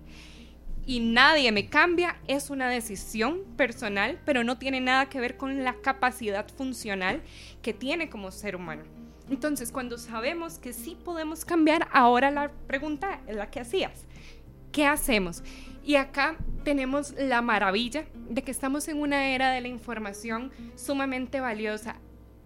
[0.89, 5.63] y nadie me cambia es una decisión personal, pero no tiene nada que ver con
[5.63, 7.21] la capacidad funcional
[7.61, 8.85] que tiene como ser humano.
[9.29, 14.07] Entonces, cuando sabemos que sí podemos cambiar, ahora la pregunta es la que hacías.
[14.73, 15.43] ¿Qué hacemos?
[15.85, 21.41] Y acá tenemos la maravilla de que estamos en una era de la información sumamente
[21.41, 21.97] valiosa.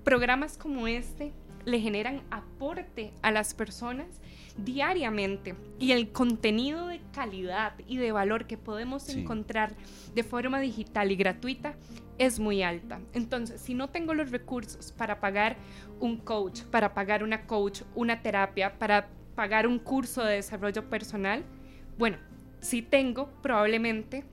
[0.03, 1.33] Programas como este
[1.65, 4.09] le generan aporte a las personas
[4.57, 9.75] diariamente y el contenido de calidad y de valor que podemos encontrar
[10.15, 11.75] de forma digital y gratuita
[12.19, 13.01] es muy alta.
[13.15, 15.57] Entonces, si no tengo los recursos para pagar
[16.01, 21.45] un coach, para pagar una coach, una terapia, para pagar un curso de desarrollo personal,
[21.99, 22.19] bueno,
[22.61, 24.25] si tengo probablemente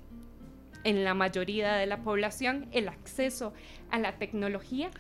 [0.84, 3.54] en la mayoría de la población el acceso
[3.91, 4.91] a la tecnología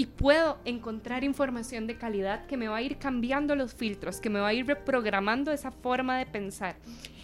[0.00, 4.30] y puedo encontrar información de calidad que me va a ir cambiando los filtros, que
[4.30, 6.76] me va a ir reprogramando esa forma de pensar.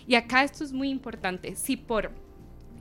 [0.07, 1.57] Y acá esto es muy importante.
[1.57, 2.11] Si por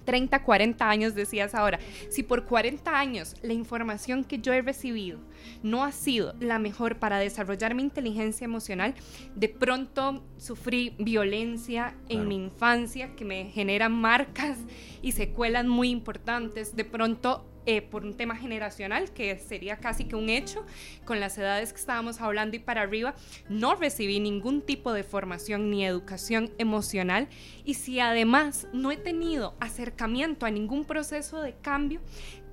[0.03, 5.17] 30, 40 años decías ahora, si por 40 años la información que yo he recibido
[5.63, 8.95] no ha sido la mejor para desarrollar mi inteligencia emocional,
[9.33, 14.57] de pronto sufrí violencia en mi infancia que me generan marcas
[15.01, 20.15] y secuelas muy importantes, de pronto eh, por un tema generacional, que sería casi que
[20.15, 20.65] un hecho,
[21.03, 23.15] con las edades que estábamos hablando y para arriba,
[23.49, 27.27] no recibí ningún tipo de formación ni educación emocional.
[27.63, 32.01] Y si además no he tenido acercamiento a ningún proceso de cambio,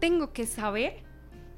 [0.00, 1.02] tengo que saber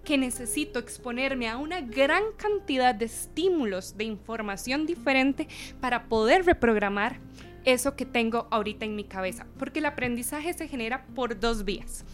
[0.05, 5.48] que necesito exponerme a una gran cantidad de estímulos de información diferente
[5.81, 7.20] para poder reprogramar
[7.64, 12.05] eso que tengo ahorita en mi cabeza, porque el aprendizaje se genera por dos vías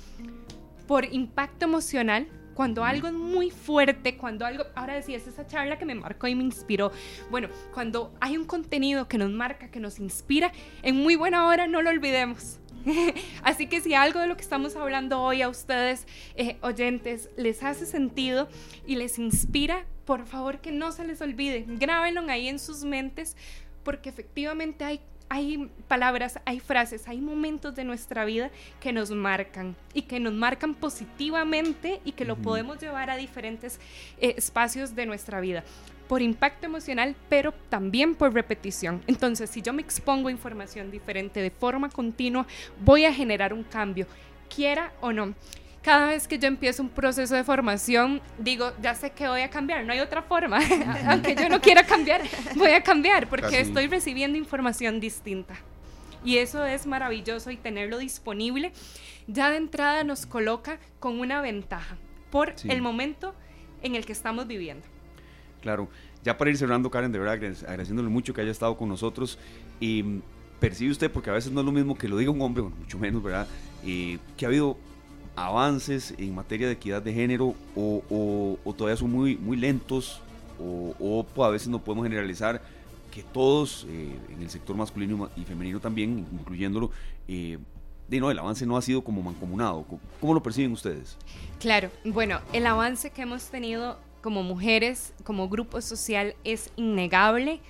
[0.91, 5.85] por impacto emocional, cuando algo es muy fuerte, cuando algo, ahora decías esa charla que
[5.85, 6.91] me marcó y me inspiró,
[7.31, 10.51] bueno, cuando hay un contenido que nos marca, que nos inspira,
[10.83, 12.59] en muy buena hora no lo olvidemos.
[13.45, 17.62] Así que si algo de lo que estamos hablando hoy a ustedes, eh, oyentes, les
[17.62, 18.49] hace sentido
[18.85, 23.37] y les inspira, por favor que no se les olvide, grábenlo ahí en sus mentes,
[23.85, 25.01] porque efectivamente hay
[25.31, 28.51] hay palabras, hay frases, hay momentos de nuestra vida
[28.81, 33.78] que nos marcan y que nos marcan positivamente y que lo podemos llevar a diferentes
[34.20, 35.62] eh, espacios de nuestra vida
[36.09, 39.01] por impacto emocional, pero también por repetición.
[39.07, 42.44] Entonces, si yo me expongo a información diferente de forma continua,
[42.85, 44.09] voy a generar un cambio,
[44.52, 45.36] quiera o no
[45.82, 49.51] cada vez que yo empiezo un proceso de formación, digo, ya sé que voy a
[49.51, 50.59] cambiar, no hay otra forma.
[51.09, 52.23] Aunque yo no quiera cambiar,
[52.57, 55.55] voy a cambiar porque estoy recibiendo información distinta.
[56.23, 58.73] Y eso es maravilloso y tenerlo disponible
[59.32, 61.97] ya de entrada nos coloca con una ventaja
[62.31, 63.35] por el momento
[63.82, 64.86] en el que estamos viviendo.
[65.62, 65.89] Claro,
[66.24, 69.39] ya para ir cerrando, Karen, de verdad agradeciéndole mucho que haya estado con nosotros
[69.78, 70.20] y
[70.59, 72.98] percibe usted, porque a veces no es lo mismo que lo diga un hombre, mucho
[72.98, 73.47] menos, ¿verdad?
[73.85, 74.77] Y que ha habido
[75.47, 80.21] avances en materia de equidad de género o, todavía son muy, muy lentos
[80.59, 82.61] o, a veces no podemos generalizar
[83.11, 86.91] que todos eh, en el sector masculino y femenino también, incluyéndolo,
[87.27, 87.59] eh,
[88.09, 89.85] no, el avance no ha sido como mancomunado.
[90.21, 91.17] ¿Cómo lo perciben ustedes?
[91.61, 97.61] Claro, bueno, el avance que hemos tenido como mujeres, como grupo social, es innegable.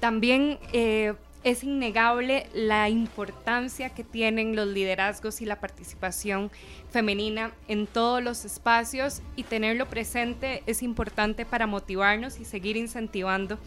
[0.00, 1.14] También eh,
[1.44, 6.50] es innegable la importancia que tienen los liderazgos y la participación
[6.90, 13.58] femenina en todos los espacios y tenerlo presente es importante para motivarnos y seguir incentivando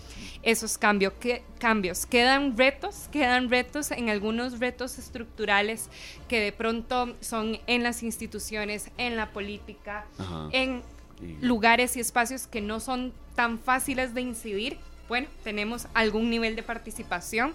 [0.43, 1.13] esos cambios.
[1.19, 2.05] ¿Qué, cambios.
[2.05, 5.89] Quedan retos, quedan retos en algunos retos estructurales
[6.27, 10.05] que de pronto son en las instituciones, en la política,
[10.51, 10.83] en
[11.41, 16.63] lugares y espacios que no son tan fáciles de incidir bueno, tenemos algún nivel de
[16.63, 17.53] participación.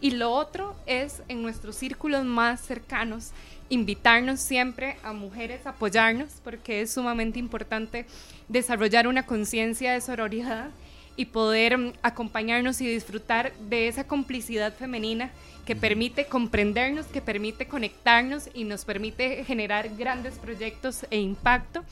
[0.00, 3.30] Y lo otro es en nuestros círculos más cercanos,
[3.68, 8.06] invitarnos siempre a mujeres a apoyarnos, porque es sumamente importante
[8.48, 10.70] desarrollar una conciencia de sororidad
[11.16, 15.30] y poder mm, acompañarnos y disfrutar de esa complicidad femenina
[15.64, 21.84] que permite comprendernos, que permite conectarnos y nos permite generar grandes proyectos e impacto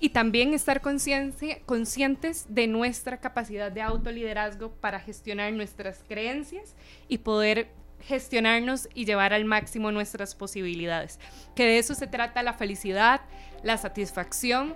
[0.00, 6.74] y también estar conscientes de nuestra capacidad de autoliderazgo para gestionar nuestras creencias
[7.08, 7.68] y poder
[8.00, 11.18] gestionarnos y llevar al máximo nuestras posibilidades.
[11.54, 13.20] Que de eso se trata la felicidad,
[13.62, 14.74] la satisfacción.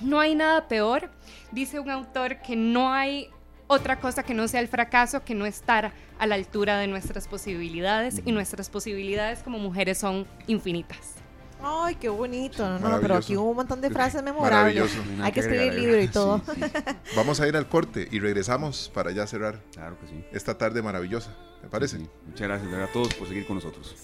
[0.00, 1.10] No hay nada peor,
[1.52, 3.30] dice un autor, que no hay
[3.66, 7.28] otra cosa que no sea el fracaso, que no estar a la altura de nuestras
[7.28, 11.16] posibilidades y nuestras posibilidades como mujeres son infinitas.
[11.62, 12.78] Ay, qué bonito.
[12.78, 14.92] No, pero aquí hubo un montón de frases memorables.
[15.22, 16.42] Hay que escribir el libro y todo.
[17.16, 20.24] Vamos a ir al corte y regresamos para ya cerrar claro que sí.
[20.32, 21.34] esta tarde maravillosa.
[21.62, 21.98] ¿Me parece?
[21.98, 23.96] Muchas gracias a todos por seguir con nosotros.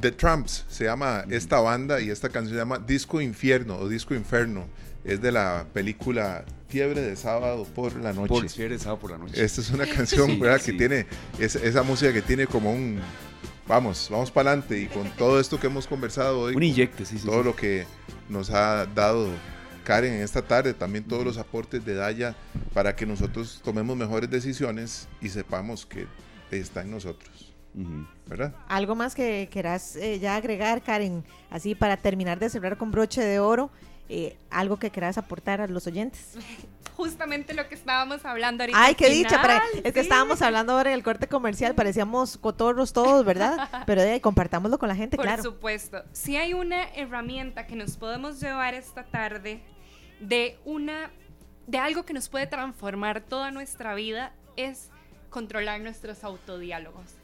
[0.00, 4.14] The Trumps se llama esta banda y esta canción se llama Disco Infierno o Disco
[4.14, 4.66] Inferno.
[5.04, 8.28] Es de la película Fiebre de Sábado por la Noche.
[8.28, 9.42] Por Fiebre de Sábado por la Noche.
[9.42, 10.60] Esta es una canción ¿verdad?
[10.60, 11.06] que tiene
[11.38, 13.00] esa música que tiene como un
[13.66, 16.54] vamos, vamos para adelante y con todo esto que hemos conversado hoy.
[16.54, 17.26] Un inyecte, sí, sí.
[17.26, 17.86] Todo lo que
[18.28, 19.28] nos ha dado
[19.84, 22.34] Karen en esta tarde, también todos los aportes de Daya
[22.72, 26.06] para que nosotros tomemos mejores decisiones y sepamos que
[26.50, 27.52] está en nosotros.
[28.26, 28.54] ¿Verdad?
[28.68, 33.20] Algo más que quieras eh, ya agregar, Karen, así para terminar de cerrar con broche
[33.20, 33.70] de oro,
[34.08, 36.34] eh, algo que quieras aportar a los oyentes.
[36.96, 38.80] Justamente lo que estábamos hablando ahorita.
[38.80, 39.42] Ay, qué dicha,
[39.82, 43.68] es que estábamos hablando ahora en el corte comercial, parecíamos cotorros todos, ¿verdad?
[43.84, 45.42] Pero ahí, compartámoslo con la gente, claro.
[45.42, 46.04] Por supuesto.
[46.12, 49.60] Si hay una herramienta que nos podemos llevar esta tarde
[50.20, 51.10] de una
[51.66, 54.90] de algo que nos puede transformar toda nuestra vida es
[55.30, 57.14] controlar nuestros autodiálogos.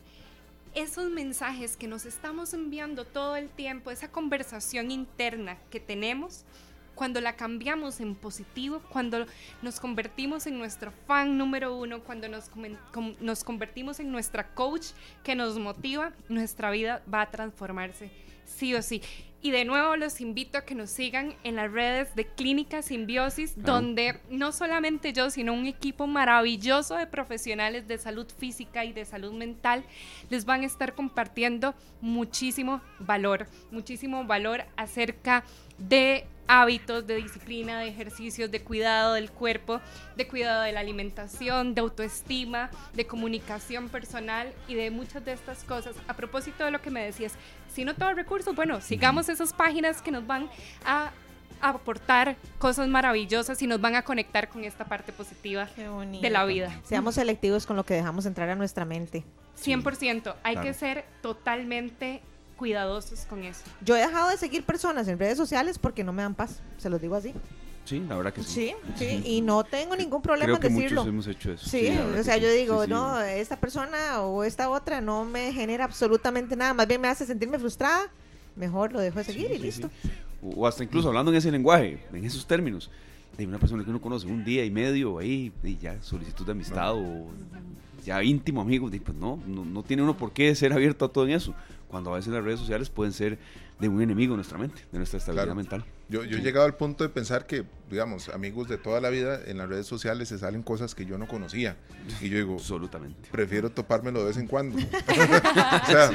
[0.74, 6.44] Esos mensajes que nos estamos enviando todo el tiempo, esa conversación interna que tenemos,
[7.00, 9.24] cuando la cambiamos en positivo, cuando
[9.62, 12.50] nos convertimos en nuestro fan número uno, cuando nos,
[13.20, 14.88] nos convertimos en nuestra coach
[15.24, 18.10] que nos motiva, nuestra vida va a transformarse
[18.44, 19.00] sí o sí.
[19.42, 23.54] Y de nuevo los invito a que nos sigan en las redes de Clínica Simbiosis,
[23.56, 29.06] donde no solamente yo, sino un equipo maravilloso de profesionales de salud física y de
[29.06, 29.82] salud mental
[30.28, 35.42] les van a estar compartiendo muchísimo valor, muchísimo valor acerca
[35.78, 39.80] de hábitos de disciplina, de ejercicios, de cuidado del cuerpo,
[40.16, 45.62] de cuidado de la alimentación, de autoestima, de comunicación personal y de muchas de estas
[45.62, 45.94] cosas.
[46.08, 47.34] A propósito de lo que me decías,
[47.72, 50.50] si no todo recursos, bueno, sigamos esas páginas que nos van
[50.84, 51.12] a
[51.60, 55.68] aportar cosas maravillosas y nos van a conectar con esta parte positiva
[56.20, 56.80] de la vida.
[56.82, 59.24] Seamos selectivos con lo que dejamos entrar a nuestra mente.
[59.62, 62.22] 100%, hay que ser totalmente
[62.60, 63.62] cuidadosos con eso.
[63.82, 66.90] Yo he dejado de seguir personas en redes sociales porque no me dan paz, se
[66.90, 67.32] los digo así.
[67.86, 68.50] Sí, la verdad que sí.
[68.50, 71.00] Sí, sí, y no tengo ningún problema en decirlo.
[71.00, 71.66] Muchos hemos hecho eso.
[71.66, 71.88] Sí,
[72.18, 76.74] o sea, yo digo, no, esta persona o esta otra no me genera absolutamente nada,
[76.74, 78.10] más bien me hace sentirme frustrada,
[78.56, 79.90] mejor lo dejo de seguir y listo.
[80.42, 82.90] O hasta incluso hablando en ese lenguaje, en esos términos,
[83.38, 86.52] de una persona que uno conoce un día y medio ahí, y ya solicitud de
[86.52, 87.26] amistad o
[88.04, 91.24] ya íntimo amigo, pues no, no, no tiene uno por qué ser abierto a todo
[91.24, 91.54] en eso
[91.90, 93.38] cuando a veces las redes sociales pueden ser
[93.78, 95.84] de un enemigo de nuestra mente, de nuestra estabilidad mental.
[96.08, 99.40] Yo, yo he llegado al punto de pensar que, digamos, amigos de toda la vida,
[99.46, 101.76] en las redes sociales se salen cosas que yo no conocía.
[102.20, 103.28] Y yo digo, absolutamente.
[103.30, 104.76] Prefiero topármelo de vez en cuando.
[104.78, 106.10] o sea,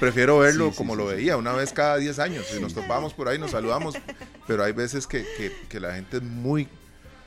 [0.00, 2.46] prefiero verlo como lo veía, una vez cada 10 años.
[2.46, 3.94] Si nos topamos por ahí, nos saludamos.
[4.46, 6.68] Pero hay veces que, que, que la gente es muy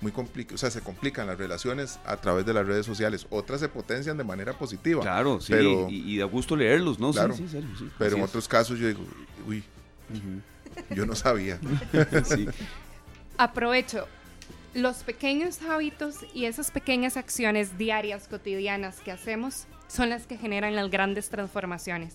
[0.06, 3.26] muy complicado, o sea, se complican las relaciones a través de las redes sociales.
[3.32, 5.02] Otras se potencian de manera positiva.
[5.02, 7.12] Claro, sí, pero, y, da gusto leerlos, ¿no?
[7.12, 9.04] Claro, sí, sí, pero en otros casos yo digo,
[9.48, 9.64] uy,
[10.92, 11.60] yo no sabía.
[13.38, 14.08] Aprovecho.
[14.76, 20.76] Los pequeños hábitos y esas pequeñas acciones diarias, cotidianas que hacemos son las que generan
[20.76, 22.14] las grandes transformaciones.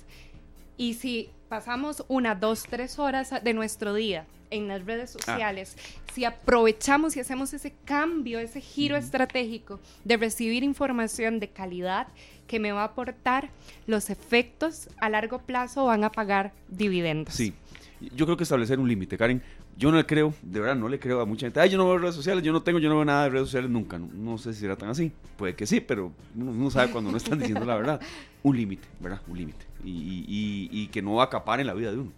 [0.80, 5.18] Y si pasamos una, dos, tres horas de nuestro día en las redes ah.
[5.18, 5.76] sociales,
[6.14, 12.08] si aprovechamos y hacemos ese cambio, ese giro estratégico de recibir información de calidad
[12.46, 13.50] que me va a aportar,
[13.86, 17.34] los efectos a largo plazo van a pagar dividendos.
[17.34, 17.52] Sí,
[18.00, 19.42] yo creo que establecer un límite, Karen.
[19.80, 21.58] Yo no le creo, de verdad, no le creo a mucha gente.
[21.58, 23.46] Ay, yo no veo redes sociales, yo no tengo, yo no veo nada de redes
[23.46, 23.98] sociales nunca.
[23.98, 25.10] No, sé si será tan así.
[25.38, 28.00] Puede que sí, pero uno no sabe cuando no están diciendo la verdad.
[28.42, 29.22] Un límite, ¿verdad?
[29.26, 29.64] Un límite.
[29.82, 32.12] Y, y, y, que no acapare en la vida de uno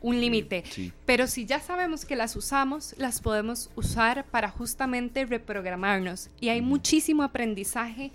[0.00, 0.62] un límite.
[1.06, 6.30] Pero si ya sabemos que las usamos, las podemos usar para justamente reprogramarnos.
[6.40, 8.12] Y hay muchísimo aprendizaje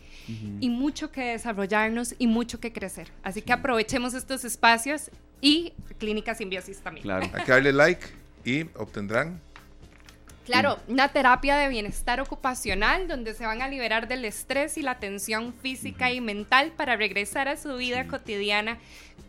[0.62, 3.12] y mucho que desarrollarnos y mucho que crecer.
[3.22, 5.12] Así que aprovechemos estos espacios
[5.42, 7.04] y Clínica Simbiosis también.
[7.04, 7.30] Claro.
[7.34, 9.42] Hay que darle like y obtendrán
[10.46, 15.00] Claro, una terapia de bienestar ocupacional donde se van a liberar del estrés y la
[15.00, 18.78] tensión física y mental para regresar a su vida cotidiana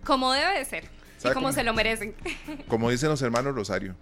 [0.05, 0.85] como debe de ser
[1.25, 2.15] y como se lo merecen.
[2.69, 3.95] Como dicen los hermanos Rosario.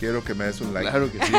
[0.00, 0.88] Quiero que me des un like.
[0.88, 1.32] Claro que sí.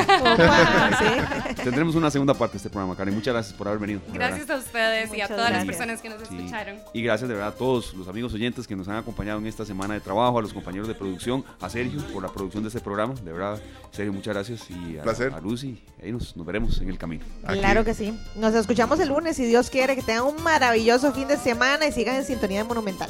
[1.64, 3.16] Tendremos una segunda parte de este programa, Karen.
[3.16, 4.02] Muchas gracias por haber venido.
[4.14, 6.78] Gracias a ustedes y a todas las personas que nos escucharon.
[6.94, 9.66] Y gracias de verdad a todos los amigos oyentes que nos han acompañado en esta
[9.66, 12.82] semana de trabajo, a los compañeros de producción, a Sergio por la producción de este
[12.82, 13.16] programa.
[13.16, 13.60] De verdad,
[13.90, 14.70] Sergio, muchas gracias.
[14.70, 15.34] Y a, Placer.
[15.34, 17.26] a Lucy, ahí nos, nos veremos en el camino.
[17.48, 18.16] Claro que sí.
[18.36, 21.92] Nos escuchamos el lunes, si Dios quiere, que tengan un maravilloso fin de semana y
[21.92, 23.10] sigan en sintonía de Monumental.